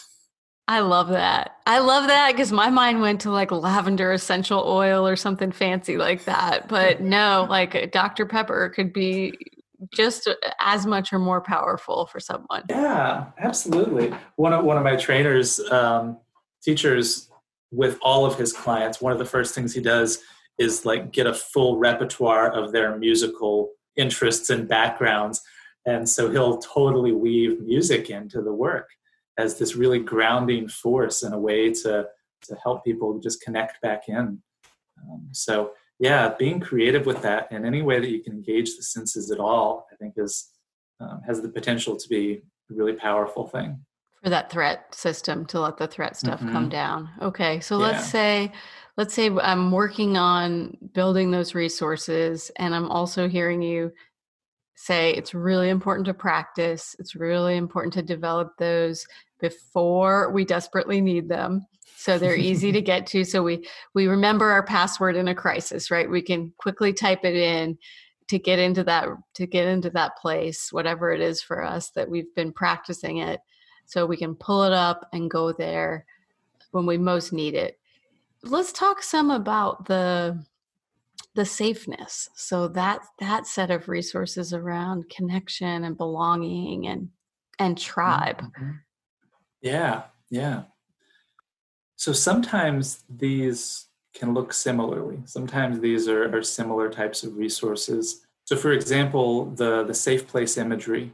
I 0.67 0.81
love 0.81 1.09
that. 1.09 1.57
I 1.67 1.81
love 1.81 2.07
that 2.07 2.33
because 2.33 2.53
my 2.53 2.71
mind 2.71 3.03
went 3.03 3.21
to 3.23 3.31
like 3.31 3.51
lavender 3.51 4.13
essential 4.13 4.65
oil 4.67 5.07
or 5.07 5.17
something 5.17 5.53
fancy 5.53 5.99
like 5.99 6.25
that. 6.25 6.69
But 6.69 7.03
no, 7.03 7.47
like 7.51 7.93
Dr. 7.93 8.25
Pepper 8.25 8.71
could 8.71 8.95
be 8.95 9.35
just 9.95 10.29
as 10.61 10.87
much 10.87 11.13
or 11.13 11.19
more 11.19 11.41
powerful 11.41 12.07
for 12.07 12.21
someone. 12.21 12.65
Yeah, 12.69 13.27
absolutely. 13.39 14.13
One 14.37 14.53
of 14.53 14.65
one 14.65 14.77
of 14.77 14.85
my 14.85 14.97
trainers, 14.97 15.61
um, 15.71 16.19
teachers, 16.63 17.31
with 17.71 17.99
all 18.03 18.25
of 18.25 18.37
his 18.39 18.53
clients, 18.53 19.01
one 19.01 19.13
of 19.13 19.19
the 19.19 19.25
first 19.25 19.55
things 19.55 19.75
he 19.75 19.81
does 19.81 20.23
is 20.59 20.85
like 20.85 21.13
get 21.13 21.27
a 21.27 21.35
full 21.35 21.79
repertoire 21.79 22.51
of 22.51 22.73
their 22.73 22.97
musical 22.99 23.71
interests 23.97 24.51
and 24.51 24.69
backgrounds, 24.69 25.43
and 25.87 26.09
so 26.09 26.31
he'll 26.31 26.59
totally 26.59 27.13
weave 27.13 27.61
music 27.61 28.11
into 28.11 28.43
the 28.43 28.53
work 28.53 28.89
as 29.39 29.59
this 29.59 29.77
really 29.77 30.01
grounding 30.01 30.69
force 30.69 31.23
and 31.23 31.35
a 31.35 31.39
way 31.39 31.73
to 31.73 32.07
to 32.43 32.57
help 32.63 32.85
people 32.85 33.19
just 33.19 33.43
connect 33.43 33.81
back 33.81 34.09
in. 34.09 34.41
Um, 35.03 35.29
so 35.33 35.73
yeah, 35.99 36.35
being 36.39 36.61
creative 36.61 37.07
with 37.07 37.23
that 37.23 37.51
in 37.51 37.65
any 37.65 37.83
way 37.83 37.99
that 38.01 38.11
you 38.11 38.23
can 38.23 38.33
engage 38.35 38.77
the 38.77 38.83
senses 38.83 39.31
at 39.31 39.41
all, 39.41 39.87
I 39.93 39.97
think 39.97 40.15
is 40.17 40.51
um, 41.01 41.21
has 41.27 41.41
the 41.41 41.49
potential 41.49 41.97
to 41.97 42.09
be 42.09 42.43
a 42.71 42.75
really 42.75 42.93
powerful 42.93 43.47
thing. 43.47 43.79
For 44.25 44.31
that 44.31 44.51
threat 44.51 44.93
system 44.93 45.47
to 45.47 45.61
let 45.61 45.77
the 45.77 45.87
threat 45.87 46.17
stuff 46.17 46.41
come 46.41 46.67
Mhm. 46.67 46.71
down. 46.71 47.11
Okay, 47.23 47.61
so 47.61 47.77
Yeah. 47.79 47.87
let's 47.87 48.05
say 48.05 48.53
let's 48.97 49.15
say 49.15 49.31
I'm 49.31 49.71
working 49.71 50.17
on 50.17 50.77
building 50.93 51.31
those 51.31 51.55
resources 51.55 52.51
and 52.57 52.75
I'm 52.75 52.91
also 52.91 53.29
hearing 53.29 53.63
you 53.63 53.93
say 54.79 55.13
it's 55.13 55.35
really 55.35 55.71
important 55.71 56.07
to 56.07 56.15
practice. 56.15 56.95
It's 57.01 57.17
really 57.17 57.57
important 57.57 57.93
to 57.95 58.03
develop 58.03 58.57
those 58.59 59.05
before 59.41 60.31
we 60.31 60.45
desperately 60.45 61.01
need 61.01 61.29
them. 61.29 61.67
So 61.97 62.17
they're 62.17 62.37
easy 62.37 62.71
to 62.71 62.81
get 62.93 63.05
to. 63.09 63.25
So 63.25 63.43
we 63.43 63.67
we 63.95 64.07
remember 64.07 64.51
our 64.51 64.63
password 64.63 65.17
in 65.17 65.27
a 65.27 65.35
crisis, 65.35 65.91
right? 65.91 66.09
We 66.09 66.23
can 66.23 66.53
quickly 66.59 66.93
type 66.93 67.25
it 67.25 67.35
in 67.35 67.77
to 68.29 68.39
get 68.39 68.61
into 68.61 68.85
that 68.85 69.09
to 69.35 69.47
get 69.47 69.67
into 69.67 69.91
that 69.91 70.17
place, 70.17 70.73
whatever 70.73 71.11
it 71.11 71.21
is 71.21 71.43
for 71.43 71.65
us 71.65 71.91
that 71.91 72.09
we've 72.09 72.33
been 72.37 72.53
practicing 72.53 73.19
it. 73.19 73.41
So 73.85 74.07
we 74.07 74.17
can 74.17 74.37
pull 74.37 74.63
it 74.63 74.73
up 74.73 75.09
and 75.13 75.29
go 75.29 75.53
there 75.53 76.07
when 76.71 76.87
we 76.87 76.99
most 76.99 77.33
need 77.33 77.55
it. 77.55 77.81
Let's 78.45 78.71
talk 78.71 79.03
some 79.03 79.33
about 79.33 79.87
the 79.87 80.45
the 81.39 81.45
safeness 81.45 82.29
so 82.35 82.67
that 82.67 83.01
that 83.21 83.47
set 83.47 83.71
of 83.71 83.89
resources 83.89 84.53
around 84.53 85.09
connection 85.09 85.85
and 85.85 85.97
belonging 85.97 86.89
and 86.89 87.11
and 87.61 87.79
tribe 87.79 88.43
Mhm. 88.61 88.81
Yeah, 89.63 90.03
yeah. 90.31 90.63
So 91.97 92.13
sometimes 92.13 93.05
these 93.09 93.87
can 94.15 94.35
look 94.35 94.53
similarly. 94.53 95.21
Sometimes 95.27 95.81
these 95.81 96.09
are, 96.09 96.37
are 96.37 96.43
similar 96.43 96.89
types 96.91 97.23
of 97.23 97.37
resources. 97.37 98.27
So, 98.45 98.57
for 98.57 98.73
example, 98.73 99.47
the, 99.61 99.85
the 99.85 99.95
safe 99.95 100.27
place 100.27 100.57
imagery 100.57 101.13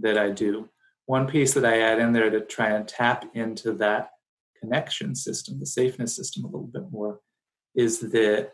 that 0.00 0.18
I 0.18 0.30
do, 0.30 0.68
one 1.06 1.26
piece 1.26 1.52
that 1.54 1.64
I 1.64 1.80
add 1.80 1.98
in 1.98 2.12
there 2.12 2.30
to 2.30 2.40
try 2.40 2.70
and 2.70 2.88
tap 2.88 3.24
into 3.34 3.72
that 3.74 4.10
connection 4.60 5.14
system, 5.14 5.60
the 5.60 5.66
safeness 5.66 6.16
system 6.16 6.44
a 6.44 6.48
little 6.48 6.72
bit 6.76 6.90
more, 6.90 7.20
is 7.74 8.00
that 8.00 8.52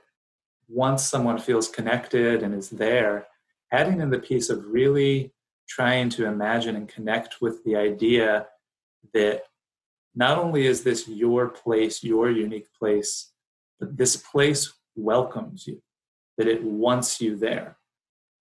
once 0.71 1.05
someone 1.05 1.39
feels 1.39 1.69
connected 1.69 2.43
and 2.43 2.55
is 2.55 2.71
there, 2.71 3.27
adding 3.73 4.01
in 4.01 4.11
the 4.11 4.19
piece 4.19 4.51
of 4.51 4.65
really 4.67 5.33
trying 5.69 6.09
to 6.11 6.27
imagine 6.27 6.77
and 6.77 6.89
connect 6.89 7.41
with 7.41 7.63
the 7.65 7.77
idea 7.77 8.47
that 9.15 9.43
not 10.15 10.39
only 10.39 10.67
is 10.67 10.83
this 10.83 11.09
your 11.09 11.49
place, 11.49 12.03
your 12.03 12.31
unique 12.31 12.67
place, 12.79 13.33
but 13.79 13.97
this 13.97 14.17
place 14.17 14.73
welcomes 14.97 15.67
you, 15.67 15.81
that 16.37 16.49
it 16.49 16.63
wants 16.63 17.21
you 17.21 17.37
there, 17.37 17.79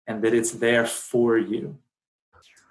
and 0.07 0.21
that 0.23 0.33
it's 0.33 0.51
there 0.51 0.85
for 0.85 1.37
you. 1.37 1.77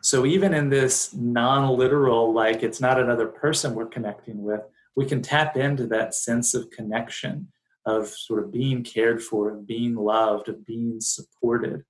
So 0.02 0.26
even 0.26 0.52
in 0.52 0.68
this 0.68 1.14
non 1.14 1.78
literal, 1.78 2.32
like 2.32 2.62
it's 2.62 2.80
not 2.80 3.00
another 3.00 3.26
person 3.26 3.74
we're 3.74 3.86
connecting 3.86 4.42
with, 4.42 4.60
we 4.94 5.06
can 5.06 5.22
tap 5.22 5.56
into 5.56 5.86
that 5.86 6.14
sense 6.14 6.54
of 6.54 6.70
connection, 6.70 7.48
of 7.86 8.08
sort 8.08 8.42
of 8.42 8.52
being 8.52 8.82
cared 8.82 9.22
for, 9.22 9.50
of 9.50 9.66
being 9.66 9.94
loved, 9.94 10.48
of 10.48 10.64
being 10.64 11.00
supported. 11.00 11.84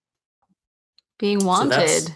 Being 1.18 1.44
wanted. 1.44 2.00
So 2.00 2.12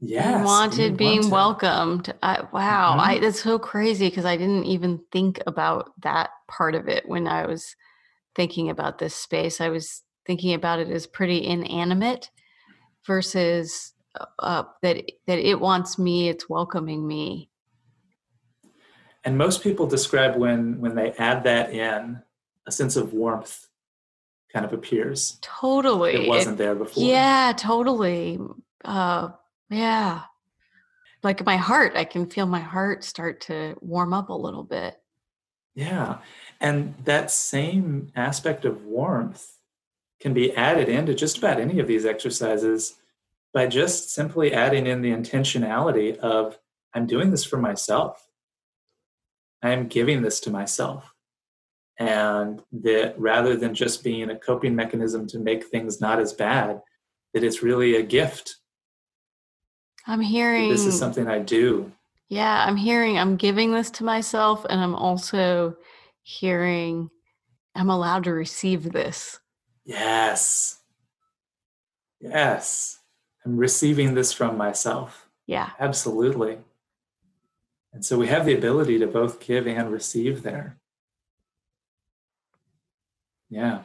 yes, 0.00 0.34
being 0.34 0.44
wanted, 0.44 0.96
being, 0.96 0.96
being 0.96 1.30
wanted. 1.30 1.32
welcomed. 1.32 2.14
I, 2.22 2.42
wow, 2.52 2.92
mm-hmm. 2.92 3.00
I, 3.00 3.18
that's 3.18 3.42
so 3.42 3.58
crazy 3.58 4.08
because 4.08 4.24
I 4.24 4.36
didn't 4.36 4.64
even 4.64 5.00
think 5.10 5.40
about 5.46 5.92
that 6.02 6.30
part 6.48 6.74
of 6.74 6.88
it 6.88 7.08
when 7.08 7.26
I 7.26 7.46
was 7.46 7.74
thinking 8.34 8.70
about 8.70 8.98
this 8.98 9.14
space. 9.14 9.60
I 9.60 9.68
was 9.68 10.02
thinking 10.26 10.54
about 10.54 10.78
it 10.78 10.88
as 10.88 11.06
pretty 11.06 11.44
inanimate 11.44 12.30
versus 13.06 13.92
uh, 14.38 14.64
that 14.82 15.10
that 15.26 15.38
it 15.38 15.60
wants 15.60 15.98
me, 15.98 16.28
it's 16.28 16.48
welcoming 16.48 17.06
me. 17.06 17.50
And 19.24 19.38
most 19.38 19.62
people 19.62 19.86
describe 19.86 20.36
when 20.36 20.80
when 20.80 20.94
they 20.94 21.12
add 21.12 21.44
that 21.44 21.72
in, 21.72 22.22
a 22.66 22.72
sense 22.72 22.96
of 22.96 23.12
warmth 23.12 23.66
kind 24.52 24.64
of 24.64 24.72
appears. 24.72 25.38
Totally, 25.42 26.14
it 26.14 26.28
wasn't 26.28 26.58
there 26.58 26.74
before. 26.74 27.02
Yeah, 27.02 27.52
totally. 27.56 28.38
Uh, 28.84 29.30
yeah, 29.70 30.22
like 31.22 31.44
my 31.44 31.56
heart, 31.56 31.94
I 31.96 32.04
can 32.04 32.28
feel 32.28 32.46
my 32.46 32.60
heart 32.60 33.02
start 33.02 33.40
to 33.42 33.76
warm 33.80 34.12
up 34.12 34.28
a 34.28 34.34
little 34.34 34.62
bit. 34.62 34.96
Yeah, 35.74 36.18
and 36.60 36.94
that 37.04 37.30
same 37.30 38.12
aspect 38.14 38.64
of 38.64 38.84
warmth 38.84 39.58
can 40.20 40.32
be 40.32 40.54
added 40.54 40.88
into 40.88 41.14
just 41.14 41.38
about 41.38 41.58
any 41.58 41.80
of 41.80 41.88
these 41.88 42.06
exercises 42.06 42.94
by 43.52 43.66
just 43.66 44.10
simply 44.10 44.52
adding 44.52 44.86
in 44.86 45.02
the 45.02 45.10
intentionality 45.10 46.16
of 46.18 46.58
I'm 46.92 47.06
doing 47.06 47.30
this 47.30 47.44
for 47.44 47.56
myself. 47.56 48.28
I 49.62 49.70
am 49.70 49.88
giving 49.88 50.22
this 50.22 50.40
to 50.40 50.50
myself. 50.50 51.13
And 51.98 52.62
that 52.72 53.18
rather 53.18 53.56
than 53.56 53.74
just 53.74 54.02
being 54.02 54.30
a 54.30 54.38
coping 54.38 54.74
mechanism 54.74 55.26
to 55.28 55.38
make 55.38 55.64
things 55.64 56.00
not 56.00 56.18
as 56.18 56.32
bad, 56.32 56.82
that 57.32 57.44
it's 57.44 57.62
really 57.62 57.96
a 57.96 58.02
gift. 58.02 58.56
I'm 60.06 60.20
hearing 60.20 60.68
this 60.68 60.86
is 60.86 60.98
something 60.98 61.28
I 61.28 61.38
do. 61.38 61.92
Yeah, 62.28 62.64
I'm 62.66 62.76
hearing 62.76 63.18
I'm 63.18 63.36
giving 63.36 63.72
this 63.72 63.90
to 63.92 64.04
myself, 64.04 64.66
and 64.68 64.80
I'm 64.80 64.94
also 64.94 65.76
hearing 66.22 67.10
I'm 67.74 67.90
allowed 67.90 68.24
to 68.24 68.32
receive 68.32 68.92
this. 68.92 69.38
Yes. 69.84 70.80
Yes. 72.20 72.98
I'm 73.44 73.56
receiving 73.56 74.14
this 74.14 74.32
from 74.32 74.56
myself. 74.56 75.28
Yeah. 75.46 75.70
Absolutely. 75.78 76.58
And 77.92 78.04
so 78.04 78.18
we 78.18 78.28
have 78.28 78.46
the 78.46 78.54
ability 78.54 78.98
to 78.98 79.06
both 79.06 79.40
give 79.40 79.66
and 79.66 79.92
receive 79.92 80.42
there. 80.42 80.78
Yeah. 83.50 83.82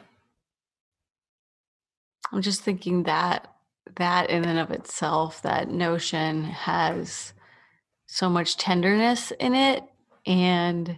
I'm 2.32 2.42
just 2.42 2.62
thinking 2.62 3.04
that 3.04 3.52
that 3.96 4.30
in 4.30 4.44
and 4.44 4.58
of 4.58 4.70
itself, 4.70 5.42
that 5.42 5.68
notion 5.68 6.44
has 6.44 7.32
so 8.06 8.28
much 8.28 8.56
tenderness 8.56 9.32
in 9.32 9.54
it 9.54 9.84
and 10.26 10.88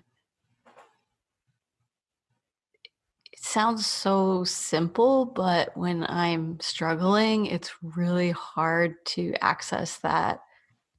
it 3.32 3.38
sounds 3.38 3.86
so 3.86 4.44
simple, 4.44 5.24
but 5.24 5.76
when 5.76 6.04
I'm 6.04 6.58
struggling, 6.60 7.46
it's 7.46 7.70
really 7.82 8.30
hard 8.30 8.94
to 9.06 9.34
access 9.40 9.98
that 9.98 10.40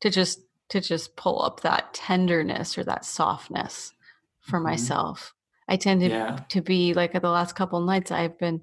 to 0.01 0.09
just 0.09 0.39
to 0.69 0.81
just 0.81 1.15
pull 1.15 1.41
up 1.43 1.61
that 1.61 1.93
tenderness 1.93 2.77
or 2.77 2.83
that 2.83 3.05
softness 3.05 3.93
for 4.41 4.57
mm-hmm. 4.57 4.69
myself. 4.69 5.33
I 5.67 5.77
tend 5.77 6.01
to 6.01 6.09
yeah. 6.09 6.39
to 6.49 6.61
be 6.61 6.93
like 6.93 7.15
at 7.15 7.21
the 7.21 7.29
last 7.29 7.55
couple 7.55 7.79
nights 7.81 8.11
I've 8.11 8.37
been 8.37 8.61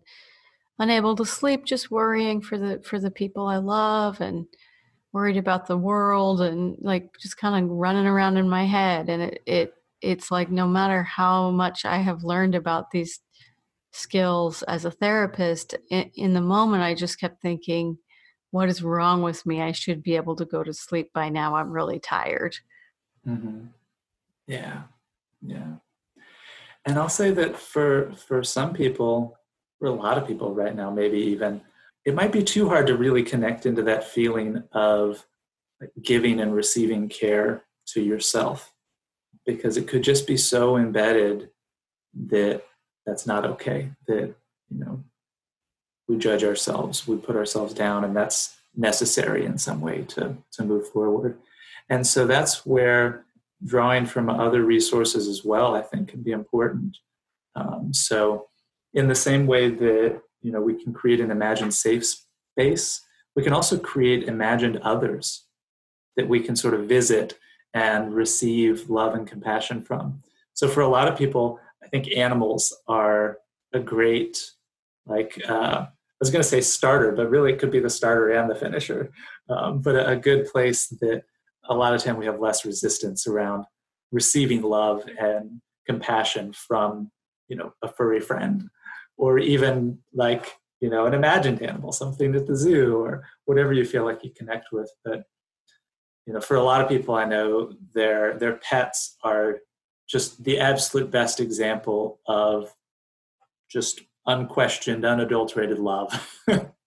unable 0.78 1.16
to 1.16 1.24
sleep 1.24 1.64
just 1.64 1.90
worrying 1.90 2.40
for 2.40 2.58
the 2.58 2.80
for 2.84 2.98
the 2.98 3.10
people 3.10 3.46
I 3.46 3.56
love 3.56 4.20
and 4.20 4.46
worried 5.12 5.36
about 5.36 5.66
the 5.66 5.76
world 5.76 6.40
and 6.40 6.76
like 6.80 7.10
just 7.18 7.36
kind 7.36 7.64
of 7.64 7.70
running 7.70 8.06
around 8.06 8.36
in 8.36 8.48
my 8.48 8.64
head. 8.64 9.08
And 9.08 9.22
it 9.22 9.42
it 9.46 9.74
it's 10.00 10.30
like 10.30 10.50
no 10.50 10.66
matter 10.66 11.02
how 11.02 11.50
much 11.50 11.84
I 11.84 11.98
have 11.98 12.24
learned 12.24 12.54
about 12.54 12.90
these 12.90 13.20
skills 13.92 14.62
as 14.64 14.84
a 14.84 14.90
therapist 14.90 15.74
in, 15.90 16.10
in, 16.14 16.32
the 16.32 16.40
moment 16.40 16.80
i 16.80 16.94
just 16.94 17.18
kept 17.18 17.42
thinking 17.42 17.98
what 18.52 18.68
is 18.68 18.84
wrong 18.84 19.20
with 19.20 19.44
me? 19.44 19.60
I 19.60 19.72
should 19.72 20.00
be 20.00 20.14
able 20.14 20.36
to 20.36 20.44
go 20.44 20.62
to 20.62 20.72
sleep 20.72 21.12
by 21.12 21.28
now. 21.28 21.56
I'm 21.56 21.70
really 21.70 21.98
tired. 21.98 22.56
Mm-hmm. 23.26 23.66
yeah. 24.46 24.82
Yeah 25.42 25.74
and 26.86 26.98
i'll 26.98 27.08
say 27.08 27.30
that 27.30 27.56
for 27.56 28.12
for 28.12 28.42
some 28.42 28.72
people 28.72 29.36
for 29.78 29.86
a 29.86 29.92
lot 29.92 30.18
of 30.18 30.26
people 30.26 30.54
right 30.54 30.74
now 30.74 30.90
maybe 30.90 31.18
even 31.18 31.60
it 32.04 32.14
might 32.14 32.32
be 32.32 32.42
too 32.42 32.68
hard 32.68 32.86
to 32.86 32.96
really 32.96 33.22
connect 33.22 33.66
into 33.66 33.82
that 33.82 34.04
feeling 34.04 34.62
of 34.72 35.26
giving 36.02 36.40
and 36.40 36.54
receiving 36.54 37.08
care 37.08 37.64
to 37.86 38.00
yourself. 38.00 38.72
Because 39.46 39.76
it 39.76 39.88
could 39.88 40.02
just 40.02 40.26
be 40.26 40.36
so 40.36 40.76
embedded 40.76 41.50
that 42.28 42.62
that's 43.06 43.26
not 43.26 43.46
okay 43.46 43.90
that 44.06 44.34
you 44.68 44.78
know 44.78 45.02
we 46.08 46.18
judge 46.18 46.42
ourselves 46.42 47.06
we 47.06 47.16
put 47.16 47.36
ourselves 47.36 47.72
down 47.72 48.04
and 48.04 48.16
that's 48.16 48.56
necessary 48.76 49.44
in 49.44 49.56
some 49.56 49.80
way 49.80 50.02
to 50.02 50.36
to 50.52 50.64
move 50.64 50.88
forward. 50.88 51.38
And 51.88 52.06
so 52.06 52.26
that's 52.26 52.64
where 52.64 53.24
drawing 53.64 54.06
from 54.06 54.30
other 54.30 54.64
resources 54.64 55.28
as 55.28 55.44
well 55.44 55.74
i 55.74 55.82
think 55.82 56.08
can 56.08 56.22
be 56.22 56.32
important 56.32 56.96
um, 57.56 57.92
so 57.92 58.46
in 58.94 59.08
the 59.08 59.14
same 59.14 59.46
way 59.46 59.68
that 59.68 60.20
you 60.42 60.52
know 60.52 60.60
we 60.60 60.82
can 60.82 60.92
create 60.92 61.20
an 61.20 61.30
imagined 61.30 61.74
safe 61.74 62.04
space 62.04 63.02
we 63.36 63.42
can 63.42 63.52
also 63.52 63.78
create 63.78 64.28
imagined 64.28 64.78
others 64.78 65.46
that 66.16 66.28
we 66.28 66.40
can 66.40 66.56
sort 66.56 66.74
of 66.74 66.88
visit 66.88 67.38
and 67.74 68.14
receive 68.14 68.90
love 68.90 69.14
and 69.14 69.26
compassion 69.26 69.82
from 69.82 70.22
so 70.54 70.68
for 70.68 70.80
a 70.80 70.88
lot 70.88 71.08
of 71.08 71.16
people 71.16 71.60
I 71.82 71.88
think 71.88 72.16
animals 72.16 72.76
are 72.86 73.38
a 73.72 73.80
great, 73.80 74.50
like, 75.06 75.40
uh, 75.48 75.86
I 75.86 75.88
was 76.20 76.30
going 76.30 76.42
to 76.42 76.48
say 76.48 76.60
starter, 76.60 77.12
but 77.12 77.30
really 77.30 77.52
it 77.52 77.58
could 77.58 77.70
be 77.70 77.80
the 77.80 77.90
starter 77.90 78.30
and 78.30 78.50
the 78.50 78.54
finisher. 78.54 79.10
Um, 79.48 79.80
but 79.80 79.96
a, 79.96 80.10
a 80.10 80.16
good 80.16 80.46
place 80.46 80.88
that 81.00 81.22
a 81.70 81.74
lot 81.74 81.94
of 81.94 82.02
time 82.02 82.16
we 82.16 82.26
have 82.26 82.40
less 82.40 82.64
resistance 82.66 83.26
around 83.26 83.64
receiving 84.12 84.62
love 84.62 85.04
and 85.18 85.62
compassion 85.86 86.52
from, 86.52 87.10
you 87.48 87.56
know, 87.56 87.72
a 87.82 87.88
furry 87.88 88.20
friend, 88.20 88.68
or 89.16 89.38
even 89.38 89.98
like, 90.12 90.52
you 90.80 90.90
know, 90.90 91.06
an 91.06 91.14
imagined 91.14 91.62
animal, 91.62 91.92
something 91.92 92.34
at 92.34 92.46
the 92.46 92.56
zoo, 92.56 92.98
or 92.98 93.24
whatever 93.44 93.72
you 93.72 93.84
feel 93.84 94.04
like 94.04 94.24
you 94.24 94.30
connect 94.36 94.66
with. 94.72 94.90
But 95.04 95.24
you 96.26 96.34
know, 96.34 96.40
for 96.40 96.56
a 96.56 96.62
lot 96.62 96.80
of 96.80 96.88
people 96.88 97.14
I 97.14 97.24
know, 97.24 97.72
their 97.94 98.38
their 98.38 98.56
pets 98.56 99.16
are 99.22 99.58
just 100.08 100.42
the 100.44 100.58
absolute 100.58 101.10
best 101.10 101.40
example 101.40 102.20
of 102.26 102.74
just 103.70 104.00
unquestioned, 104.26 105.04
unadulterated 105.04 105.78
love. 105.78 106.12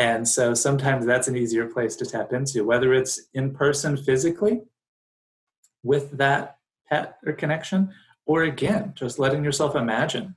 and 0.00 0.26
so 0.26 0.54
sometimes 0.54 1.04
that's 1.04 1.28
an 1.28 1.36
easier 1.36 1.66
place 1.66 1.94
to 1.96 2.06
tap 2.06 2.32
into, 2.32 2.64
whether 2.64 2.94
it's 2.94 3.20
in 3.34 3.52
person 3.52 3.98
physically 3.98 4.62
with 5.82 6.16
that 6.16 6.56
pet 6.88 7.18
or 7.26 7.34
connection, 7.34 7.92
or 8.24 8.44
again, 8.44 8.94
just 8.96 9.18
letting 9.18 9.44
yourself 9.44 9.76
imagine 9.76 10.34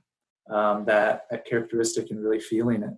um, 0.50 0.84
that, 0.84 1.22
that 1.30 1.46
characteristic 1.46 2.10
and 2.10 2.22
really 2.22 2.40
feeling 2.40 2.82
it. 2.82 2.92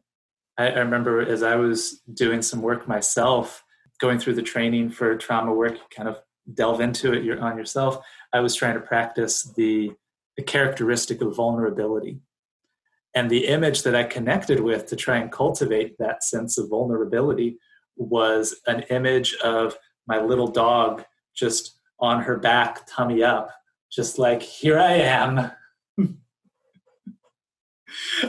I, 0.58 0.70
I 0.70 0.78
remember 0.80 1.20
as 1.20 1.44
I 1.44 1.54
was 1.54 2.00
doing 2.14 2.42
some 2.42 2.62
work 2.62 2.88
myself, 2.88 3.62
going 4.00 4.18
through 4.18 4.34
the 4.34 4.42
training 4.42 4.90
for 4.90 5.16
trauma 5.16 5.54
work, 5.54 5.78
kind 5.94 6.08
of 6.08 6.18
delve 6.52 6.80
into 6.80 7.12
it 7.12 7.38
on 7.38 7.56
yourself. 7.56 8.04
I 8.32 8.40
was 8.40 8.56
trying 8.56 8.74
to 8.74 8.80
practice 8.80 9.44
the, 9.56 9.92
the 10.36 10.42
characteristic 10.42 11.22
of 11.22 11.36
vulnerability. 11.36 12.18
And 13.16 13.30
the 13.30 13.46
image 13.46 13.82
that 13.84 13.96
I 13.96 14.04
connected 14.04 14.60
with 14.60 14.86
to 14.88 14.94
try 14.94 15.16
and 15.16 15.32
cultivate 15.32 15.96
that 15.98 16.22
sense 16.22 16.58
of 16.58 16.68
vulnerability 16.68 17.58
was 17.96 18.60
an 18.66 18.82
image 18.90 19.34
of 19.42 19.74
my 20.06 20.20
little 20.20 20.48
dog 20.48 21.02
just 21.34 21.78
on 21.98 22.22
her 22.22 22.36
back, 22.36 22.86
tummy 22.86 23.22
up, 23.22 23.50
just 23.90 24.18
like, 24.18 24.42
here 24.42 24.78
I 24.78 24.92
am. 24.96 25.50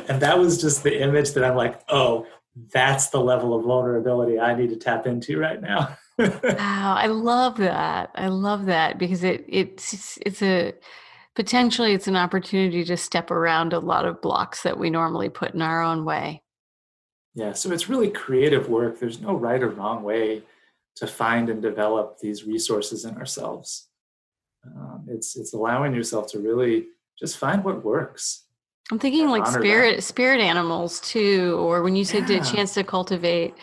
and 0.07 0.21
that 0.21 0.39
was 0.39 0.61
just 0.61 0.83
the 0.83 1.01
image 1.01 1.33
that 1.33 1.43
I'm 1.43 1.57
like, 1.57 1.81
oh, 1.89 2.25
that's 2.71 3.09
the 3.09 3.19
level 3.19 3.53
of 3.53 3.65
vulnerability 3.65 4.39
I 4.39 4.55
need 4.55 4.69
to 4.69 4.77
tap 4.77 5.05
into 5.05 5.38
right 5.38 5.61
now. 5.61 5.97
wow, 6.17 6.95
I 6.97 7.07
love 7.07 7.57
that. 7.57 8.11
I 8.15 8.29
love 8.29 8.67
that 8.67 8.97
because 8.97 9.25
it 9.25 9.43
it's 9.49 10.17
it's 10.25 10.41
a 10.41 10.73
potentially 11.38 11.93
it's 11.93 12.07
an 12.07 12.15
opportunity 12.15 12.83
to 12.83 12.97
step 12.97 13.29
around 13.29 13.71
a 13.71 13.77
lot 13.77 14.05
of 14.05 14.19
blocks 14.23 14.63
that 14.63 14.79
we 14.79 14.89
normally 14.89 15.29
put 15.29 15.53
in 15.53 15.61
our 15.61 15.83
own 15.83 16.03
way. 16.03 16.41
Yeah, 17.35 17.53
so 17.53 17.71
it's 17.71 17.88
really 17.88 18.09
creative 18.09 18.69
work. 18.69 18.99
There's 18.99 19.21
no 19.21 19.35
right 19.35 19.61
or 19.61 19.69
wrong 19.69 20.01
way 20.01 20.41
to 20.95 21.05
find 21.05 21.51
and 21.51 21.61
develop 21.61 22.17
these 22.17 22.43
resources 22.43 23.05
in 23.05 23.15
ourselves. 23.17 23.88
Um, 24.65 25.05
it's 25.07 25.38
it's 25.38 25.53
allowing 25.53 25.93
yourself 25.93 26.27
to 26.31 26.39
really 26.39 26.88
just 27.19 27.38
find 27.38 27.63
what 27.63 27.85
works. 27.85 28.45
I'm 28.91 28.97
thinking 28.97 29.29
like 29.29 29.45
spirit 29.45 29.97
that. 29.97 30.01
spirit 30.01 30.41
animals 30.41 30.99
too, 31.01 31.55
or 31.59 31.83
when 31.83 31.95
you 31.95 32.03
said 32.03 32.27
yeah. 32.27 32.39
the 32.39 32.45
chance 32.45 32.73
to 32.73 32.83
cultivate 32.83 33.53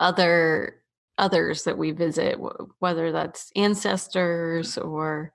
other 0.00 0.80
others 1.18 1.64
that 1.64 1.76
we 1.76 1.90
visit, 1.90 2.38
whether 2.78 3.12
that's 3.12 3.52
ancestors 3.56 4.78
or 4.78 5.34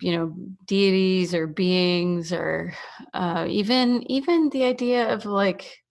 you 0.00 0.16
know 0.16 0.34
deities 0.66 1.34
or 1.34 1.46
beings 1.46 2.32
or 2.32 2.74
uh, 3.14 3.46
even 3.48 4.02
even 4.10 4.48
the 4.50 4.64
idea 4.64 5.12
of 5.12 5.24
like 5.24 5.82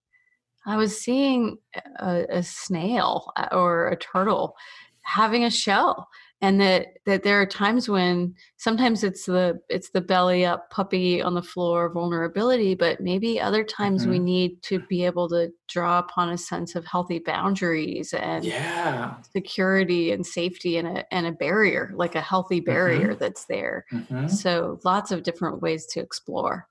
I 0.65 0.77
was 0.77 0.99
seeing 1.01 1.57
a, 1.99 2.25
a 2.29 2.43
snail 2.43 3.31
uh, 3.35 3.49
or 3.51 3.89
a 3.89 3.97
turtle 3.97 4.55
having 5.01 5.43
a 5.43 5.49
shell 5.49 6.07
and 6.43 6.59
that 6.59 6.87
that 7.05 7.23
there 7.23 7.41
are 7.41 7.45
times 7.45 7.87
when 7.87 8.35
sometimes 8.57 9.03
it's 9.03 9.25
the 9.25 9.57
it's 9.69 9.89
the 9.91 10.01
belly 10.01 10.45
up 10.45 10.69
puppy 10.69 11.21
on 11.21 11.33
the 11.33 11.41
floor 11.41 11.91
vulnerability 11.91 12.75
but 12.75 12.99
maybe 12.99 13.39
other 13.39 13.63
times 13.63 14.01
mm-hmm. 14.01 14.11
we 14.11 14.19
need 14.19 14.61
to 14.61 14.79
be 14.89 15.05
able 15.05 15.29
to 15.29 15.49
draw 15.69 15.99
upon 15.99 16.29
a 16.29 16.37
sense 16.37 16.75
of 16.75 16.85
healthy 16.85 17.17
boundaries 17.17 18.13
and 18.13 18.43
yeah 18.43 19.15
security 19.31 20.11
and 20.11 20.25
safety 20.25 20.77
and 20.77 20.87
a 20.87 21.13
and 21.13 21.25
a 21.25 21.31
barrier 21.31 21.91
like 21.95 22.15
a 22.15 22.21
healthy 22.21 22.59
barrier 22.59 23.11
mm-hmm. 23.11 23.19
that's 23.19 23.45
there 23.45 23.85
mm-hmm. 23.91 24.27
so 24.27 24.77
lots 24.83 25.11
of 25.11 25.23
different 25.23 25.61
ways 25.61 25.85
to 25.85 26.01
explore 26.01 26.67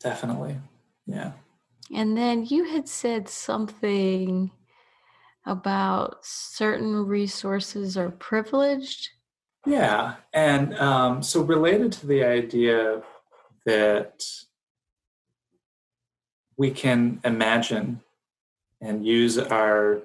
definitely 0.00 0.56
yeah 1.06 1.32
and 1.94 2.16
then 2.16 2.44
you 2.44 2.64
had 2.64 2.86
said 2.86 3.26
something 3.26 4.50
about 5.46 6.18
certain 6.22 7.06
resources 7.06 7.96
are 7.96 8.10
privileged? 8.10 9.08
Yeah. 9.66 10.16
And 10.32 10.76
um, 10.78 11.22
so, 11.22 11.42
related 11.42 11.92
to 11.92 12.06
the 12.06 12.24
idea 12.24 13.02
that 13.66 14.24
we 16.56 16.70
can 16.70 17.20
imagine 17.24 18.00
and 18.80 19.06
use 19.06 19.38
our 19.38 20.02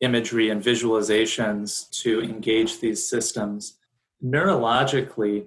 imagery 0.00 0.50
and 0.50 0.62
visualizations 0.62 1.90
to 2.02 2.22
engage 2.22 2.80
these 2.80 3.08
systems, 3.08 3.78
neurologically, 4.22 5.46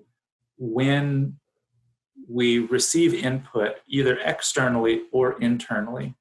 when 0.57 1.37
we 2.27 2.59
receive 2.59 3.13
input 3.13 3.75
either 3.87 4.17
externally 4.23 5.03
or 5.11 5.39
internally, 5.41 6.15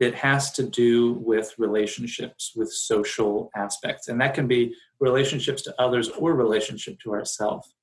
it 0.00 0.14
has 0.14 0.52
to 0.52 0.62
do 0.62 1.14
with 1.14 1.54
relationships, 1.58 2.52
with 2.54 2.72
social 2.72 3.50
aspects. 3.56 4.08
And 4.08 4.20
that 4.20 4.34
can 4.34 4.46
be 4.46 4.74
relationships 5.00 5.62
to 5.62 5.74
others 5.80 6.08
or 6.10 6.34
relationship 6.34 7.00
to 7.00 7.12
ourselves. 7.12 7.74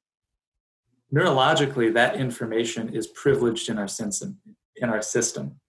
Neurologically, 1.14 1.94
that 1.94 2.16
information 2.16 2.94
is 2.94 3.08
privileged 3.08 3.70
in 3.70 3.78
our 3.78 3.88
system, 3.88 4.38
in 4.78 4.90
our 4.90 5.02
system, 5.02 5.60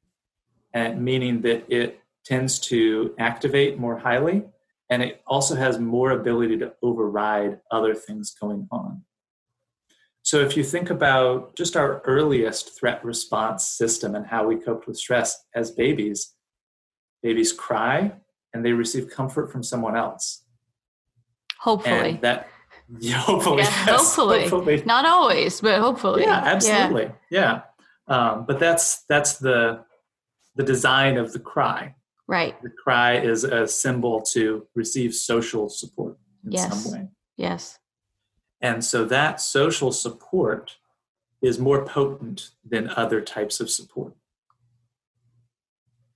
and 0.73 1.03
meaning 1.05 1.41
that 1.43 1.65
it 1.69 2.01
tends 2.25 2.59
to 2.59 3.15
activate 3.19 3.79
more 3.79 3.99
highly, 3.99 4.45
and 4.91 5.03
it 5.03 5.23
also 5.27 5.55
has 5.55 5.79
more 5.79 6.13
ability 6.13 6.59
to 6.59 6.73
override 6.83 7.61
other 7.71 7.95
things 7.95 8.35
going 8.41 8.67
on. 8.71 9.03
So, 10.23 10.41
if 10.41 10.57
you 10.57 10.65
think 10.65 10.91
about 10.91 11.55
just 11.55 11.77
our 11.77 12.01
earliest 12.05 12.77
threat 12.77 13.05
response 13.05 13.69
system 13.69 14.17
and 14.17 14.27
how 14.27 14.47
we 14.47 14.57
coped 14.57 14.89
with 14.89 14.97
stress 14.97 15.45
as 15.55 15.71
babies, 15.71 16.35
babies 17.23 17.53
cry 17.53 18.13
and 18.53 18.65
they 18.65 18.73
receive 18.73 19.11
comfort 19.11 19.51
from 19.51 19.63
someone 19.63 19.97
else. 19.97 20.45
Hopefully. 21.61 22.11
And 22.11 22.21
that 22.23 22.49
yeah, 23.01 23.17
hopefully, 23.17 23.63
yeah, 23.63 23.85
yes, 23.87 24.15
hopefully. 24.15 24.49
hopefully. 24.49 24.83
Not 24.87 25.05
always, 25.05 25.61
but 25.61 25.81
hopefully. 25.81 26.23
Yeah, 26.23 26.41
absolutely. 26.45 27.11
Yeah. 27.31 27.61
yeah. 27.61 27.61
Um, 28.09 28.47
but 28.47 28.61
that's 28.61 29.05
that's 29.09 29.39
the 29.39 29.85
the 30.55 30.63
design 30.63 31.17
of 31.17 31.33
the 31.33 31.41
cry. 31.41 31.95
Right. 32.29 32.61
The 32.63 32.71
cry 32.71 33.19
is 33.19 33.45
a 33.45 33.67
symbol 33.67 34.21
to 34.33 34.67
receive 34.75 35.15
social 35.15 35.69
support 35.69 36.17
in 36.45 36.53
yes. 36.53 36.83
some 36.83 36.93
way. 36.93 37.09
Yes. 37.37 37.79
And 38.61 38.85
so 38.85 39.05
that 39.05 39.41
social 39.41 39.93
support 39.93 40.77
is 41.43 41.59
more 41.59 41.85
potent 41.85 42.51
than 42.65 42.89
other 42.91 43.21
types 43.21 43.61
of 43.61 43.71
support 43.71 44.15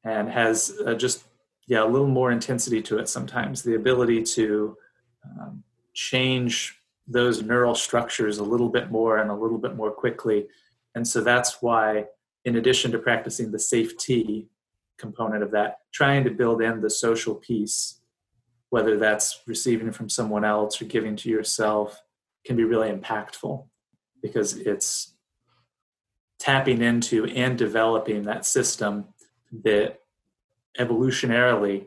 and 0.05 0.31
has 0.31 0.79
uh, 0.87 0.95
just 0.95 1.25
yeah 1.67 1.83
a 1.83 1.87
little 1.87 2.09
more 2.09 2.33
intensity 2.33 2.83
to 2.83 2.99
it 2.99 3.09
sometimes. 3.09 3.63
The 3.63 3.75
ability 3.75 4.23
to 4.23 4.77
um, 5.25 5.63
change 5.95 6.81
those 7.07 7.43
neural 7.43 7.75
structures 7.75 8.39
a 8.39 8.45
little 8.45 8.69
bit 8.69 8.91
more 8.91 9.19
and 9.19 9.31
a 9.31 9.35
little 9.35 9.59
bit 9.59 9.75
more 9.75 9.91
quickly. 9.91 10.47
And 10.95 11.07
so 11.07 11.21
that's 11.21 11.61
why 11.61 12.07
in 12.45 12.57
addition 12.57 12.93
to 12.93 12.99
practicing 12.99 13.51
the 13.51 13.59
safety 13.59 14.49
component 14.99 15.43
of 15.43 15.51
that 15.51 15.79
trying 15.93 16.25
to 16.25 16.31
build 16.31 16.63
in 16.63 16.81
the 16.81 16.91
social 16.91 17.35
piece 17.35 18.01
whether 18.71 18.97
that's 18.99 19.41
receiving 19.47 19.91
from 19.91 20.09
someone 20.09 20.45
else 20.45 20.81
or 20.81 20.85
giving 20.85 21.17
to 21.17 21.29
yourself 21.29 22.03
can 22.45 22.57
be 22.57 22.65
really 22.65 22.91
impactful 22.91 23.67
because 24.23 24.57
it's 24.57 25.15
tapping 26.39 26.81
into 26.81 27.27
and 27.27 27.59
developing 27.59 28.25
that 28.25 28.47
system 28.47 29.07
that 29.65 30.01
evolutionarily 30.79 31.87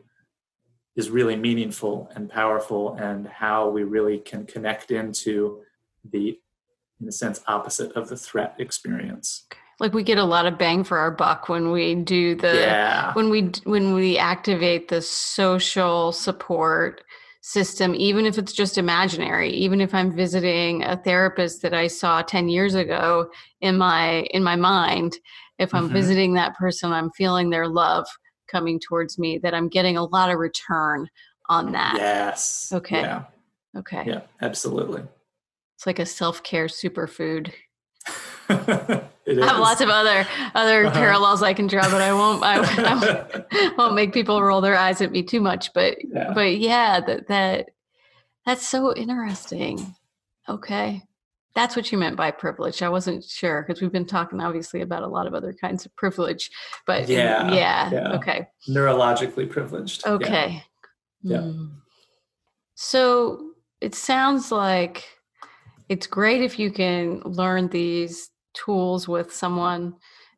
is 0.96 1.10
really 1.10 1.36
meaningful 1.36 2.10
and 2.14 2.30
powerful 2.30 2.94
and 2.94 3.26
how 3.26 3.68
we 3.68 3.82
really 3.82 4.18
can 4.18 4.46
connect 4.46 4.90
into 4.90 5.60
the 6.12 6.38
in 7.00 7.08
a 7.08 7.12
sense 7.12 7.40
opposite 7.48 7.90
of 7.92 8.08
the 8.08 8.16
threat 8.16 8.54
experience. 8.58 9.46
Like 9.80 9.92
we 9.92 10.04
get 10.04 10.18
a 10.18 10.24
lot 10.24 10.46
of 10.46 10.56
bang 10.56 10.84
for 10.84 10.98
our 10.98 11.10
buck 11.10 11.48
when 11.48 11.72
we 11.72 11.96
do 11.96 12.36
the 12.36 12.54
yeah. 12.54 13.12
when 13.14 13.28
we 13.28 13.50
when 13.64 13.92
we 13.94 14.16
activate 14.16 14.88
the 14.88 15.02
social 15.02 16.12
support 16.12 17.02
system 17.40 17.94
even 17.94 18.24
if 18.24 18.38
it's 18.38 18.52
just 18.52 18.78
imaginary. 18.78 19.50
Even 19.50 19.80
if 19.80 19.92
i'm 19.92 20.14
visiting 20.14 20.84
a 20.84 20.96
therapist 20.96 21.62
that 21.62 21.74
i 21.74 21.88
saw 21.88 22.22
10 22.22 22.48
years 22.48 22.76
ago 22.76 23.28
in 23.60 23.76
my 23.76 24.20
in 24.30 24.44
my 24.44 24.54
mind 24.54 25.18
if 25.58 25.74
i'm 25.74 25.84
mm-hmm. 25.84 25.94
visiting 25.94 26.34
that 26.34 26.54
person 26.56 26.92
i'm 26.92 27.10
feeling 27.10 27.50
their 27.50 27.68
love 27.68 28.06
coming 28.50 28.80
towards 28.80 29.18
me 29.18 29.38
that 29.38 29.54
i'm 29.54 29.68
getting 29.68 29.96
a 29.96 30.04
lot 30.04 30.30
of 30.30 30.38
return 30.38 31.08
on 31.48 31.72
that 31.72 31.94
yes 31.96 32.70
okay 32.72 33.00
yeah. 33.00 33.24
okay 33.76 34.04
yeah 34.06 34.20
absolutely 34.42 35.02
it's 35.76 35.86
like 35.86 35.98
a 35.98 36.06
self-care 36.06 36.66
superfood 36.66 37.52
I 39.26 39.46
have 39.46 39.58
lots 39.58 39.80
of 39.80 39.88
other 39.88 40.26
other 40.54 40.86
uh-huh. 40.86 40.94
parallels 40.94 41.42
I 41.42 41.54
can 41.54 41.66
draw, 41.66 41.88
but 41.90 42.02
I 42.02 42.12
won't. 42.12 42.42
I, 42.42 42.60
I, 42.60 43.72
won't 43.78 43.94
make 43.94 44.12
people 44.12 44.42
roll 44.42 44.60
their 44.60 44.76
eyes 44.76 45.00
at 45.00 45.12
me 45.12 45.22
too 45.22 45.40
much. 45.40 45.72
But 45.72 45.96
yeah. 46.04 46.32
but 46.34 46.58
yeah, 46.58 47.00
that 47.00 47.28
that 47.28 47.70
that's 48.44 48.66
so 48.66 48.94
interesting. 48.94 49.94
Okay, 50.48 51.02
that's 51.54 51.76
what 51.76 51.92
you 51.92 51.98
meant 51.98 52.16
by 52.16 52.30
privilege. 52.30 52.82
I 52.82 52.88
wasn't 52.88 53.24
sure 53.24 53.62
because 53.62 53.80
we've 53.80 53.92
been 53.92 54.06
talking 54.06 54.40
obviously 54.40 54.80
about 54.80 55.02
a 55.02 55.06
lot 55.06 55.26
of 55.26 55.34
other 55.34 55.52
kinds 55.52 55.86
of 55.86 55.94
privilege, 55.96 56.50
but 56.86 57.08
yeah, 57.08 57.52
yeah, 57.52 57.90
yeah. 57.90 58.12
okay, 58.12 58.48
neurologically 58.68 59.48
privileged. 59.48 60.06
Okay, 60.06 60.64
yeah. 61.22 61.38
Mm. 61.38 61.70
So 62.74 63.52
it 63.80 63.94
sounds 63.94 64.50
like 64.50 65.04
it's 65.88 66.06
great 66.06 66.42
if 66.42 66.58
you 66.58 66.70
can 66.70 67.20
learn 67.20 67.68
these 67.68 68.30
tools 68.54 69.06
with 69.06 69.32
someone 69.32 69.94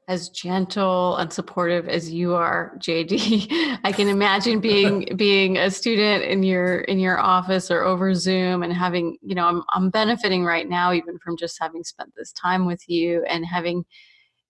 as 0.08 0.28
gentle 0.28 1.16
and 1.16 1.32
supportive 1.32 1.88
as 1.88 2.10
you 2.10 2.34
are 2.34 2.76
jd 2.78 3.78
i 3.84 3.90
can 3.90 4.08
imagine 4.08 4.60
being 4.60 5.08
being 5.16 5.56
a 5.58 5.70
student 5.70 6.22
in 6.22 6.42
your 6.42 6.82
in 6.82 6.98
your 6.98 7.18
office 7.18 7.70
or 7.70 7.82
over 7.82 8.14
zoom 8.14 8.62
and 8.62 8.72
having 8.72 9.16
you 9.20 9.34
know 9.34 9.46
I'm, 9.46 9.62
I'm 9.70 9.90
benefiting 9.90 10.44
right 10.44 10.68
now 10.68 10.92
even 10.92 11.18
from 11.18 11.36
just 11.36 11.58
having 11.60 11.82
spent 11.82 12.14
this 12.16 12.32
time 12.32 12.66
with 12.66 12.88
you 12.88 13.24
and 13.24 13.44
having 13.44 13.84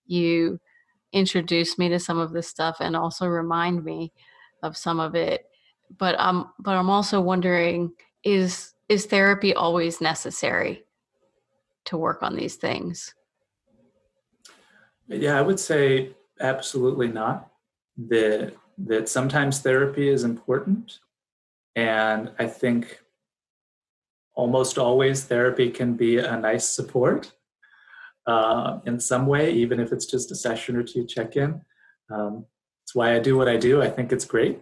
you 0.07 0.61
introduce 1.13 1.79
me 1.79 1.89
to 1.89 1.99
some 1.99 2.19
of 2.19 2.33
this 2.33 2.49
stuff 2.49 2.77
and 2.81 2.95
also 2.95 3.27
remind 3.27 3.85
me 3.85 4.13
of 4.63 4.77
some 4.77 5.01
of 5.01 5.15
it. 5.15 5.47
But 5.99 6.19
um 6.19 6.53
but 6.59 6.75
i'm 6.75 6.91
also 6.91 7.21
wondering 7.21 7.93
is 8.25 8.75
is 8.89 9.07
therapy 9.07 9.55
always 9.55 10.01
necessary 10.01 10.85
to 11.85 11.97
work 11.97 12.25
on 12.25 12.35
these 12.35 12.57
things 12.57 13.15
yeah, 15.09 15.39
I 15.39 15.43
would 15.43 15.61
say 15.61 16.15
absolutely 16.41 17.09
not. 17.09 17.51
That 18.09 18.55
that 18.79 19.09
sometimes 19.09 19.61
therapy 19.61 20.09
is 20.09 20.23
important, 20.25 20.99
And 21.77 22.31
I 22.39 22.47
think 22.47 23.01
almost 24.35 24.79
always 24.79 25.25
therapy 25.25 25.71
can 25.71 25.95
be 25.95 26.19
a 26.19 26.39
nice 26.39 26.69
support 26.69 27.33
uh, 28.27 28.81
in 28.87 29.01
some 29.01 29.27
way, 29.27 29.53
even 29.53 29.81
if 29.81 29.93
it's 29.93 30.07
just 30.07 30.31
a 30.31 30.35
session 30.35 30.77
or 30.77 30.83
two 30.83 31.07
check 31.07 31.37
in. 31.37 31.63
Um, 32.11 32.47
it's 32.85 32.95
why 32.95 33.15
I 33.15 33.19
do 33.19 33.37
what 33.37 33.49
I 33.49 33.57
do. 33.57 33.83
I 33.83 33.89
think 33.91 34.13
it's 34.13 34.25
great. 34.25 34.61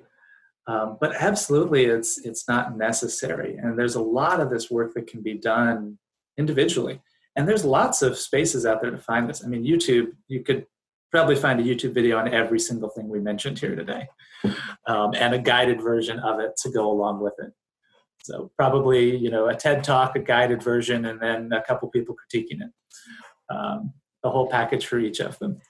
Um, 0.66 0.96
but 1.00 1.14
absolutely, 1.16 1.84
it's 1.84 2.18
it's 2.18 2.48
not 2.48 2.76
necessary. 2.76 3.56
And 3.56 3.78
there's 3.78 3.96
a 3.96 4.00
lot 4.02 4.40
of 4.40 4.50
this 4.50 4.70
work 4.70 4.94
that 4.94 5.06
can 5.06 5.22
be 5.22 5.34
done 5.34 5.98
individually. 6.38 7.00
And 7.36 7.48
there's 7.48 7.64
lots 7.64 8.02
of 8.02 8.16
spaces 8.16 8.64
out 8.64 8.80
there 8.80 8.90
to 8.90 8.98
find 8.98 9.28
this. 9.28 9.44
I 9.44 9.48
mean, 9.48 9.64
YouTube, 9.64 10.12
you 10.28 10.42
could 10.42 10.66
probably 11.10 11.36
find 11.36 11.60
a 11.60 11.62
YouTube 11.62 11.94
video 11.94 12.18
on 12.18 12.32
every 12.32 12.58
single 12.58 12.88
thing 12.88 13.08
we 13.08 13.20
mentioned 13.20 13.58
here 13.58 13.74
today, 13.74 14.06
um, 14.86 15.12
and 15.16 15.34
a 15.34 15.38
guided 15.38 15.80
version 15.80 16.18
of 16.20 16.40
it 16.40 16.52
to 16.62 16.70
go 16.70 16.90
along 16.90 17.20
with 17.20 17.34
it. 17.38 17.52
So 18.22 18.50
probably, 18.56 19.16
you 19.16 19.30
know, 19.30 19.48
a 19.48 19.54
TED 19.54 19.84
Talk, 19.84 20.16
a 20.16 20.18
guided 20.18 20.62
version, 20.62 21.04
and 21.04 21.20
then 21.20 21.52
a 21.52 21.62
couple 21.62 21.88
people 21.90 22.14
critiquing 22.14 22.62
it. 22.62 22.70
Um, 23.50 23.92
the 24.22 24.30
whole 24.30 24.48
package 24.48 24.86
for 24.86 24.98
each 24.98 25.20
of 25.20 25.38
them. 25.38 25.60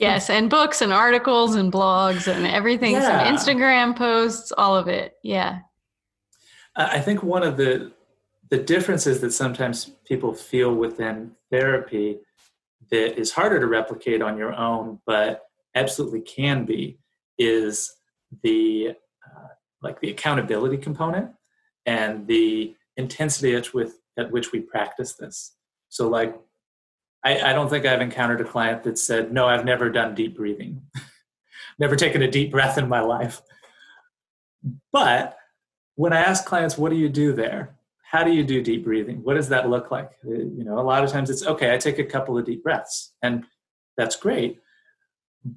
Yes, 0.00 0.30
and 0.30 0.48
books 0.48 0.80
and 0.80 0.92
articles 0.92 1.56
and 1.56 1.72
blogs 1.72 2.32
and 2.32 2.46
everything. 2.46 2.92
Yeah. 2.92 3.24
Some 3.24 3.34
Instagram 3.56 3.96
posts, 3.96 4.52
all 4.56 4.76
of 4.76 4.86
it. 4.86 5.14
Yeah. 5.24 5.58
I 6.76 7.00
think 7.00 7.24
one 7.24 7.42
of 7.42 7.56
the 7.56 7.90
the 8.50 8.58
differences 8.58 9.20
that 9.20 9.32
sometimes 9.32 9.90
people 10.06 10.32
feel 10.32 10.74
within 10.74 11.32
therapy 11.50 12.18
that 12.90 13.18
is 13.18 13.32
harder 13.32 13.60
to 13.60 13.66
replicate 13.66 14.22
on 14.22 14.38
your 14.38 14.54
own, 14.54 15.00
but 15.06 15.42
absolutely 15.74 16.20
can 16.20 16.64
be, 16.64 16.98
is 17.38 17.94
the 18.42 18.94
uh, 19.26 19.48
like 19.82 20.00
the 20.00 20.10
accountability 20.10 20.76
component 20.76 21.30
and 21.86 22.26
the 22.26 22.74
intensity 22.96 23.54
at, 23.54 23.72
with, 23.72 23.98
at 24.18 24.30
which 24.30 24.52
we 24.52 24.60
practice 24.60 25.14
this. 25.14 25.54
So, 25.88 26.08
like 26.08 26.38
I, 27.24 27.50
I 27.50 27.52
don't 27.52 27.68
think 27.68 27.86
I've 27.86 28.00
encountered 28.00 28.40
a 28.40 28.44
client 28.44 28.82
that 28.84 28.98
said, 28.98 29.32
No, 29.32 29.46
I've 29.46 29.64
never 29.64 29.90
done 29.90 30.14
deep 30.14 30.36
breathing, 30.36 30.82
never 31.78 31.96
taken 31.96 32.22
a 32.22 32.30
deep 32.30 32.50
breath 32.50 32.78
in 32.78 32.88
my 32.88 33.00
life. 33.00 33.42
But 34.92 35.36
when 35.94 36.12
I 36.12 36.20
ask 36.20 36.44
clients, 36.44 36.78
What 36.78 36.90
do 36.90 36.96
you 36.96 37.08
do 37.08 37.32
there? 37.32 37.77
How 38.10 38.24
do 38.24 38.32
you 38.32 38.42
do 38.42 38.62
deep 38.62 38.84
breathing? 38.84 39.22
What 39.22 39.34
does 39.34 39.48
that 39.50 39.68
look 39.68 39.90
like? 39.90 40.10
Uh, 40.26 40.30
you 40.30 40.64
know, 40.64 40.78
a 40.78 40.80
lot 40.80 41.04
of 41.04 41.10
times 41.10 41.30
it's 41.30 41.46
okay, 41.46 41.74
I 41.74 41.78
take 41.78 41.98
a 41.98 42.04
couple 42.04 42.38
of 42.38 42.44
deep 42.44 42.62
breaths, 42.62 43.14
and 43.22 43.44
that's 43.96 44.16
great. 44.16 44.60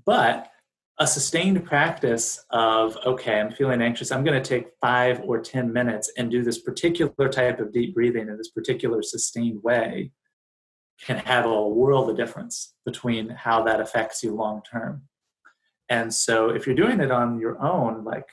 But 0.05 0.47
a 0.99 1.07
sustained 1.07 1.65
practice 1.65 2.45
of 2.51 2.95
okay 3.05 3.39
i'm 3.39 3.49
feeling 3.49 3.81
anxious 3.81 4.11
i'm 4.11 4.23
going 4.23 4.39
to 4.39 4.47
take 4.47 4.67
five 4.79 5.19
or 5.23 5.39
ten 5.39 5.73
minutes 5.73 6.11
and 6.15 6.29
do 6.29 6.43
this 6.43 6.59
particular 6.59 7.27
type 7.27 7.59
of 7.59 7.73
deep 7.73 7.95
breathing 7.95 8.27
in 8.27 8.37
this 8.37 8.51
particular 8.51 9.01
sustained 9.01 9.63
way 9.63 10.11
can 11.01 11.17
have 11.17 11.45
a 11.45 11.67
world 11.67 12.09
of 12.09 12.17
difference 12.17 12.73
between 12.85 13.29
how 13.29 13.63
that 13.63 13.79
affects 13.79 14.23
you 14.23 14.33
long 14.33 14.61
term. 14.61 15.03
And 15.89 16.13
so 16.13 16.49
if 16.49 16.65
you're 16.65 16.75
doing 16.75 16.99
it 16.99 17.11
on 17.11 17.39
your 17.39 17.61
own, 17.61 18.03
like 18.03 18.27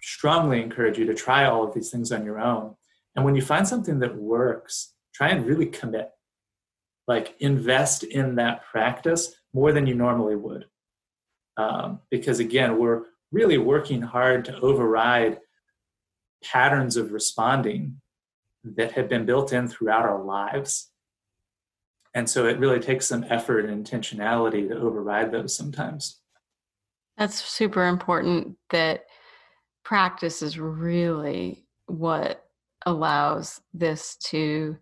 strongly 0.00 0.60
encourage 0.60 0.98
you 0.98 1.06
to 1.06 1.14
try 1.14 1.44
all 1.44 1.62
of 1.62 1.74
these 1.74 1.90
things 1.90 2.10
on 2.10 2.24
your 2.24 2.40
own. 2.40 2.74
And 3.14 3.24
when 3.24 3.34
you 3.34 3.42
find 3.42 3.66
something 3.66 3.98
that 4.00 4.16
works, 4.16 4.94
try 5.14 5.28
and 5.28 5.46
really 5.46 5.66
commit. 5.66 6.10
Like 7.06 7.34
invest 7.40 8.04
in 8.04 8.36
that 8.36 8.64
practice 8.64 9.34
more 9.52 9.72
than 9.72 9.86
you 9.86 9.94
normally 9.94 10.36
would. 10.36 10.66
Um, 11.56 12.00
because 12.10 12.38
again, 12.38 12.78
we're 12.78 13.02
really 13.32 13.58
working 13.58 14.02
hard 14.02 14.44
to 14.44 14.60
override 14.60 15.38
patterns 16.44 16.96
of 16.96 17.12
responding 17.12 18.00
that 18.64 18.92
have 18.92 19.08
been 19.08 19.26
built 19.26 19.52
in 19.52 19.66
throughout 19.66 20.04
our 20.04 20.22
lives 20.22 20.90
and 22.14 22.28
so 22.28 22.46
it 22.46 22.58
really 22.58 22.78
takes 22.78 23.06
some 23.06 23.24
effort 23.30 23.64
and 23.64 23.84
intentionality 23.84 24.68
to 24.68 24.76
override 24.78 25.32
those 25.32 25.56
sometimes 25.56 26.20
that's 27.16 27.42
super 27.42 27.86
important 27.86 28.56
that 28.70 29.04
practice 29.84 30.42
is 30.42 30.58
really 30.58 31.64
what 31.86 32.41
allows 32.86 33.60
this 33.74 34.16
to 34.16 34.76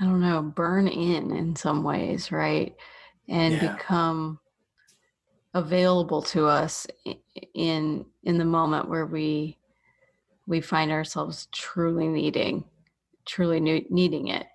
i 0.00 0.04
don't 0.04 0.20
know 0.20 0.42
burn 0.42 0.88
in 0.88 1.32
in 1.32 1.54
some 1.54 1.82
ways 1.82 2.32
right 2.32 2.74
and 3.28 3.54
yeah. 3.54 3.74
become 3.74 4.38
available 5.54 6.20
to 6.20 6.46
us 6.46 6.86
in 7.54 8.04
in 8.24 8.38
the 8.38 8.44
moment 8.44 8.88
where 8.88 9.06
we 9.06 9.56
we 10.46 10.60
find 10.60 10.90
ourselves 10.90 11.48
truly 11.52 12.08
needing 12.08 12.64
truly 13.24 13.60
needing 13.60 14.28
it 14.28 14.46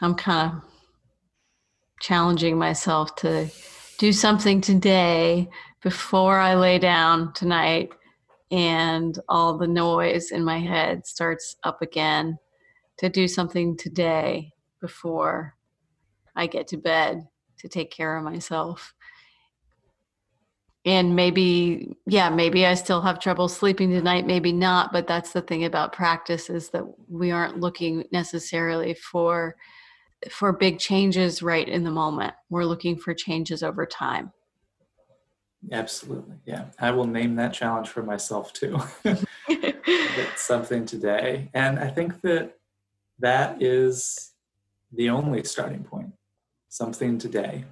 I'm 0.00 0.14
kind 0.14 0.52
of 0.52 0.62
challenging 2.00 2.58
myself 2.58 3.16
to 3.16 3.48
do 3.98 4.12
something 4.12 4.60
today 4.60 5.48
before 5.82 6.38
I 6.38 6.54
lay 6.54 6.78
down 6.78 7.32
tonight 7.32 7.90
and 8.50 9.18
all 9.28 9.58
the 9.58 9.66
noise 9.66 10.30
in 10.30 10.44
my 10.44 10.58
head 10.58 11.06
starts 11.06 11.56
up 11.64 11.82
again 11.82 12.38
to 12.98 13.08
do 13.08 13.28
something 13.28 13.76
today 13.76 14.52
before 14.80 15.54
I 16.34 16.46
get 16.46 16.68
to 16.68 16.76
bed 16.76 17.26
to 17.58 17.68
take 17.68 17.90
care 17.90 18.16
of 18.16 18.24
myself. 18.24 18.94
And 20.84 21.16
maybe, 21.16 21.96
yeah, 22.06 22.30
maybe 22.30 22.64
I 22.64 22.74
still 22.74 23.00
have 23.02 23.18
trouble 23.18 23.48
sleeping 23.48 23.90
tonight, 23.90 24.24
maybe 24.24 24.52
not. 24.52 24.92
But 24.92 25.08
that's 25.08 25.32
the 25.32 25.42
thing 25.42 25.64
about 25.64 25.92
practice 25.92 26.48
is 26.48 26.70
that 26.70 26.84
we 27.08 27.32
aren't 27.32 27.58
looking 27.58 28.04
necessarily 28.12 28.94
for 28.94 29.56
for 30.30 30.52
big 30.52 30.78
changes 30.78 31.42
right 31.42 31.68
in 31.68 31.84
the 31.84 31.90
moment. 31.90 32.34
We're 32.48 32.64
looking 32.64 32.96
for 32.96 33.14
changes 33.14 33.62
over 33.62 33.84
time. 33.84 34.32
Absolutely. 35.72 36.36
Yeah. 36.44 36.66
I 36.78 36.90
will 36.90 37.06
name 37.06 37.36
that 37.36 37.52
challenge 37.52 37.88
for 37.88 38.02
myself 38.02 38.52
too. 38.52 38.78
Something 40.36 40.86
today. 40.86 41.50
And 41.54 41.78
I 41.78 41.88
think 41.88 42.20
that 42.22 42.56
that 43.18 43.62
is 43.62 44.32
the 44.92 45.10
only 45.10 45.44
starting 45.44 45.84
point. 45.84 46.12
Something 46.68 47.18
today. 47.18 47.64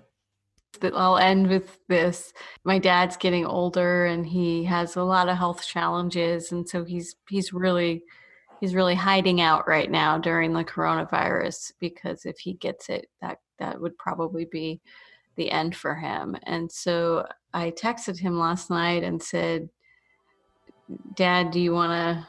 I'll 0.83 1.19
end 1.19 1.49
with 1.49 1.79
this. 1.89 2.33
My 2.65 2.79
dad's 2.79 3.17
getting 3.17 3.47
older 3.47 4.07
and 4.07 4.27
he 4.27 4.65
has 4.65 4.97
a 4.97 5.03
lot 5.03 5.29
of 5.29 5.37
health 5.37 5.65
challenges 5.67 6.53
and 6.53 6.69
so 6.69 6.85
he's 6.85 7.17
he's 7.29 7.53
really 7.53 8.05
he's 8.61 8.75
really 8.75 8.95
hiding 8.95 9.41
out 9.41 9.69
right 9.69 9.91
now 9.91 10.19
during 10.19 10.53
the 10.53 10.65
coronavirus 10.65 11.73
because 11.81 12.25
if 12.25 12.39
he 12.39 12.55
gets 12.55 12.89
it 12.89 13.09
that 13.21 13.39
that 13.59 13.81
would 13.81 13.97
probably 13.99 14.47
be 14.47 14.81
the 15.37 15.51
end 15.51 15.75
for 15.77 15.95
him. 15.95 16.37
And 16.45 16.71
so 16.71 17.27
i 17.53 17.71
texted 17.71 18.19
him 18.19 18.39
last 18.39 18.69
night 18.69 19.05
and 19.05 19.23
said 19.23 19.69
dad 21.15 21.53
do 21.53 21.61
you 21.61 21.73
want 21.73 21.93
to 21.93 22.27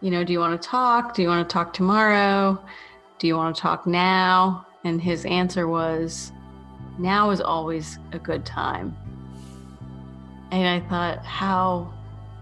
you 0.00 0.10
know 0.10 0.24
do 0.24 0.32
you 0.32 0.40
want 0.40 0.60
to 0.60 0.68
talk? 0.68 1.14
Do 1.14 1.22
you 1.22 1.28
want 1.28 1.48
to 1.48 1.52
talk 1.52 1.72
tomorrow? 1.72 2.62
Do 3.18 3.26
you 3.26 3.36
want 3.36 3.54
to 3.54 3.62
talk 3.62 3.86
now? 3.86 4.66
And 4.84 5.00
his 5.00 5.24
answer 5.26 5.68
was 5.68 6.32
now 6.98 7.30
is 7.30 7.40
always 7.40 7.98
a 8.12 8.18
good 8.18 8.44
time. 8.44 8.96
And 10.50 10.66
i 10.66 10.88
thought 10.88 11.24
how 11.24 11.92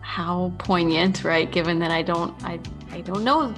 how 0.00 0.52
poignant 0.58 1.22
right 1.24 1.52
given 1.52 1.78
that 1.78 1.90
i 1.90 2.02
don't 2.02 2.34
i 2.42 2.58
I 2.92 3.00
don't 3.02 3.24
know. 3.24 3.54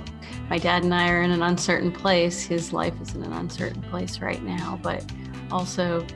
My 0.51 0.59
dad 0.59 0.85
and 0.85 0.95
I 0.95 1.09
are 1.11 1.23
in 1.23 1.31
an 1.31 1.43
uncertain 1.43 1.91
place. 1.91 2.43
His 2.43 2.73
life 2.73 2.95
is 3.01 3.15
in 3.15 3.23
an 3.23 3.33
uncertain 3.33 3.83
place 3.83 4.21
right 4.21 4.43
now, 4.43 4.79
but 4.83 5.05
also, 5.51 6.07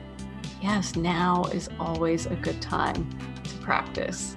yes, 0.67 0.95
now 0.95 1.45
is 1.53 1.69
always 1.79 2.25
a 2.25 2.35
good 2.35 2.61
time 2.61 3.09
to 3.43 3.55
practice. 3.57 4.35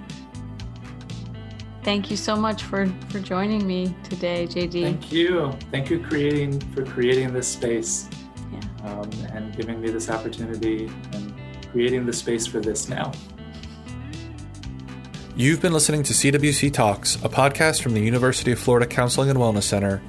Thank 1.83 2.09
you 2.09 2.17
so 2.17 2.35
much 2.35 2.63
for 2.63 2.87
for 3.09 3.19
joining 3.19 3.65
me 3.67 3.93
today, 4.03 4.47
JD. 4.47 4.83
Thank 4.83 5.11
you. 5.11 5.51
Thank 5.71 5.89
you 5.89 5.99
creating 5.99 6.59
for 6.73 6.85
creating 6.85 7.33
this 7.33 7.47
space. 7.47 8.07
Yeah. 8.53 8.59
Um, 8.83 9.09
and 9.33 9.55
giving 9.57 9.81
me 9.81 9.89
this 9.89 10.09
opportunity 10.09 10.89
and 11.13 11.33
creating 11.71 12.05
the 12.05 12.13
space 12.13 12.45
for 12.47 12.59
this 12.59 12.87
now. 12.87 13.11
You've 15.35 15.61
been 15.61 15.73
listening 15.73 16.03
to 16.03 16.13
CWC 16.13 16.71
Talks, 16.71 17.15
a 17.15 17.29
podcast 17.29 17.81
from 17.81 17.93
the 17.93 18.01
University 18.01 18.51
of 18.51 18.59
Florida 18.59 18.85
Counseling 18.85 19.29
and 19.29 19.39
Wellness 19.39 19.63
Center. 19.63 20.01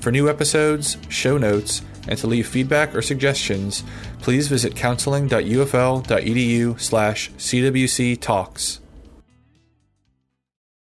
For 0.00 0.12
new 0.12 0.28
episodes, 0.28 0.98
show 1.08 1.36
notes, 1.36 1.82
and 2.06 2.18
to 2.18 2.26
leave 2.26 2.46
feedback 2.46 2.94
or 2.94 3.02
suggestions, 3.02 3.82
please 4.20 4.48
visit 4.48 4.74
counseling.ufl.edu 4.74 6.80
slash 6.80 7.30
CWC 7.32 8.20
Talks. 8.20 8.80